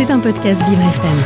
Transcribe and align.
C'est 0.00 0.10
un 0.10 0.18
podcast 0.18 0.66
Vivre 0.66 0.80
FM. 0.80 1.18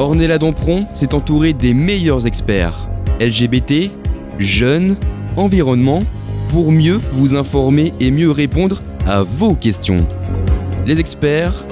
Ornella 0.00 0.36
Dampron 0.36 0.88
s'est 0.92 1.14
entourée 1.14 1.52
des 1.52 1.74
meilleurs 1.74 2.26
experts 2.26 2.88
LGBT, 3.20 3.92
jeunes, 4.40 4.96
environnement, 5.36 6.02
pour 6.50 6.72
mieux 6.72 6.98
vous 7.12 7.36
informer 7.36 7.92
et 8.00 8.10
mieux 8.10 8.32
répondre 8.32 8.82
à 9.06 9.22
vos 9.22 9.54
questions. 9.54 10.08
Les 10.86 10.98
experts 10.98 11.64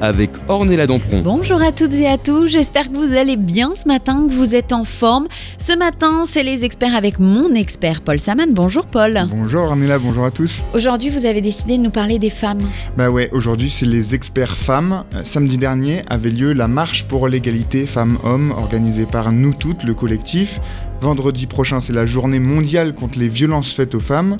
avec 0.00 0.30
Ornella 0.48 0.86
Dampron. 0.86 1.20
Bonjour 1.22 1.62
à 1.62 1.72
toutes 1.72 1.94
et 1.94 2.06
à 2.06 2.18
tous, 2.18 2.48
j'espère 2.48 2.90
que 2.90 2.96
vous 2.96 3.16
allez 3.16 3.36
bien 3.36 3.72
ce 3.74 3.88
matin, 3.88 4.26
que 4.28 4.34
vous 4.34 4.54
êtes 4.54 4.72
en 4.72 4.84
forme. 4.84 5.26
Ce 5.58 5.76
matin, 5.76 6.24
c'est 6.24 6.42
les 6.42 6.64
experts 6.64 6.94
avec 6.94 7.18
mon 7.18 7.54
expert 7.54 8.02
Paul 8.02 8.20
Saman. 8.20 8.52
Bonjour 8.52 8.86
Paul. 8.86 9.26
Bonjour 9.30 9.62
Ornella, 9.62 9.98
bonjour 9.98 10.24
à 10.24 10.30
tous. 10.30 10.62
Aujourd'hui, 10.74 11.10
vous 11.10 11.24
avez 11.24 11.40
décidé 11.40 11.76
de 11.78 11.82
nous 11.82 11.90
parler 11.90 12.18
des 12.18 12.30
femmes. 12.30 12.62
Bah 12.96 13.10
ouais, 13.10 13.30
aujourd'hui 13.32 13.70
c'est 13.70 13.86
les 13.86 14.14
experts 14.14 14.56
femmes. 14.56 15.04
Euh, 15.14 15.20
Samedi 15.24 15.58
dernier 15.58 16.02
avait 16.08 16.30
lieu 16.30 16.52
la 16.52 16.68
marche 16.68 17.04
pour 17.04 17.28
l'égalité 17.28 17.86
femmes-hommes 17.86 18.52
organisée 18.52 19.06
par 19.06 19.32
Nous 19.32 19.54
Toutes, 19.54 19.82
le 19.84 19.94
collectif. 19.94 20.60
Vendredi 21.00 21.46
prochain, 21.46 21.80
c'est 21.80 21.92
la 21.92 22.06
journée 22.06 22.38
mondiale 22.38 22.94
contre 22.94 23.18
les 23.18 23.28
violences 23.28 23.72
faites 23.72 23.94
aux 23.94 24.00
femmes. 24.00 24.36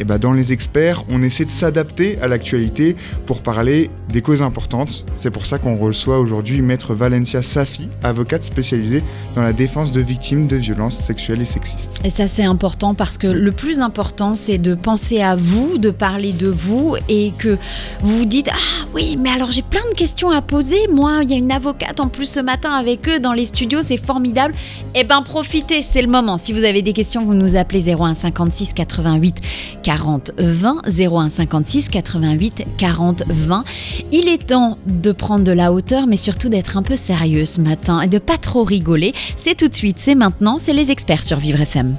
Et 0.00 0.04
bah 0.04 0.16
dans 0.16 0.32
les 0.32 0.50
experts, 0.52 1.02
on 1.10 1.22
essaie 1.22 1.44
de 1.44 1.50
s'adapter 1.50 2.18
à 2.22 2.26
l'actualité 2.26 2.96
pour 3.26 3.42
parler 3.42 3.90
des 4.08 4.22
causes 4.22 4.40
importantes. 4.40 5.04
C'est 5.18 5.30
pour 5.30 5.44
ça 5.44 5.58
qu'on 5.58 5.76
reçoit 5.76 6.18
aujourd'hui 6.18 6.62
Maître 6.62 6.94
Valencia 6.94 7.42
Safi, 7.42 7.86
avocate 8.02 8.42
spécialisée 8.42 9.02
dans 9.36 9.42
la 9.42 9.52
défense 9.52 9.92
de 9.92 10.00
victimes 10.00 10.46
de 10.46 10.56
violences 10.56 10.98
sexuelles 10.98 11.42
et 11.42 11.46
sexistes. 11.46 12.00
Et 12.02 12.08
ça, 12.08 12.28
c'est 12.28 12.44
important 12.44 12.94
parce 12.94 13.18
que 13.18 13.26
le 13.26 13.52
plus 13.52 13.80
important, 13.80 14.34
c'est 14.34 14.56
de 14.56 14.74
penser 14.74 15.20
à 15.20 15.36
vous, 15.36 15.76
de 15.76 15.90
parler 15.90 16.32
de 16.32 16.48
vous 16.48 16.96
et 17.10 17.32
que 17.38 17.58
vous 18.00 18.16
vous 18.20 18.24
dites 18.24 18.48
Ah 18.50 18.86
oui, 18.94 19.18
mais 19.18 19.30
alors 19.30 19.52
j'ai 19.52 19.62
plein 19.62 19.84
de 19.92 19.94
questions 19.94 20.30
à 20.30 20.40
poser. 20.40 20.88
Moi, 20.90 21.20
il 21.24 21.30
y 21.30 21.34
a 21.34 21.36
une 21.36 21.52
avocate 21.52 22.00
en 22.00 22.08
plus 22.08 22.26
ce 22.26 22.40
matin 22.40 22.72
avec 22.72 23.06
eux 23.06 23.20
dans 23.20 23.34
les 23.34 23.44
studios, 23.44 23.82
c'est 23.82 23.98
formidable. 23.98 24.54
Eh 24.94 25.04
ben, 25.04 25.20
profitez, 25.22 25.82
le 26.02 26.08
moment. 26.08 26.38
Si 26.38 26.52
vous 26.52 26.64
avez 26.64 26.82
des 26.82 26.92
questions, 26.92 27.24
vous 27.24 27.34
nous 27.34 27.56
appelez 27.56 27.94
01 27.94 28.14
56 28.14 28.72
88 28.72 29.36
40 29.82 30.32
20 30.38 30.82
01 30.86 31.30
56 31.30 31.88
88 31.88 32.64
40 32.78 33.22
20. 33.28 33.64
Il 34.12 34.28
est 34.28 34.46
temps 34.46 34.78
de 34.86 35.12
prendre 35.12 35.44
de 35.44 35.52
la 35.52 35.72
hauteur, 35.72 36.06
mais 36.06 36.16
surtout 36.16 36.48
d'être 36.48 36.76
un 36.76 36.82
peu 36.82 36.96
sérieux 36.96 37.44
ce 37.44 37.60
matin 37.60 38.00
et 38.00 38.08
de 38.08 38.18
pas 38.18 38.38
trop 38.38 38.64
rigoler. 38.64 39.14
C'est 39.36 39.56
tout 39.56 39.68
de 39.68 39.74
suite, 39.74 39.98
c'est 39.98 40.14
maintenant, 40.14 40.58
c'est 40.58 40.72
les 40.72 40.90
experts 40.90 41.24
sur 41.24 41.38
Vivre 41.38 41.60
FM. 41.60 41.94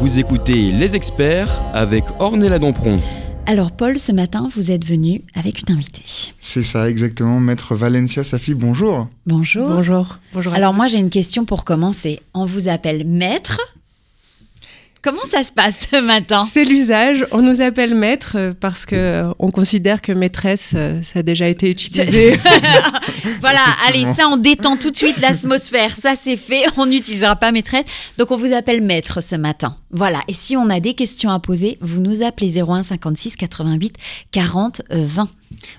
Vous 0.00 0.18
écoutez 0.18 0.70
Les 0.72 0.94
experts 0.94 1.48
avec 1.74 2.04
Ornella 2.18 2.58
Dampron. 2.58 3.00
Alors 3.48 3.70
Paul, 3.70 3.96
ce 3.96 4.10
matin, 4.10 4.48
vous 4.52 4.72
êtes 4.72 4.84
venu 4.84 5.22
avec 5.36 5.62
une 5.62 5.76
invitée. 5.76 6.02
C'est 6.40 6.64
ça, 6.64 6.90
exactement. 6.90 7.38
Maître 7.38 7.76
Valencia 7.76 8.24
Safi, 8.24 8.54
bonjour. 8.54 9.08
Bonjour. 9.24 9.68
Bonjour. 9.68 10.18
Bonjour. 10.34 10.52
Alors 10.52 10.74
moi 10.74 10.88
j'ai 10.88 10.98
une 10.98 11.10
question 11.10 11.44
pour 11.44 11.64
commencer. 11.64 12.20
On 12.34 12.44
vous 12.44 12.66
appelle 12.66 13.06
maître. 13.06 13.60
Comment 15.06 15.24
ça 15.30 15.44
se 15.44 15.52
passe 15.52 15.86
ce 15.88 16.00
matin? 16.00 16.44
C'est 16.50 16.64
l'usage. 16.64 17.24
On 17.30 17.40
nous 17.40 17.60
appelle 17.60 17.94
maître 17.94 18.32
euh, 18.34 18.52
parce 18.58 18.84
que 18.84 18.96
euh, 18.96 19.32
on 19.38 19.52
considère 19.52 20.02
que 20.02 20.10
maîtresse, 20.10 20.72
euh, 20.74 21.00
ça 21.04 21.20
a 21.20 21.22
déjà 21.22 21.46
été 21.46 21.70
utilisé. 21.70 22.36
Voilà, 23.40 23.60
allez, 23.86 24.04
ça 24.16 24.28
on 24.28 24.36
détend 24.36 24.76
tout 24.76 24.90
de 24.90 24.96
suite 24.96 25.20
l'atmosphère. 25.20 25.96
Ça 25.96 26.14
c'est 26.16 26.36
fait, 26.36 26.62
on 26.76 26.86
n'utilisera 26.86 27.36
pas 27.36 27.52
maîtresse. 27.52 27.84
Donc 28.18 28.32
on 28.32 28.36
vous 28.36 28.52
appelle 28.52 28.82
maître 28.82 29.22
ce 29.22 29.36
matin. 29.36 29.76
Voilà, 29.90 30.20
et 30.26 30.32
si 30.32 30.56
on 30.56 30.68
a 30.70 30.80
des 30.80 30.94
questions 30.94 31.30
à 31.30 31.38
poser, 31.38 31.78
vous 31.80 32.00
nous 32.00 32.22
appelez 32.22 32.60
01 32.60 32.82
56 32.82 33.36
88 33.36 33.94
40 34.32 34.82
20. 34.90 35.28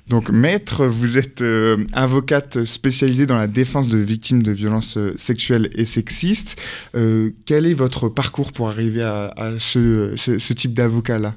Donc, 0.07 0.29
maître, 0.29 0.85
vous 0.85 1.17
êtes 1.17 1.41
euh, 1.41 1.77
avocate 1.93 2.63
spécialisée 2.65 3.25
dans 3.25 3.37
la 3.37 3.47
défense 3.47 3.87
de 3.87 3.97
victimes 3.97 4.41
de 4.41 4.51
violences 4.51 4.97
euh, 4.97 5.13
sexuelles 5.17 5.69
et 5.75 5.85
sexistes. 5.85 6.55
Euh, 6.95 7.31
quel 7.45 7.65
est 7.65 7.73
votre 7.73 8.09
parcours 8.09 8.53
pour 8.53 8.69
arriver 8.69 9.03
à, 9.03 9.33
ce, 9.59 10.53
type 10.53 10.73
d'avocat-là? 10.73 11.35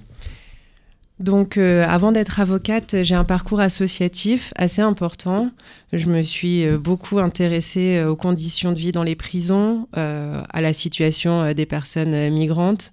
Donc, 1.19 1.59
avant 1.59 2.13
d'être 2.13 2.41
avocate, 2.41 3.03
j'ai 3.03 3.15
un 3.15 3.25
parcours 3.25 3.61
associatif 3.61 4.55
assez 4.57 4.81
important. 4.81 5.51
Je 5.93 6.07
me 6.07 6.23
suis 6.23 6.67
beaucoup 6.79 7.19
intéressée 7.19 8.03
aux 8.05 8.17
conditions 8.17 8.73
de 8.73 8.79
vie 8.79 8.91
dans 8.91 9.03
les 9.03 9.17
prisons, 9.17 9.87
à 9.93 10.61
la 10.63 10.73
situation 10.73 11.53
des 11.53 11.67
personnes 11.67 12.31
migrantes, 12.31 12.91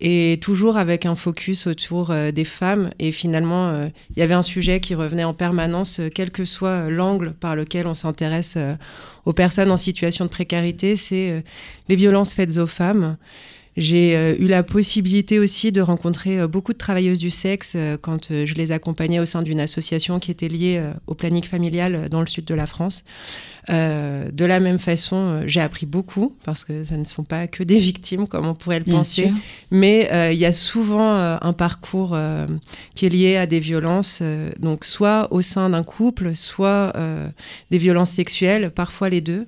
et 0.00 0.38
toujours 0.40 0.76
avec 0.76 1.06
un 1.06 1.16
focus 1.16 1.66
autour 1.66 2.10
euh, 2.10 2.30
des 2.30 2.44
femmes. 2.44 2.90
Et 2.98 3.12
finalement, 3.12 3.68
euh, 3.68 3.88
il 4.10 4.20
y 4.20 4.22
avait 4.22 4.34
un 4.34 4.42
sujet 4.42 4.80
qui 4.80 4.94
revenait 4.94 5.24
en 5.24 5.34
permanence, 5.34 6.00
euh, 6.00 6.08
quel 6.14 6.30
que 6.30 6.44
soit 6.44 6.88
l'angle 6.88 7.32
par 7.32 7.56
lequel 7.56 7.86
on 7.86 7.94
s'intéresse 7.94 8.56
aux 9.24 9.32
personnes 9.32 9.70
en 9.70 9.76
situation 9.76 10.24
de 10.24 10.30
précarité, 10.30 10.96
c'est 10.96 11.42
les 11.88 11.96
violences 11.96 12.34
faites 12.34 12.56
aux 12.58 12.66
femmes. 12.66 13.16
J'ai 13.78 14.16
euh, 14.16 14.34
eu 14.40 14.48
la 14.48 14.64
possibilité 14.64 15.38
aussi 15.38 15.70
de 15.70 15.80
rencontrer 15.80 16.40
euh, 16.40 16.48
beaucoup 16.48 16.72
de 16.72 16.78
travailleuses 16.78 17.20
du 17.20 17.30
sexe 17.30 17.74
euh, 17.76 17.96
quand 18.00 18.28
je 18.30 18.54
les 18.54 18.72
accompagnais 18.72 19.20
au 19.20 19.24
sein 19.24 19.40
d'une 19.42 19.60
association 19.60 20.18
qui 20.18 20.32
était 20.32 20.48
liée 20.48 20.82
au 21.06 21.14
planning 21.14 21.44
familial 21.44 22.08
dans 22.08 22.20
le 22.20 22.26
sud 22.26 22.44
de 22.44 22.54
la 22.54 22.66
France. 22.66 23.04
Euh, 23.70 24.30
de 24.32 24.44
la 24.44 24.60
même 24.60 24.78
façon, 24.78 25.42
j'ai 25.46 25.60
appris 25.60 25.86
beaucoup 25.86 26.34
parce 26.44 26.64
que 26.64 26.84
ce 26.84 26.94
ne 26.94 27.04
sont 27.04 27.24
pas 27.24 27.46
que 27.46 27.62
des 27.62 27.78
victimes 27.90 28.26
comme 28.26 28.46
on 28.46 28.54
pourrait 28.54 28.78
le 28.78 28.84
Bien 28.84 28.98
penser, 28.98 29.26
sûr. 29.26 29.34
mais 29.70 30.08
euh, 30.12 30.32
il 30.32 30.38
y 30.38 30.46
a 30.46 30.52
souvent 30.52 31.14
euh, 31.16 31.36
un 31.40 31.52
parcours 31.52 32.16
qui 32.94 33.06
est 33.06 33.10
lié 33.10 33.36
à 33.36 33.46
des 33.46 33.60
violences, 33.60 34.22
donc 34.58 34.84
soit 34.84 35.28
au 35.32 35.42
sein 35.42 35.70
d'un 35.70 35.82
couple, 35.82 36.34
soit 36.34 36.92
des 37.70 37.78
violences 37.78 38.10
sexuelles, 38.10 38.70
parfois 38.70 39.08
les 39.08 39.20
deux. 39.20 39.46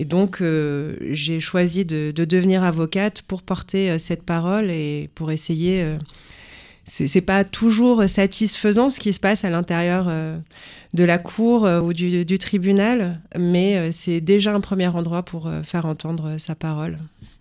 Et 0.00 0.04
donc, 0.04 0.40
euh, 0.40 0.94
j'ai 1.10 1.40
choisi 1.40 1.84
de, 1.84 2.12
de 2.12 2.24
devenir 2.24 2.62
avocate 2.62 3.22
pour 3.22 3.42
porter 3.42 3.90
euh, 3.90 3.98
cette 3.98 4.22
parole 4.22 4.70
et 4.70 5.10
pour 5.16 5.32
essayer. 5.32 5.82
euh, 5.82 5.98
c'est 6.84 7.20
pas 7.20 7.44
toujours 7.44 8.08
satisfaisant 8.08 8.88
ce 8.88 8.98
qui 8.98 9.12
se 9.12 9.20
passe 9.20 9.44
à 9.44 9.50
l'intérieur 9.50 10.06
euh, 10.08 10.38
de 10.94 11.04
la 11.04 11.18
cour 11.18 11.68
ou 11.84 11.92
du, 11.92 12.38
tribunal, 12.38 13.20
mais 13.36 13.92
c'est 13.92 14.22
déjà 14.22 14.54
un 14.54 14.60
premier 14.62 14.86
endroit 14.86 15.22
pour 15.22 15.50
faire 15.64 15.84
entendre 15.84 16.38
sa 16.38 16.54
parole. 16.54 16.96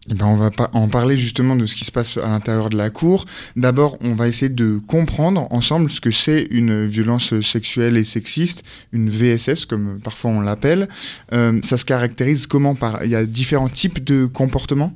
Ben, 0.07 0.25
on 0.25 0.35
va 0.37 0.51
en 0.73 0.87
parler 0.87 1.17
justement 1.17 1.55
de 1.55 1.65
ce 1.65 1.75
qui 1.75 1.83
se 1.83 1.91
passe 1.91 2.17
à 2.17 2.27
l'intérieur 2.27 2.69
de 2.69 2.77
la 2.77 2.89
cour. 2.89 3.25
D'abord, 3.55 3.97
on 4.01 4.13
va 4.13 4.27
essayer 4.27 4.49
de 4.49 4.79
comprendre 4.87 5.47
ensemble 5.51 5.89
ce 5.89 5.99
que 5.99 6.11
c'est 6.11 6.47
une 6.49 6.85
violence 6.85 7.39
sexuelle 7.41 7.97
et 7.97 8.05
sexiste, 8.05 8.63
une 8.93 9.09
VSS 9.09 9.65
comme 9.65 9.99
parfois 10.01 10.31
on 10.31 10.39
l'appelle. 10.39 10.87
Euh, 11.33 11.59
ça 11.61 11.77
se 11.77 11.83
caractérise 11.83 12.47
comment 12.47 12.75
par 12.75 13.03
Il 13.03 13.09
y 13.09 13.15
a 13.15 13.25
différents 13.25 13.69
types 13.69 14.03
de 14.03 14.25
comportements? 14.25 14.93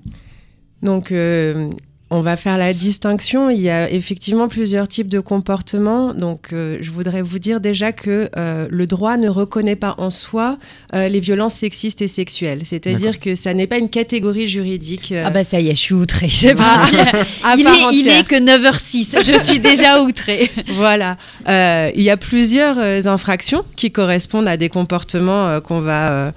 Donc, 0.82 1.12
euh, 1.12 1.70
on 2.14 2.22
va 2.22 2.36
faire 2.36 2.58
la 2.58 2.74
distinction. 2.74 3.50
Il 3.50 3.62
y 3.62 3.70
a 3.70 3.90
effectivement 3.90 4.48
plusieurs 4.50 4.88
types 4.88 5.08
de 5.08 5.20
comportements. 5.22 6.14
Donc, 6.14 6.50
euh, 6.52 6.78
je 6.82 6.92
voudrais 6.92 7.22
vous 7.22 7.40
dire 7.40 7.62
déjà 7.62 7.94
que 7.94 8.30
euh, 8.38 8.68
le 8.70 8.86
droit 8.86 9.16
ne 9.16 9.30
reconnaît 9.30 9.78
pas 9.78 9.96
en 9.98 10.10
soi 10.10 10.58
euh, 10.94 11.08
les 11.08 11.22
violences 11.22 11.54
sexistes 11.56 12.02
et 12.02 12.10
sexuelles. 12.10 12.62
C'est-à-dire 12.66 13.20
que 13.20 13.36
ça 13.36 13.54
n'est 13.54 13.66
pas 13.66 13.78
une 13.78 13.90
catégorie 13.90 14.48
juridique. 14.50 15.14
euh, 15.14 15.24
Ah 15.26 15.30
bah 15.32 15.44
ça 15.46 15.60
y 15.62 15.70
est, 15.70 15.76
je 15.76 15.80
suis 15.80 15.96
outrée. 15.96 16.30
C'est 16.30 16.54
Ah, 16.60 17.56
il, 17.58 17.66
est, 17.66 17.72
il 17.94 18.08
est 18.10 18.28
que 18.28 18.36
9h06. 18.36 19.24
Je 19.26 19.40
suis 19.44 19.60
déjà 19.60 20.02
outrée. 20.04 20.52
Voilà. 20.68 21.18
Euh, 21.48 21.92
il 21.96 22.02
y 22.04 22.10
a 22.10 22.18
plusieurs 22.18 22.76
euh, 22.78 23.02
infractions 23.06 23.64
qui 23.78 23.90
correspondent 23.92 24.50
à 24.50 24.58
des 24.58 24.68
comportements 24.70 25.48
euh, 25.48 25.60
qu'on 25.62 25.80
va, 25.80 26.12
euh, 26.12 26.32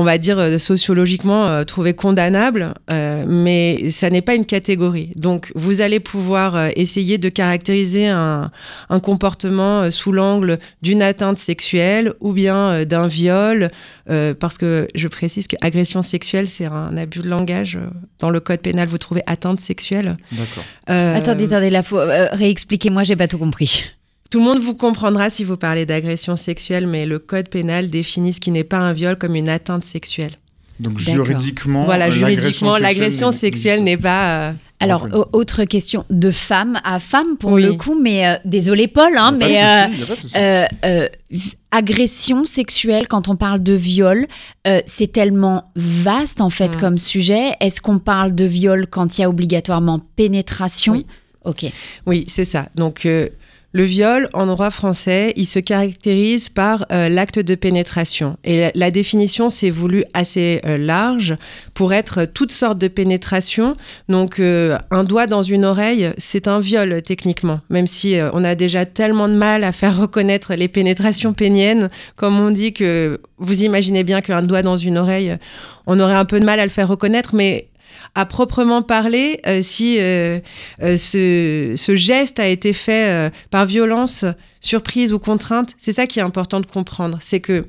on 0.00 0.04
va 0.04 0.16
dire, 0.16 0.38
euh, 0.38 0.58
sociologiquement 0.58 1.48
euh, 1.48 1.64
trouver 1.64 1.92
condamnables, 1.92 2.72
euh, 2.88 3.24
mais 3.26 3.90
ça 3.90 4.10
n'est 4.10 4.22
pas 4.22 4.36
une 4.36 4.46
catégorie. 4.46 5.10
Donc, 5.16 5.50
vous 5.56 5.80
allez 5.80 5.98
pouvoir 5.98 6.54
euh, 6.54 6.68
essayer 6.76 7.18
de 7.18 7.28
caractériser 7.28 8.06
un, 8.06 8.52
un 8.90 9.00
comportement 9.00 9.80
euh, 9.80 9.90
sous 9.90 10.12
l'angle 10.12 10.60
d'une 10.82 11.02
atteinte 11.02 11.38
sexuelle 11.38 12.12
ou 12.20 12.32
bien 12.32 12.56
euh, 12.56 12.84
d'un 12.84 13.08
viol, 13.08 13.72
euh, 14.08 14.34
parce 14.34 14.56
que 14.56 14.86
je 14.94 15.08
précise 15.08 15.48
que 15.48 15.56
agression 15.62 16.02
sexuelle, 16.02 16.46
c'est 16.46 16.66
un 16.66 16.96
abus 16.96 17.18
de 17.18 17.28
langage. 17.28 17.76
Dans 18.20 18.30
le 18.30 18.38
code 18.38 18.60
pénal, 18.60 18.86
vous 18.86 18.98
trouvez 18.98 19.22
atteinte 19.26 19.58
sexuelle. 19.58 20.16
D'accord. 20.30 20.64
Euh, 20.90 21.16
Attendez, 21.16 21.46
attendez, 21.46 21.70
là, 21.70 21.82
faut 21.82 21.98
euh, 21.98 22.28
réexpliquez-moi, 22.30 23.02
j'ai 23.02 23.16
pas 23.16 23.26
tout 23.26 23.38
compris. 23.38 23.84
Tout 24.30 24.38
le 24.40 24.44
monde 24.44 24.60
vous 24.60 24.74
comprendra 24.74 25.30
si 25.30 25.42
vous 25.44 25.56
parlez 25.56 25.86
d'agression 25.86 26.36
sexuelle, 26.36 26.86
mais 26.86 27.06
le 27.06 27.18
code 27.18 27.48
pénal 27.48 27.88
définit 27.88 28.34
ce 28.34 28.40
qui 28.40 28.50
n'est 28.50 28.64
pas 28.64 28.78
un 28.78 28.92
viol 28.92 29.16
comme 29.16 29.34
une 29.34 29.48
atteinte 29.48 29.84
sexuelle. 29.84 30.32
Donc 30.80 30.98
juridiquement, 30.98 31.84
voilà, 31.86 32.06
euh, 32.06 32.12
juridiquement, 32.12 32.76
l'agression 32.78 33.32
sexuelle 33.32 33.82
n'est 33.82 33.96
pas. 33.96 34.50
euh, 34.50 34.52
Alors, 34.78 35.08
autre 35.32 35.64
question 35.64 36.04
de 36.08 36.30
femme 36.30 36.78
à 36.84 37.00
femme 37.00 37.36
pour 37.36 37.52
Oui. 37.52 37.62
le 37.64 37.72
coup, 37.72 37.98
mais 38.00 38.28
euh, 38.28 38.34
désolé 38.44 38.86
Paul, 38.86 39.16
hein, 39.16 39.36
Y 39.40 39.56
a 39.56 39.88
pas 39.88 39.88
de 39.88 39.92
mais 39.98 40.36
euh, 40.36 40.36
euh, 40.36 40.66
euh, 40.84 41.08
agression 41.72 42.44
sexuelle, 42.44 43.08
quand 43.08 43.28
on 43.28 43.34
parle 43.34 43.60
de 43.60 43.72
viol, 43.72 44.26
euh, 44.68 44.80
c'est 44.86 45.10
tellement 45.10 45.72
vaste 45.74 46.40
en 46.40 46.50
fait 46.50 46.76
Mm. 46.76 46.80
comme 46.80 46.98
sujet. 46.98 47.54
Est-ce 47.60 47.80
qu'on 47.80 47.98
parle 47.98 48.34
de 48.34 48.44
viol 48.44 48.86
quand 48.88 49.18
il 49.18 49.22
y 49.22 49.24
a 49.24 49.28
obligatoirement 49.28 50.00
pénétration? 50.16 50.92
Oui. 50.92 51.06
Ok. 51.44 51.64
Oui, 52.06 52.24
c'est 52.28 52.44
ça. 52.44 52.68
Donc, 52.76 53.04
euh, 53.04 53.28
le 53.72 53.82
viol, 53.82 54.30
en 54.32 54.46
droit 54.46 54.70
français, 54.70 55.34
il 55.36 55.44
se 55.44 55.58
caractérise 55.58 56.48
par 56.48 56.86
euh, 56.90 57.10
l'acte 57.10 57.38
de 57.38 57.54
pénétration. 57.54 58.38
Et 58.42 58.70
la, 58.74 58.90
définition 58.90 59.50
s'est 59.50 59.68
voulu 59.68 60.04
assez 60.14 60.62
euh, 60.64 60.78
large 60.78 61.36
pour 61.74 61.92
être 61.92 62.24
toutes 62.24 62.50
sortes 62.50 62.78
de 62.78 62.88
pénétration. 62.88 63.76
Donc, 64.08 64.40
euh, 64.40 64.78
un 64.90 65.04
doigt 65.04 65.26
dans 65.26 65.42
une 65.42 65.66
oreille, 65.66 66.10
c'est 66.16 66.48
un 66.48 66.60
viol 66.60 67.02
techniquement, 67.02 67.60
même 67.68 67.86
si 67.86 68.16
on 68.32 68.42
a 68.42 68.54
déjà 68.54 68.86
tellement 68.86 69.28
de 69.28 69.34
mal 69.34 69.64
à 69.64 69.72
faire 69.72 69.98
reconnaître 69.98 70.54
les 70.54 70.68
pénétrations 70.68 71.34
péniennes, 71.34 71.90
comme 72.16 72.40
on 72.40 72.50
dit 72.50 72.72
que 72.72 73.20
vous 73.36 73.64
imaginez 73.64 74.02
bien 74.02 74.22
qu'un 74.22 74.42
doigt 74.42 74.62
dans 74.62 74.78
une 74.78 74.96
oreille, 74.96 75.36
on 75.86 76.00
aurait 76.00 76.14
un 76.14 76.24
peu 76.24 76.40
de 76.40 76.44
mal 76.46 76.58
à 76.58 76.64
le 76.64 76.70
faire 76.70 76.88
reconnaître, 76.88 77.34
mais 77.34 77.68
à 78.14 78.26
proprement 78.26 78.82
parler, 78.82 79.40
euh, 79.46 79.62
si 79.62 79.98
euh, 79.98 80.40
euh, 80.82 80.96
ce, 80.96 81.74
ce 81.76 81.96
geste 81.96 82.40
a 82.40 82.46
été 82.46 82.72
fait 82.72 83.32
par 83.50 83.66
violence, 83.66 84.24
surprise 84.60 85.12
ou 85.12 85.18
contrainte, 85.18 85.74
c'est 85.78 85.92
ça 85.92 86.06
qui 86.06 86.18
est 86.18 86.22
important 86.22 86.60
de 86.60 86.66
comprendre. 86.66 87.18
C'est 87.20 87.40
que 87.40 87.66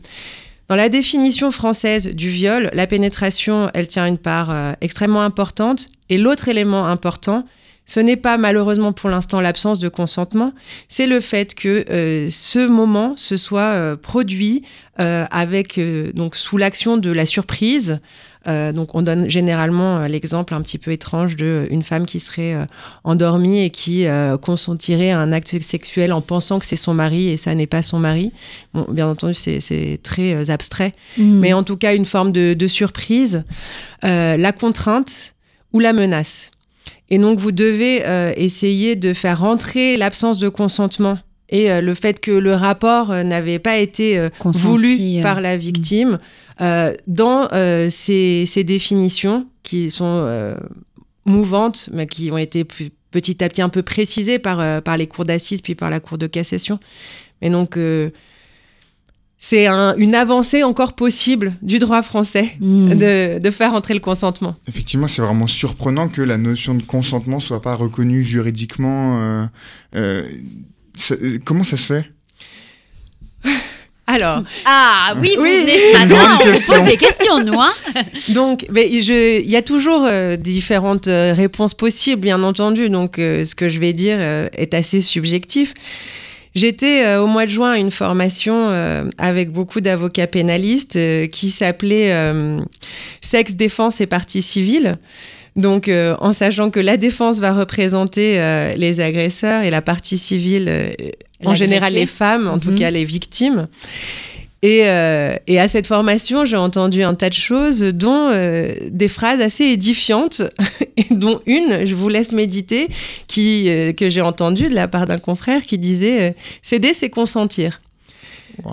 dans 0.67 0.75
la 0.75 0.89
définition 0.89 1.51
française 1.51 2.07
du 2.07 2.29
viol, 2.29 2.69
la 2.73 2.87
pénétration, 2.87 3.69
elle 3.73 3.87
tient 3.87 4.05
une 4.05 4.17
part 4.17 4.53
extrêmement 4.81 5.21
importante. 5.21 5.87
Et 6.09 6.17
l'autre 6.17 6.47
élément 6.47 6.87
important, 6.87 7.45
ce 7.89 7.99
n'est 7.99 8.17
pas 8.17 8.37
malheureusement 8.37 8.93
pour 8.93 9.09
l'instant 9.09 9.41
l'absence 9.41 9.79
de 9.79 9.89
consentement, 9.89 10.53
c'est 10.89 11.07
le 11.07 11.19
fait 11.19 11.55
que 11.55 11.85
euh, 11.89 12.27
ce 12.29 12.67
moment 12.67 13.15
se 13.17 13.35
soit 13.35 13.61
euh, 13.61 13.95
produit 13.95 14.61
euh, 14.99 15.25
avec 15.31 15.79
donc 16.13 16.35
sous 16.35 16.57
l'action 16.57 16.97
de 16.97 17.11
la 17.11 17.25
surprise. 17.25 17.99
Donc 18.45 18.95
on 18.95 19.03
donne 19.03 19.29
généralement 19.29 20.07
l'exemple 20.07 20.55
un 20.55 20.61
petit 20.61 20.79
peu 20.79 20.91
étrange 20.91 21.35
de 21.35 21.67
une 21.69 21.83
femme 21.83 22.07
qui 22.07 22.19
serait 22.19 22.55
endormie 23.03 23.63
et 23.63 23.69
qui 23.69 24.07
consentirait 24.41 25.11
à 25.11 25.19
un 25.19 25.31
acte 25.31 25.61
sexuel 25.61 26.11
en 26.13 26.21
pensant 26.21 26.57
que 26.57 26.65
c'est 26.65 26.75
son 26.75 26.95
mari 26.95 27.29
et 27.29 27.37
ça 27.37 27.53
n'est 27.53 27.67
pas 27.67 27.83
son 27.83 27.99
mari. 27.99 28.31
Bon, 28.73 28.87
bien 28.89 29.07
entendu, 29.07 29.35
c'est 29.35 29.99
très 30.01 30.49
abstrait, 30.49 30.93
Mm. 31.17 31.39
mais 31.39 31.53
en 31.53 31.61
tout 31.63 31.77
cas 31.77 31.93
une 31.93 32.05
forme 32.05 32.31
de, 32.31 32.55
de 32.55 32.67
surprise, 32.67 33.43
la 34.01 34.51
contrainte 34.51 35.35
ou 35.71 35.79
la 35.79 35.93
menace. 35.93 36.49
Et 37.09 37.17
donc 37.17 37.39
vous 37.39 37.51
devez 37.51 38.05
euh, 38.05 38.31
essayer 38.37 38.95
de 38.95 39.13
faire 39.13 39.39
rentrer 39.39 39.97
l'absence 39.97 40.37
de 40.39 40.49
consentement 40.49 41.17
et 41.49 41.71
euh, 41.71 41.81
le 41.81 41.95
fait 41.95 42.19
que 42.19 42.29
le 42.31 42.53
rapport 42.53 43.09
euh, 43.11 43.23
n'avait 43.23 43.57
pas 43.59 43.77
été 43.77 44.19
euh, 44.19 44.29
voulu 44.43 45.21
par 45.23 45.41
la 45.41 45.57
victime 45.57 46.19
euh, 46.61 46.93
dans 47.07 47.49
ces, 47.89 48.45
ces 48.45 48.63
définitions 48.63 49.47
qui 49.63 49.89
sont 49.89 50.55
mouvantes, 51.25 51.89
mais 51.93 52.07
qui 52.07 52.31
ont 52.31 52.37
été 52.37 52.63
plus- 52.63 52.91
petit 53.11 53.43
à 53.43 53.49
petit 53.49 53.61
un 53.61 53.69
peu 53.69 53.81
précisées 53.81 54.37
par, 54.39 54.81
par 54.83 54.97
les 54.97 55.07
cours 55.07 55.25
d'assises 55.25 55.61
puis 55.61 55.75
par 55.75 55.89
la 55.89 55.99
cour 55.99 56.17
de 56.17 56.27
cassation. 56.27 56.79
Mais 57.41 57.49
donc 57.49 57.77
c'est 59.41 59.67
un- 59.67 59.95
une 59.97 60.15
avancée 60.15 60.63
encore 60.63 60.93
possible 60.93 61.53
du 61.61 61.79
droit 61.79 62.01
français 62.01 62.57
Mm. 62.59 62.89
de, 62.89 63.39
de 63.39 63.51
faire 63.51 63.73
entrer 63.73 63.93
le 63.93 64.01
consentement. 64.01 64.55
Effectivement, 64.67 65.07
c'est 65.07 65.21
vraiment 65.21 65.47
surprenant 65.47 66.09
que 66.09 66.21
la 66.21 66.37
notion 66.37 66.75
de 66.75 66.83
consentement 66.83 67.39
soit 67.39 67.61
pas 67.61 67.73
reconnue 67.75 68.23
juridiquement. 68.23 69.19
euh, 69.21 69.45
euh, 69.95 70.27
ça- 70.97 71.15
euh, 71.15 71.39
comment 71.45 71.63
ça 71.63 71.77
se 71.77 71.85
fait? 71.85 72.05
Alors, 74.07 74.43
Ah 74.65 75.13
oui, 75.21 75.35
vous 75.37 75.43
Oui. 75.43 75.59
venez 75.61 75.77
on 75.95 76.73
pose 76.73 76.83
des 76.89 76.97
questions, 76.97 77.43
nous. 77.45 77.59
Hein 77.59 77.71
donc, 78.33 78.65
il 78.75 79.49
y 79.49 79.55
a 79.55 79.61
toujours 79.61 80.03
euh, 80.09 80.35
différentes 80.35 81.07
euh, 81.07 81.33
réponses 81.35 81.75
possibles, 81.75 82.21
bien 82.21 82.41
entendu. 82.41 82.89
Donc, 82.89 83.19
euh, 83.19 83.45
ce 83.45 83.53
que 83.53 83.69
je 83.69 83.79
vais 83.79 83.93
dire 83.93 84.17
euh, 84.19 84.49
est 84.57 84.73
assez 84.73 84.99
subjectif. 85.01 85.73
J'étais 86.59 87.05
euh, 87.05 87.21
au 87.21 87.27
mois 87.27 87.45
de 87.45 87.51
juin 87.51 87.71
à 87.71 87.77
une 87.77 87.89
formation 87.91 88.67
euh, 88.67 89.03
avec 89.17 89.49
beaucoup 89.49 89.79
d'avocats 89.79 90.27
pénalistes 90.27 90.97
euh, 90.97 91.25
qui 91.27 91.51
s'appelait 91.51 92.13
Sexe, 93.21 93.53
défense 93.53 94.01
et 94.01 94.07
partie 94.07 94.41
civile. 94.41 94.95
Donc, 95.55 95.89
en 96.19 96.31
sachant 96.31 96.69
que 96.69 96.79
la 96.79 96.95
défense 96.97 97.39
va 97.39 97.51
représenter 97.53 98.39
les 98.77 98.99
agresseurs 99.01 99.63
et 99.63 99.69
la 99.69 99.81
partie 99.81 100.17
civile, 100.17 100.93
en 101.43 101.55
général 101.55 101.93
les 101.93 102.05
femmes, 102.05 102.47
en 102.47 102.59
tout 102.59 102.71
Mhm. 102.71 102.79
cas 102.79 102.91
les 102.91 103.03
victimes. 103.03 103.67
Et, 104.61 104.81
euh, 104.89 105.35
et 105.47 105.57
à 105.59 105.69
cette 105.69 105.87
formation, 105.87 106.43
j'ai 106.43 106.57
entendu 106.57 107.01
un 107.03 107.13
tas 107.13 107.29
de 107.29 107.33
choses, 107.33 107.79
dont 107.79 108.29
euh, 108.31 108.73
des 108.91 109.07
phrases 109.07 109.39
assez 109.39 109.63
édifiantes, 109.65 110.41
et 110.97 111.05
dont 111.11 111.41
une, 111.45 111.85
je 111.85 111.95
vous 111.95 112.09
laisse 112.09 112.31
méditer, 112.33 112.89
qui, 113.27 113.69
euh, 113.69 113.93
que 113.93 114.09
j'ai 114.09 114.21
entendue 114.21 114.67
de 114.67 114.75
la 114.75 114.87
part 114.89 115.05
d'un 115.05 115.19
confrère 115.19 115.63
qui 115.65 115.77
disait 115.77 116.29
euh, 116.29 116.33
Céder, 116.61 116.93
c'est 116.93 117.09
consentir. 117.09 117.79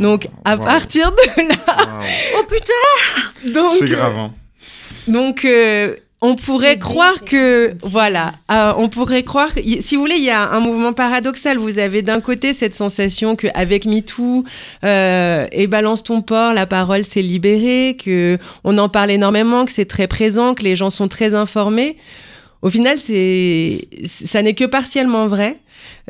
Donc, 0.00 0.26
à 0.44 0.56
partir 0.56 1.12
de 1.12 1.42
là. 1.48 2.00
Oh 2.36 2.42
putain 2.48 3.52
donc, 3.52 3.74
C'est 3.78 3.88
grave. 3.88 4.16
hein. 4.18 4.32
donc, 5.06 5.44
euh, 5.44 5.94
on 6.26 6.34
pourrait 6.34 6.78
croire 6.78 7.22
que, 7.24 7.74
voilà, 7.82 8.32
euh, 8.50 8.72
on 8.76 8.88
pourrait 8.88 9.22
croire, 9.22 9.54
que- 9.54 9.60
si 9.60 9.94
vous 9.94 10.02
voulez, 10.02 10.16
il 10.16 10.24
y 10.24 10.30
a 10.30 10.42
un 10.50 10.60
mouvement 10.60 10.92
paradoxal. 10.92 11.56
Vous 11.58 11.78
avez 11.78 12.02
d'un 12.02 12.20
côté 12.20 12.52
cette 12.52 12.74
sensation 12.74 13.36
qu'avec 13.36 13.84
MeToo 13.86 14.44
euh, 14.84 15.46
et 15.52 15.66
Balance 15.66 16.02
ton 16.02 16.22
port, 16.22 16.52
la 16.52 16.66
parole 16.66 17.04
s'est 17.04 17.22
libérée, 17.22 17.96
que 18.02 18.38
on 18.64 18.76
en 18.78 18.88
parle 18.88 19.10
énormément, 19.10 19.64
que 19.64 19.72
c'est 19.72 19.84
très 19.84 20.08
présent, 20.08 20.54
que 20.54 20.62
les 20.64 20.74
gens 20.74 20.90
sont 20.90 21.08
très 21.08 21.34
informés. 21.34 21.96
Au 22.62 22.70
final, 22.70 22.98
c'est, 22.98 23.86
ça 24.04 24.42
n'est 24.42 24.54
que 24.54 24.64
partiellement 24.64 25.26
vrai. 25.28 25.58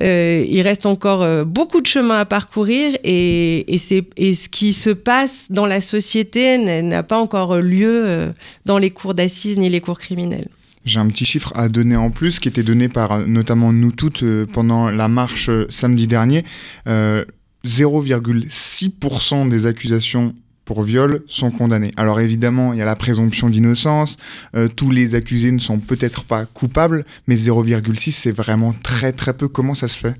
Euh, 0.02 0.44
il 0.46 0.60
reste 0.62 0.86
encore 0.86 1.22
euh, 1.22 1.44
beaucoup 1.44 1.80
de 1.80 1.86
chemin 1.86 2.18
à 2.18 2.24
parcourir 2.24 2.96
et, 3.02 3.64
ce 3.78 4.48
qui 4.48 4.72
se 4.72 4.90
passe 4.90 5.46
dans 5.50 5.66
la 5.66 5.80
société 5.80 6.58
n'a 6.82 7.02
pas 7.02 7.18
encore 7.18 7.56
lieu 7.56 8.02
euh, 8.06 8.32
dans 8.64 8.78
les 8.78 8.90
cours 8.90 9.14
d'assises 9.14 9.58
ni 9.58 9.68
les 9.68 9.80
cours 9.80 9.98
criminels. 9.98 10.48
J'ai 10.84 11.00
un 11.00 11.08
petit 11.08 11.24
chiffre 11.24 11.52
à 11.56 11.68
donner 11.68 11.96
en 11.96 12.10
plus 12.10 12.38
qui 12.38 12.48
était 12.48 12.62
donné 12.62 12.88
par 12.88 13.26
notamment 13.26 13.72
nous 13.72 13.90
toutes 13.90 14.24
pendant 14.52 14.90
la 14.90 15.08
marche 15.08 15.50
samedi 15.68 16.06
dernier. 16.06 16.44
Euh, 16.86 17.24
0,6% 17.66 19.48
des 19.48 19.66
accusations 19.66 20.34
pour 20.66 20.82
viol 20.82 21.22
sont 21.28 21.50
condamnées. 21.50 21.92
Alors 21.96 22.20
évidemment, 22.20 22.74
il 22.74 22.80
y 22.80 22.82
a 22.82 22.84
la 22.84 22.96
présomption 22.96 23.48
d'innocence, 23.48 24.18
euh, 24.54 24.68
tous 24.68 24.90
les 24.90 25.14
accusés 25.14 25.52
ne 25.52 25.60
sont 25.60 25.78
peut-être 25.78 26.24
pas 26.24 26.44
coupables, 26.44 27.06
mais 27.26 27.36
0,6 27.36 28.10
c'est 28.10 28.32
vraiment 28.32 28.74
très 28.82 29.12
très 29.12 29.32
peu. 29.32 29.48
Comment 29.48 29.74
ça 29.74 29.88
se 29.88 29.98
fait? 29.98 30.14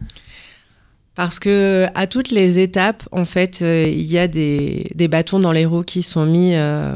Parce 1.16 1.38
que 1.38 1.87
à 1.94 2.06
toutes 2.06 2.31
les 2.31 2.58
étapes, 2.58 3.08
en 3.10 3.25
fait, 3.25 3.61
euh, 3.61 3.87
il 3.88 4.04
y 4.04 4.18
a 4.18 4.28
des, 4.28 4.90
des 4.94 5.09
bâtons 5.09 5.40
dans 5.40 5.52
les 5.52 5.64
roues 5.64 5.82
qui 5.82 6.02
sont 6.02 6.26
mis 6.26 6.54
euh, 6.54 6.94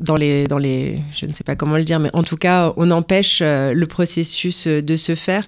dans 0.00 0.16
les, 0.16 0.48
dans 0.48 0.58
les, 0.58 1.00
je 1.16 1.26
ne 1.26 1.32
sais 1.32 1.44
pas 1.44 1.54
comment 1.54 1.76
le 1.76 1.84
dire, 1.84 2.00
mais 2.00 2.10
en 2.12 2.24
tout 2.24 2.36
cas, 2.36 2.72
on 2.76 2.90
empêche 2.90 3.40
le 3.40 3.84
processus 3.84 4.66
de 4.66 4.96
se 4.96 5.14
faire. 5.14 5.46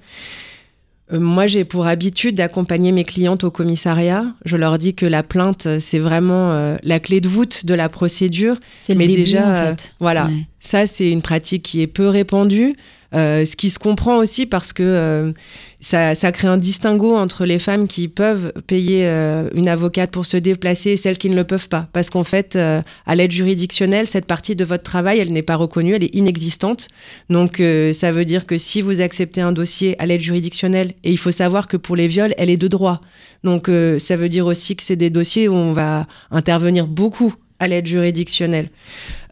Euh, 1.12 1.20
Moi, 1.20 1.46
j'ai 1.46 1.64
pour 1.64 1.86
habitude 1.86 2.36
d'accompagner 2.36 2.92
mes 2.92 3.04
clientes 3.04 3.44
au 3.44 3.50
commissariat. 3.50 4.26
Je 4.44 4.56
leur 4.56 4.78
dis 4.78 4.94
que 4.94 5.06
la 5.06 5.22
plainte, 5.22 5.68
c'est 5.80 5.98
vraiment 5.98 6.52
euh, 6.52 6.76
la 6.82 7.00
clé 7.00 7.20
de 7.20 7.28
voûte 7.28 7.66
de 7.66 7.74
la 7.74 7.88
procédure. 7.88 8.56
C'est 8.78 8.94
le 8.94 8.98
Mais 8.98 9.06
début, 9.06 9.20
déjà, 9.22 9.46
en 9.46 9.50
euh, 9.50 9.70
fait. 9.70 9.94
Voilà. 10.00 10.26
Ouais. 10.26 10.46
Ça, 10.60 10.86
c'est 10.86 11.10
une 11.10 11.22
pratique 11.22 11.62
qui 11.62 11.80
est 11.80 11.86
peu 11.86 12.08
répandue, 12.08 12.76
euh, 13.14 13.44
ce 13.44 13.56
qui 13.56 13.70
se 13.70 13.78
comprend 13.78 14.18
aussi 14.18 14.46
parce 14.46 14.72
que 14.72 14.82
euh, 14.82 15.32
ça, 15.80 16.14
ça 16.14 16.30
crée 16.30 16.46
un 16.46 16.58
distinguo 16.58 17.16
entre 17.16 17.46
les 17.46 17.58
femmes 17.58 17.88
qui 17.88 18.08
peuvent 18.08 18.52
payer 18.66 19.06
euh, 19.06 19.48
une 19.54 19.68
avocate 19.68 20.10
pour 20.10 20.26
se 20.26 20.36
déplacer 20.36 20.90
et 20.90 20.96
celles 20.98 21.16
qui 21.16 21.30
ne 21.30 21.34
le 21.34 21.44
peuvent 21.44 21.68
pas. 21.68 21.88
Parce 21.94 22.10
qu'en 22.10 22.24
fait, 22.24 22.54
euh, 22.54 22.82
à 23.06 23.14
l'aide 23.14 23.32
juridictionnelle, 23.32 24.06
cette 24.06 24.26
partie 24.26 24.54
de 24.54 24.64
votre 24.64 24.82
travail, 24.82 25.18
elle 25.20 25.32
n'est 25.32 25.42
pas 25.42 25.56
reconnue, 25.56 25.94
elle 25.94 26.04
est 26.04 26.14
inexistante. 26.14 26.88
Donc, 27.30 27.60
euh, 27.60 27.94
ça 27.94 28.12
veut 28.12 28.26
dire 28.26 28.44
que 28.44 28.58
si 28.58 28.82
vous 28.82 29.00
acceptez 29.00 29.40
un 29.40 29.52
dossier 29.52 30.00
à 30.00 30.06
l'aide 30.06 30.20
juridictionnelle, 30.20 30.92
et 31.02 31.10
il 31.10 31.18
faut 31.18 31.30
savoir 31.30 31.66
que 31.66 31.78
pour 31.78 31.96
les 31.96 32.08
viols, 32.08 32.34
elle 32.36 32.50
est 32.50 32.58
de 32.58 32.68
droit. 32.68 33.00
Donc, 33.42 33.70
ça 33.98 34.16
veut 34.16 34.28
dire 34.28 34.44
aussi 34.44 34.76
que 34.76 34.82
c'est 34.82 34.96
des 34.96 35.08
dossiers 35.08 35.48
où 35.48 35.54
on 35.54 35.72
va 35.72 36.06
intervenir 36.30 36.86
beaucoup 36.86 37.34
à 37.58 37.68
l'aide 37.68 37.86
juridictionnelle. 37.86 38.68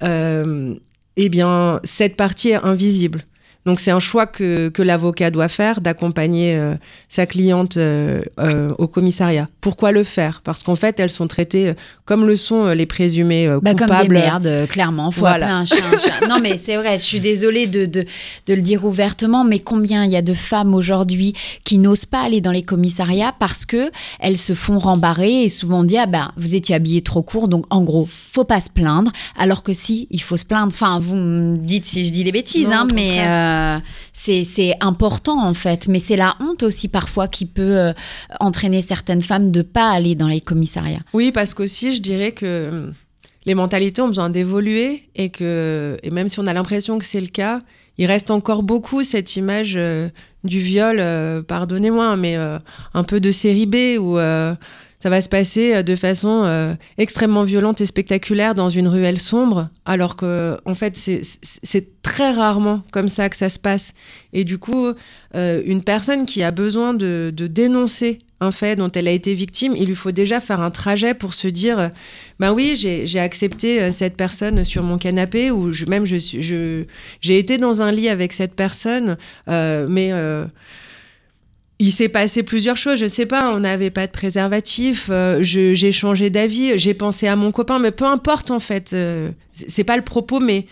Eh 0.01 1.29
bien, 1.29 1.81
cette 1.85 2.17
partie 2.17 2.51
est 2.51 2.55
invisible. 2.65 3.25
Donc, 3.69 3.81
c'est 3.81 3.91
un 3.91 4.01
choix 4.01 4.25
que, 4.25 4.71
que 4.71 4.81
l'avocat 4.81 5.31
doit 5.31 5.49
faire 5.49 5.83
d'accompagner 5.83 6.57
euh, 6.57 6.75
sa 7.11 7.27
cliente 7.27 7.77
euh, 7.77 8.23
euh, 8.41 8.73
au 8.79 8.87
commissariat. 8.89 9.47
Pourquoi 9.61 9.93
le 9.93 10.05
faire? 10.05 10.41
Parce 10.43 10.63
qu'en 10.63 10.75
fait, 10.75 10.99
elles 10.99 11.11
sont 11.11 11.27
traitées 11.27 11.75
comme 12.07 12.27
le 12.27 12.35
sont 12.37 12.69
les 12.69 12.87
présumés 12.87 13.47
Bah, 13.61 13.73
coupables. 13.75 13.91
comme 13.91 14.03
des 14.05 14.09
merdes, 14.09 14.67
clairement. 14.71 15.11
Faut 15.11 15.21
Voilà. 15.21 15.55
un 15.55 15.65
un. 15.65 16.29
Non, 16.29 16.39
mais 16.43 16.57
c'est 16.57 16.77
vrai, 16.79 16.97
je 16.97 17.03
suis 17.05 17.21
désolée 17.21 17.67
de, 17.67 17.85
de, 17.85 18.07
de 18.47 18.55
le 18.55 18.63
dire 18.63 18.87
ouvertement, 18.87 19.45
mais 19.45 19.59
combien 19.59 20.07
il 20.07 20.11
y 20.13 20.17
a 20.17 20.23
de 20.23 20.33
femmes 20.33 20.73
aujourd'hui 20.75 21.35
qui 21.65 21.77
n'osent 21.77 22.07
pas 22.07 22.23
aller 22.23 22.41
dans 22.41 22.53
les 22.53 22.63
commissariats 22.63 23.35
parce 23.39 23.67
que 23.67 23.91
elles 24.19 24.39
se 24.39 24.55
font 24.55 24.79
rembarrer 24.79 25.43
et 25.45 25.51
souvent 25.51 25.85
dit, 25.85 25.99
ah 25.99 26.07
ben, 26.07 26.33
vous 26.39 26.55
étiez 26.57 26.75
habillé 26.75 27.03
trop 27.03 27.23
court, 27.23 27.49
donc 27.49 27.67
en 27.69 27.83
gros, 27.83 28.09
faut 28.33 28.45
pas 28.45 28.63
se 28.63 28.71
plaindre. 28.71 29.13
Alors 29.39 29.63
que 29.63 29.75
si, 29.75 30.09
il 30.11 30.23
faut 30.23 30.39
se 30.39 30.47
plaindre. 30.47 30.73
Enfin, 30.73 30.99
vous 30.99 31.17
me 31.17 31.59
dites 31.59 31.85
si 31.85 32.07
je 32.07 32.13
dis 32.13 32.25
des 32.25 32.33
bêtises, 32.33 32.69
Non, 32.69 32.77
hein, 32.77 32.89
mais. 32.95 33.19
Euh, 33.59 33.79
c'est 34.13 34.75
important 34.81 35.45
en 35.45 35.55
fait. 35.55 35.89
Mais 35.89 35.99
c'est 35.99 36.17
la 36.17 36.37
honte 36.41 36.63
aussi 36.63 36.89
parfois 36.89 37.29
qui 37.29 37.47
peut 37.47 37.77
euh, 37.77 37.93
entraîner 38.41 38.83
certaines 38.83 39.23
femmes 39.23 39.51
de 39.51 39.63
pas 39.63 39.91
aller 39.91 40.15
dans 40.15 40.29
les 40.29 40.41
commissariats. 40.41 41.03
Oui, 41.13 41.33
parce 41.33 41.55
qu'aussi, 41.55 41.95
je 41.95 42.01
dirais 42.01 42.33
que 42.33 42.69
hum, 42.71 42.95
les 43.47 43.55
mentalités 43.55 44.03
ont 44.03 44.09
besoin 44.09 44.31
d'évoluer 44.31 45.09
et 45.15 45.31
que, 45.31 45.97
et 46.03 46.11
même 46.11 46.29
si 46.29 46.39
on 46.41 46.47
a 46.47 46.53
l'impression 46.53 46.99
que 46.99 47.05
c'est 47.05 47.21
le 47.21 47.29
cas, 47.29 47.61
il 47.97 48.07
reste 48.07 48.31
encore 48.31 48.63
beaucoup 48.63 49.03
cette 49.03 49.37
image 49.37 49.75
euh, 49.77 50.09
du 50.45 50.61
viol, 50.61 51.03
pardonnez-moi, 51.49 52.17
mais 52.17 52.37
un 52.37 53.05
peu 53.05 53.19
de 53.19 53.33
série 53.33 53.67
B 53.67 53.75
euh, 53.99 54.55
ça 55.01 55.11
va 55.11 55.21
se 55.21 55.29
passer 55.29 55.75
euh, 55.75 55.83
de 55.83 55.97
façon 55.97 56.43
euh, 56.45 56.75
extrêmement 56.97 57.45
violente 57.45 57.81
et 57.81 57.87
spectaculaire 57.87 58.55
dans 58.55 58.71
une 58.71 58.89
ruelle 58.89 59.21
sombre, 59.21 59.69
alors 59.85 60.17
que 60.17 60.59
en 60.65 60.75
fait 60.75 60.97
c'est- 60.97 61.89
très 62.03 62.31
rarement 62.31 62.83
comme 62.91 63.09
ça 63.09 63.29
que 63.29 63.37
ça 63.37 63.51
se 63.51 63.59
passe. 63.59 63.93
Et 64.33 64.45
du 64.45 64.57
coup, 64.57 64.87
euh, 65.35 65.63
une 65.67 65.83
personne 65.83 66.25
qui 66.25 66.43
a 66.43 66.51
besoin 66.51 66.95
de, 66.95 67.31
dénoncer 67.37 68.21
un 68.41 68.51
fait 68.51 68.77
dont 68.77 68.91
elle 68.91 69.09
a 69.09 69.11
été 69.11 69.35
victime, 69.35 69.75
il 69.77 69.87
lui 69.87 69.95
faut 69.95 70.11
déjà 70.11 70.41
faire 70.41 70.61
un 70.61 70.71
trajet 70.71 71.13
pour 71.13 71.35
se 71.35 71.49
dire, 71.49 71.91
ben 72.41 72.53
oui, 72.53 72.77
j'ai 72.77 73.21
accepté 73.21 73.93
cette 73.93 74.17
personne 74.17 74.65
sur 74.65 74.83
mon 74.85 74.97
canapé, 74.97 75.51
ou 75.51 75.71
même 75.87 76.07
j'ai 76.07 76.87
été 77.39 77.59
dans 77.59 77.83
un 77.83 77.93
lit 77.93 78.09
avec 78.09 78.33
cette 78.33 78.55
personne, 78.55 79.17
mais 79.47 80.13
il 81.79 81.93
s'est 81.93 82.09
passé 82.09 82.43
plusieurs 82.43 82.77
choses. 82.77 82.99
Je 82.99 83.05
ne 83.05 83.11
sais 83.11 83.27
pas, 83.27 83.53
on 83.55 83.61
n'avait 83.61 83.91
pas 83.91 84.07
de 84.07 84.13
préservatif, 84.13 85.09
euh, 85.11 85.39
j'ai 85.43 85.93
changé 85.93 86.31
d'avis, 86.31 86.79
j'ai 86.79 86.95
pensé 86.95 87.27
à 87.29 87.37
mon 87.37 87.53
copain, 87.53 87.79
mais 87.79 87.91
peu 87.91 88.05
importe 88.05 88.51
en 88.51 88.61
fait. 88.61 88.93
euh, 88.93 89.31
c'est 89.53 89.85
pas 89.85 89.97
le 89.97 90.05
propos, 90.05 90.41
mais 90.41 90.67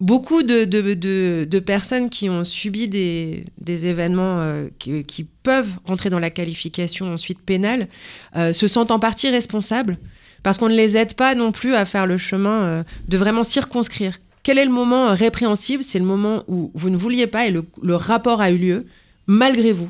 beaucoup 0.00 0.42
de, 0.42 1.58
personnes 1.60 2.10
qui 2.10 2.28
ont 2.28 2.44
subi 2.44 2.88
des, 2.88 3.44
événements 3.86 4.40
euh, 4.40 4.68
qui, 4.78 5.26
peuvent 5.42 5.72
rentrer 5.84 6.08
dans 6.08 6.18
la 6.18 6.30
qualification 6.30 7.12
ensuite 7.12 7.40
pénale 7.40 7.88
euh, 8.34 8.54
se 8.54 8.66
sentent 8.66 8.90
en 8.90 8.98
partie 8.98 9.28
responsables 9.28 9.98
parce 10.42 10.56
qu'on 10.56 10.70
ne 10.70 10.74
les 10.74 10.96
aide 10.96 11.14
pas 11.14 11.34
non 11.34 11.52
plus 11.52 11.74
à 11.74 11.84
faire 11.84 12.06
le 12.06 12.18
chemin 12.18 12.84
de 13.08 13.16
vraiment 13.16 13.42
circonscrire. 13.42 14.20
Quel 14.42 14.58
est 14.58 14.64
le 14.66 14.70
moment 14.70 15.14
répréhensible? 15.14 15.82
C'est 15.82 15.98
le 15.98 16.04
moment 16.04 16.44
où 16.48 16.70
vous 16.74 16.90
ne 16.90 16.98
vouliez 16.98 17.26
pas 17.26 17.46
et 17.46 17.50
le 17.50 17.96
rapport 17.96 18.42
a 18.42 18.50
eu 18.50 18.58
lieu 18.58 18.86
malgré 19.26 19.72
vous. 19.72 19.88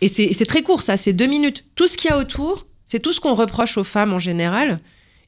Et 0.00 0.08
c'est 0.08 0.46
très 0.46 0.62
court, 0.62 0.82
ça, 0.82 0.96
c'est 0.96 1.12
deux 1.12 1.26
minutes. 1.26 1.64
Tout 1.74 1.88
ce 1.88 1.96
qu'il 1.96 2.10
y 2.10 2.12
a 2.12 2.18
autour, 2.18 2.66
c'est 2.86 3.00
tout 3.00 3.12
ce 3.12 3.20
qu'on 3.20 3.34
reproche 3.34 3.78
aux 3.78 3.84
femmes 3.84 4.12
en 4.12 4.18
général 4.18 4.80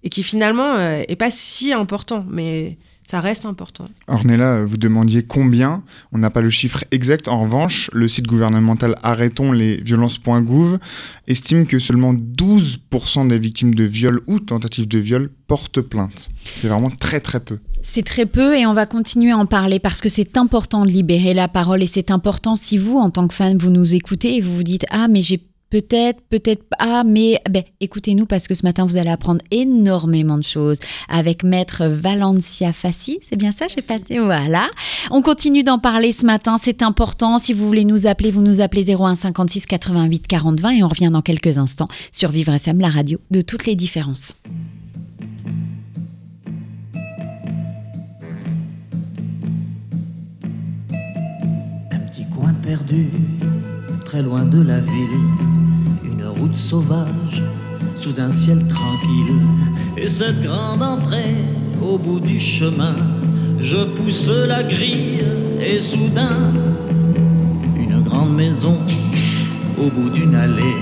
et 0.03 0.11
qui 0.11 0.23
finalement 0.23 0.75
euh, 0.75 1.03
est 1.09 1.17
pas 1.17 1.31
si 1.31 1.73
important, 1.73 2.25
mais 2.29 2.77
ça 3.11 3.23
reste 3.23 3.47
important. 3.47 3.87
Ornella, 4.07 4.63
vous 4.67 4.77
demandiez 4.77 5.23
combien 5.23 5.83
On 6.13 6.19
n'a 6.19 6.29
pas 6.29 6.43
le 6.43 6.51
chiffre 6.51 6.85
exact. 6.91 7.27
En 7.27 7.41
revanche, 7.41 7.91
le 7.95 8.07
site 8.07 8.27
gouvernemental 8.27 8.97
Arrêtons 9.03 9.51
les 9.51 9.79
violences.gouv 9.79 10.79
estime 11.27 11.67
que 11.67 11.79
seulement 11.79 12.13
12% 12.13 13.29
des 13.29 13.39
victimes 13.39 13.75
de 13.75 13.85
viol 13.85 14.21
ou 14.27 14.41
tentatives 14.41 14.87
de 14.87 14.99
viol 14.99 15.31
portent 15.47 15.81
plainte. 15.81 16.29
C'est 16.53 16.69
vraiment 16.69 16.91
très 16.91 17.21
très 17.21 17.41
peu. 17.41 17.61
C'est 17.83 18.05
très 18.05 18.27
peu 18.27 18.59
et 18.59 18.67
on 18.67 18.75
va 18.75 18.85
continuer 18.85 19.31
à 19.31 19.39
en 19.39 19.47
parler 19.47 19.79
parce 19.79 20.03
que 20.03 20.11
c'est 20.11 20.37
important 20.37 20.85
de 20.85 20.91
libérer 20.91 21.33
la 21.33 21.49
parole 21.49 21.83
et 21.83 21.87
c'est 21.87 22.11
important 22.11 22.57
si 22.57 22.77
vous, 22.77 22.99
en 22.99 23.09
tant 23.09 23.27
que 23.27 23.33
fan, 23.33 23.57
vous 23.57 23.71
nous 23.71 23.95
écoutez 23.95 24.37
et 24.37 24.43
vous 24.43 24.55
vous 24.55 24.63
dites 24.63 24.85
Ah, 24.91 25.09
mais 25.09 25.23
j'ai 25.23 25.48
peut-être, 25.71 26.21
peut-être 26.29 26.65
pas, 26.79 27.05
mais 27.05 27.41
ben, 27.51 27.63
écoutez-nous 27.81 28.27
parce 28.27 28.49
que 28.49 28.55
ce 28.55 28.65
matin, 28.65 28.87
vous 28.87 28.97
allez 28.97 29.11
apprendre 29.11 29.41
énormément 29.51 30.39
de 30.39 30.45
choses 30.45 30.79
avec 31.09 31.43
maître 31.43 31.87
Valencia 31.87 32.73
Fassi. 32.73 33.19
C'est 33.23 33.37
bien 33.37 33.53
ça 33.53 33.67
J'ai 33.69 33.83
pas. 33.83 33.99
Voilà. 34.11 34.69
On 35.11 35.23
continue 35.23 35.63
d'en 35.63 35.79
parler 35.79 36.13
ce 36.13 36.25
matin. 36.25 36.57
C'est 36.59 36.83
important. 36.83 37.39
Si 37.39 37.53
vous 37.53 37.67
voulez 37.67 37.85
nous 37.85 38.07
appeler, 38.07 38.31
vous 38.31 38.43
nous 38.43 38.61
appelez 38.61 38.95
01 38.95 39.15
56 39.15 39.67
88 39.67 40.27
40 40.27 40.61
20 40.61 40.71
et 40.71 40.83
on 40.85 40.89
revient 40.89 41.11
dans 41.13 41.23
quelques 41.23 41.59
instants 41.59 41.89
sur 42.13 42.31
Vivre 42.31 42.53
FM, 42.53 42.81
la 42.81 42.89
radio 42.89 43.19
de 43.31 43.41
toutes 43.41 43.67
les 43.67 43.77
différences. 43.77 44.37
Un 51.91 51.99
petit 52.11 52.27
coin 52.35 52.55
perdu, 52.55 53.09
très 54.09 54.23
loin 54.23 54.45
de 54.45 54.63
la 54.63 54.81
ville, 54.81 55.21
une 56.03 56.25
route 56.25 56.57
sauvage, 56.57 57.43
sous 57.99 58.19
un 58.19 58.33
ciel 58.33 58.67
tranquille, 58.67 59.35
et 59.99 60.09
cette 60.09 60.41
grande 60.43 60.83
entrée 60.83 61.37
au 61.83 61.99
bout 61.99 62.19
du 62.19 62.41
chemin, 62.41 62.95
je 63.61 63.85
pousse 63.85 64.31
la 64.31 64.63
grille, 64.63 65.25
et 65.61 65.79
soudain, 65.79 66.55
une 67.77 68.03
grande 68.03 68.35
maison 68.35 68.79
au 69.79 69.91
bout 69.91 70.09
d'une 70.09 70.35
allée, 70.35 70.81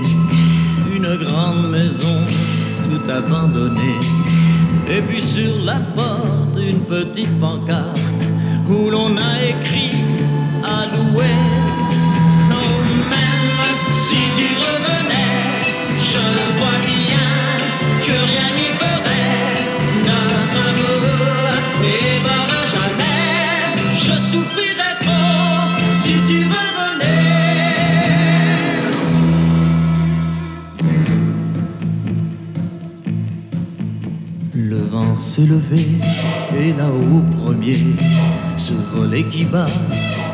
une 0.95 1.17
grande 1.17 1.69
maison 1.69 2.19
tout 2.85 3.11
abandonnée, 3.11 3.99
et 4.89 5.01
puis 5.01 5.21
sur 5.21 5.65
la 5.65 5.79
porte, 5.97 6.57
une 6.57 6.79
petite 6.79 7.37
pancarte 7.41 8.25
où 8.69 8.89
l'on 8.89 9.17
a 9.17 9.43
écrit 9.43 10.01
à 10.63 10.85
louer. 10.95 11.66
Vent 34.97 35.13
levé 35.37 35.85
et 36.59 36.73
là-haut 36.77 37.19
au 37.19 37.43
premier, 37.43 37.77
ce 38.57 38.73
volet 38.93 39.23
qui 39.23 39.45
bat 39.45 39.65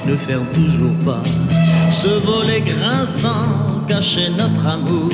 ne 0.07 0.15
ferme 0.15 0.45
toujours 0.53 0.97
pas. 1.05 1.23
Ce 1.91 2.07
volet 2.07 2.61
grinçant 2.61 3.83
cachait 3.87 4.29
notre 4.29 4.65
amour. 4.65 5.09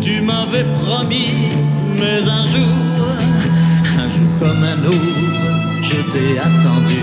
Tu 0.00 0.20
m'avais 0.20 0.66
promis, 0.82 1.34
mais 1.98 2.20
un 2.28 2.46
jour, 2.46 2.74
un 4.02 4.08
jour 4.14 4.30
comme 4.40 4.62
un 4.74 4.80
autre, 4.86 5.22
je 5.82 5.98
t'ai 6.12 6.38
attendu 6.38 7.02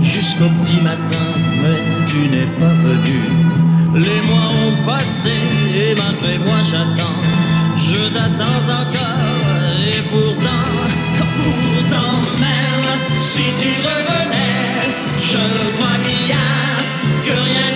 jusqu'au 0.00 0.50
petit 0.62 0.80
matin, 0.82 1.26
mais 1.62 1.78
tu 2.06 2.18
n'es 2.32 2.48
pas 2.58 2.74
venu. 2.86 3.20
Les 3.94 4.20
mois 4.28 4.50
ont 4.64 4.76
passé 4.84 5.36
et 5.82 5.94
malgré 5.94 6.38
moi 6.38 6.58
j'attends. 6.68 7.18
Je 7.76 8.02
t'attends 8.14 8.64
encore 8.82 9.24
et 9.86 10.02
pourtant, 10.10 10.83
pourtant 11.42 12.20
même 12.38 12.88
si 13.20 13.44
tu 13.60 13.70
revenais, 13.88 14.88
je 15.30 15.44
crois 15.74 15.98
bien 16.06 16.48
que 17.24 17.32
rien 17.32 17.73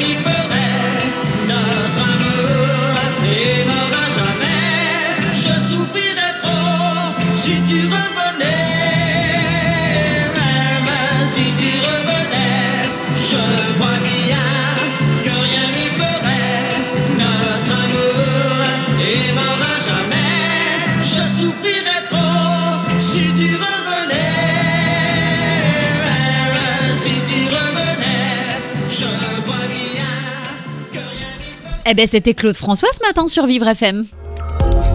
Eh 31.90 31.95
ben, 31.95 32.07
c'était 32.07 32.35
Claude 32.35 32.54
François 32.54 32.90
ce 32.92 32.99
matin 33.07 33.26
sur 33.28 33.47
Vivre 33.47 33.66
FM. 33.66 34.04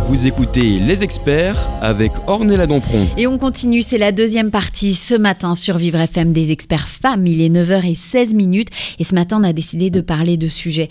Vous 0.10 0.28
écoutez 0.28 0.78
Les 0.78 1.02
Experts 1.02 1.58
avec 1.82 2.12
Ornella 2.28 2.68
Dampron. 2.68 3.08
Et 3.18 3.26
on 3.26 3.40
continue, 3.40 3.82
c'est 3.82 3.98
la 3.98 4.12
deuxième 4.12 4.52
partie 4.52 4.94
ce 4.94 5.16
matin 5.16 5.56
sur 5.56 5.80
Vivre 5.80 6.00
FM 6.00 6.34
des 6.34 6.52
experts 6.52 6.88
femmes. 6.88 7.26
Il 7.26 7.42
est 7.42 7.50
9h16 7.50 8.36
minutes 8.36 8.68
et 9.00 9.04
ce 9.04 9.16
matin 9.16 9.40
on 9.42 9.44
a 9.44 9.54
décidé 9.54 9.90
de 9.90 10.02
parler 10.02 10.38
de 10.38 10.48
sujets 10.48 10.90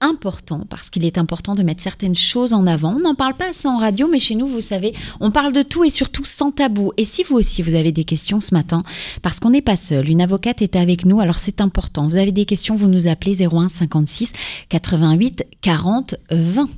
importants 0.00 0.66
parce 0.68 0.90
qu'il 0.90 1.04
est 1.04 1.18
important 1.18 1.54
de 1.54 1.62
mettre 1.62 1.82
certaines 1.82 2.14
choses 2.14 2.52
en 2.52 2.66
avant. 2.66 2.94
On 2.94 3.00
n'en 3.00 3.14
parle 3.14 3.34
pas 3.34 3.50
assez 3.50 3.68
en 3.68 3.78
radio, 3.78 4.08
mais 4.08 4.18
chez 4.18 4.34
nous, 4.34 4.46
vous 4.46 4.60
savez, 4.60 4.94
on 5.20 5.30
parle 5.30 5.52
de 5.52 5.62
tout 5.62 5.84
et 5.84 5.90
surtout 5.90 6.24
sans 6.24 6.50
tabou. 6.50 6.92
Et 6.96 7.04
si 7.04 7.22
vous 7.22 7.36
aussi 7.36 7.62
vous 7.62 7.74
avez 7.74 7.92
des 7.92 8.04
questions 8.04 8.40
ce 8.40 8.54
matin, 8.54 8.82
parce 9.22 9.40
qu'on 9.40 9.50
n'est 9.50 9.62
pas 9.62 9.76
seul, 9.76 10.08
une 10.08 10.20
avocate 10.20 10.62
est 10.62 10.76
avec 10.76 11.04
nous, 11.04 11.20
alors 11.20 11.38
c'est 11.38 11.60
important. 11.60 12.08
Vous 12.08 12.16
avez 12.16 12.32
des 12.32 12.44
questions, 12.44 12.76
vous 12.76 12.88
nous 12.88 13.08
appelez 13.08 13.46
01 13.46 13.68
56 13.68 14.32
88 14.68 15.44
40 15.60 16.16
20. 16.30 16.68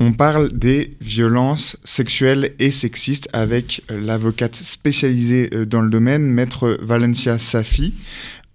On 0.00 0.12
parle 0.12 0.52
des 0.52 0.96
violences 1.00 1.76
sexuelles 1.84 2.54
et 2.58 2.72
sexistes 2.72 3.28
avec 3.32 3.82
l'avocate 3.88 4.56
spécialisée 4.56 5.48
euh, 5.54 5.64
dans 5.64 5.80
le 5.80 5.90
domaine, 5.90 6.22
maître 6.22 6.76
Valencia 6.82 7.38
Safi. 7.38 7.94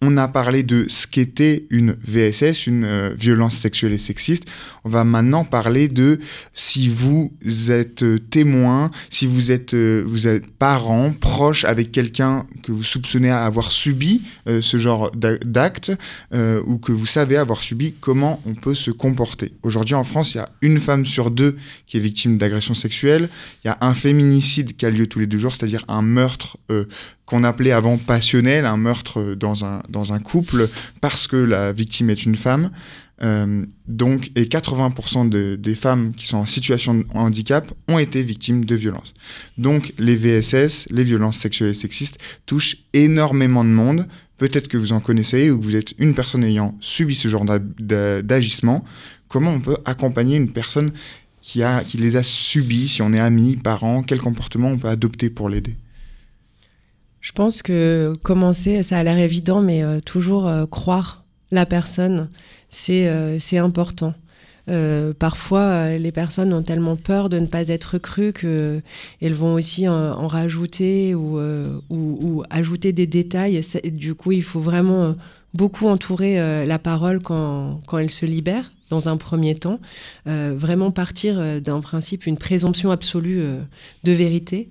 On 0.02 0.16
a 0.18 0.28
parlé 0.28 0.62
de 0.62 0.86
ce 0.90 1.08
qu'était 1.08 1.66
une 1.72 1.96
VSS, 2.06 2.68
une 2.68 2.86
euh, 2.86 3.14
violence 3.18 3.56
sexuelle 3.56 3.94
et 3.94 3.98
sexiste. 3.98 4.46
On 4.88 4.90
va 4.90 5.04
maintenant 5.04 5.44
parler 5.44 5.90
de 5.90 6.22
si 6.54 6.88
vous 6.88 7.34
êtes 7.68 8.04
euh, 8.04 8.20
témoin, 8.20 8.90
si 9.10 9.28
vous 9.28 9.52
êtes, 9.52 9.74
euh, 9.74 10.02
vous 10.06 10.28
êtes 10.28 10.50
parent, 10.50 11.12
proche 11.12 11.66
avec 11.66 11.92
quelqu'un 11.92 12.46
que 12.64 12.72
vous 12.72 12.84
soupçonnez 12.84 13.30
avoir 13.30 13.70
subi 13.70 14.22
ce 14.46 14.78
genre 14.78 15.12
d'acte 15.12 15.92
ou 16.34 16.78
que 16.78 16.94
vous 16.94 17.06
savez 17.06 17.36
avoir 17.36 17.64
subi, 17.64 17.96
comment 18.00 18.40
on 18.46 18.54
peut 18.54 18.76
se 18.76 18.92
comporter. 18.92 19.52
Aujourd'hui 19.62 19.96
en 19.96 20.06
France, 20.06 20.36
il 20.36 20.38
y 20.38 20.40
a 20.40 20.50
une 20.62 20.80
femme 20.80 21.06
sur 21.06 21.32
deux 21.32 21.58
qui 21.86 21.98
est 21.98 22.00
victime 22.00 22.38
d'agression 22.38 22.74
sexuelle. 22.74 23.30
Il 23.64 23.68
y 23.68 23.70
a 23.70 23.78
un 23.82 23.94
féminicide 23.94 24.78
qui 24.78 24.86
a 24.86 24.90
lieu 24.90 25.08
tous 25.08 25.20
les 25.20 25.28
deux 25.28 25.38
jours, 25.38 25.54
c'est-à-dire 25.54 25.84
un 25.90 26.02
meurtre 26.02 26.58
qu'on 27.26 27.44
appelait 27.44 27.74
avant 27.74 27.98
passionnel, 27.98 28.66
un 28.66 28.78
meurtre 28.78 29.36
dans 29.36 29.66
un, 29.66 29.82
dans 29.90 30.14
un 30.14 30.20
couple, 30.20 30.70
parce 31.02 31.28
que 31.28 31.36
la 31.36 31.74
victime 31.74 32.10
est 32.10 32.24
une 32.24 32.36
femme. 32.36 32.72
Euh, 33.24 33.66
donc, 33.88 34.32
et 34.36 34.46
80% 34.46 35.58
des 35.58 35.76
femmes 35.76 36.14
qui 36.16 36.28
sont 36.28 36.38
en 36.38 36.46
situation 36.46 36.96
de 36.96 37.06
handicap 37.14 37.72
ont 37.88 37.98
été 37.98 38.22
victimes 38.22 38.66
de 38.66 38.76
violences. 38.76 39.14
Donc, 39.58 39.94
les 39.98 40.16
VSS, 40.16 40.88
les 40.90 41.04
violences 41.04 41.38
sexuelles 41.38 41.72
et 41.72 41.76
sexistes, 41.76 42.18
touchent 42.46 42.78
énormément 42.94 43.64
de 43.64 43.70
monde. 43.70 44.08
Peut-être 44.38 44.68
que 44.68 44.78
vous 44.78 44.94
en 44.94 45.00
connaissez 45.00 45.50
ou 45.50 45.60
que 45.60 45.66
vous 45.66 45.76
êtes 45.76 45.94
une 45.98 46.14
personne 46.14 46.44
ayant 46.44 46.76
subi 46.80 47.16
ce 47.16 47.28
genre 47.28 47.46
d'agissement. 47.80 48.86
Comment 49.30 49.52
on 49.52 49.60
peut 49.60 49.78
accompagner 49.86 50.38
une 50.38 50.52
personne 50.52 50.92
qui, 51.42 51.64
les 51.98 52.18
a 52.18 52.24
subis, 52.24 52.88
si 52.90 53.02
on 53.02 53.14
est 53.14 53.20
ami, 53.20 53.56
parent, 53.56 54.04
quel 54.04 54.20
comportement 54.20 54.68
on 54.68 54.78
peut 54.78 54.90
adopter 54.90 55.30
pour 55.30 55.50
l'aider? 55.50 55.76
Je 57.22 57.32
pense 57.32 57.62
que 57.62 58.14
commencer, 58.22 58.84
ça 58.84 58.98
a 58.98 59.04
l'air 59.04 59.18
évident, 59.18 59.62
mais 59.62 59.84
euh, 59.84 60.00
toujours 60.00 60.48
euh, 60.48 60.66
croire 60.66 61.26
la 61.52 61.66
personne, 61.66 62.30
c'est 62.70 63.08
euh, 63.08 63.40
important. 63.54 64.14
parfois, 65.20 65.98
les 65.98 66.12
personnes 66.12 66.54
ont 66.54 66.64
tellement 66.64 66.96
peur 66.96 67.30
de 67.30 67.40
ne 67.40 67.48
pas 67.48 67.70
être 67.70 67.98
crues 67.98 68.34
qu'elles 68.34 69.34
vont 69.34 69.54
aussi 69.54 69.88
en, 69.88 70.28
rajouter 70.28 71.16
ou, 71.16 71.40
ou, 71.90 72.44
ajouter 72.50 72.92
des 72.92 73.08
détails. 73.08 73.62
Du 73.86 74.14
coup, 74.14 74.34
il 74.34 74.44
faut 74.44 74.60
vraiment 74.60 75.16
beaucoup 75.54 75.88
entourer 75.88 76.66
la 76.66 76.80
parole 76.80 77.22
quand, 77.22 77.80
elle 77.98 78.12
se 78.12 78.26
libère, 78.26 78.72
dans 78.90 79.08
un 79.08 79.16
premier 79.16 79.56
temps. 79.56 79.80
vraiment 80.26 80.92
partir 80.92 81.62
d'un 81.62 81.80
principe, 81.80 82.28
une 82.28 82.38
présomption 82.38 82.92
absolue 82.92 83.42
de 84.04 84.12
vérité. 84.12 84.70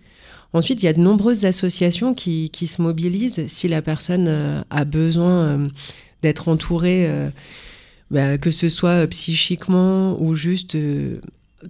Ensuite, 0.57 0.83
il 0.83 0.87
y 0.87 0.88
a 0.88 0.95
de 0.95 1.00
nombreuses 1.00 1.45
associations 1.45 2.15
qui, 2.15 2.50
se 2.67 2.81
mobilisent 2.81 3.47
si 3.49 3.69
la 3.69 3.83
personne 3.83 4.26
euh, 4.26 4.62
a 4.71 4.87
besoin 4.87 5.31
euh, 5.31 5.69
d'être 6.23 6.49
entourée, 6.49 7.07
euh, 7.07 7.29
bah, 8.11 8.39
que 8.39 8.51
ce 8.51 8.69
soit 8.69 9.07
psychiquement 9.07 10.21
ou 10.21 10.35
juste 10.35 10.77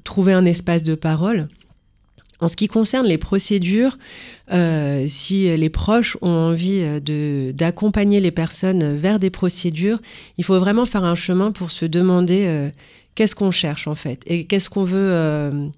trouver 0.05 0.33
un 0.33 0.45
espace 0.45 0.85
de 0.85 0.95
parole. 0.95 1.49
En 2.40 2.49
ce 2.49 2.57
qui 2.57 2.69
concerne 2.69 3.07
les 3.07 3.16
procédures, 3.16 3.97
si 5.09 5.57
les 5.57 5.71
proches 5.71 6.19
ont 6.21 6.28
envie 6.28 6.85
d'accompagner 7.55 8.21
les 8.21 8.31
personnes 8.31 8.97
vers 8.97 9.19
des 9.19 9.31
procédures, 9.31 10.00
il 10.37 10.45
faut 10.45 10.61
vraiment 10.61 10.85
faire 10.85 11.05
un 11.05 11.14
chemin 11.14 11.50
pour 11.50 11.71
se 11.71 11.87
demander 11.87 12.71
qu'est-ce 13.14 13.35
qu'on 13.35 13.50
cherche 13.50 13.87
en 13.88 13.95
fait 13.95 14.23
et 14.26 14.45
qu'est-ce 14.45 14.69
qu'on 14.69 14.85
veut 14.85 15.71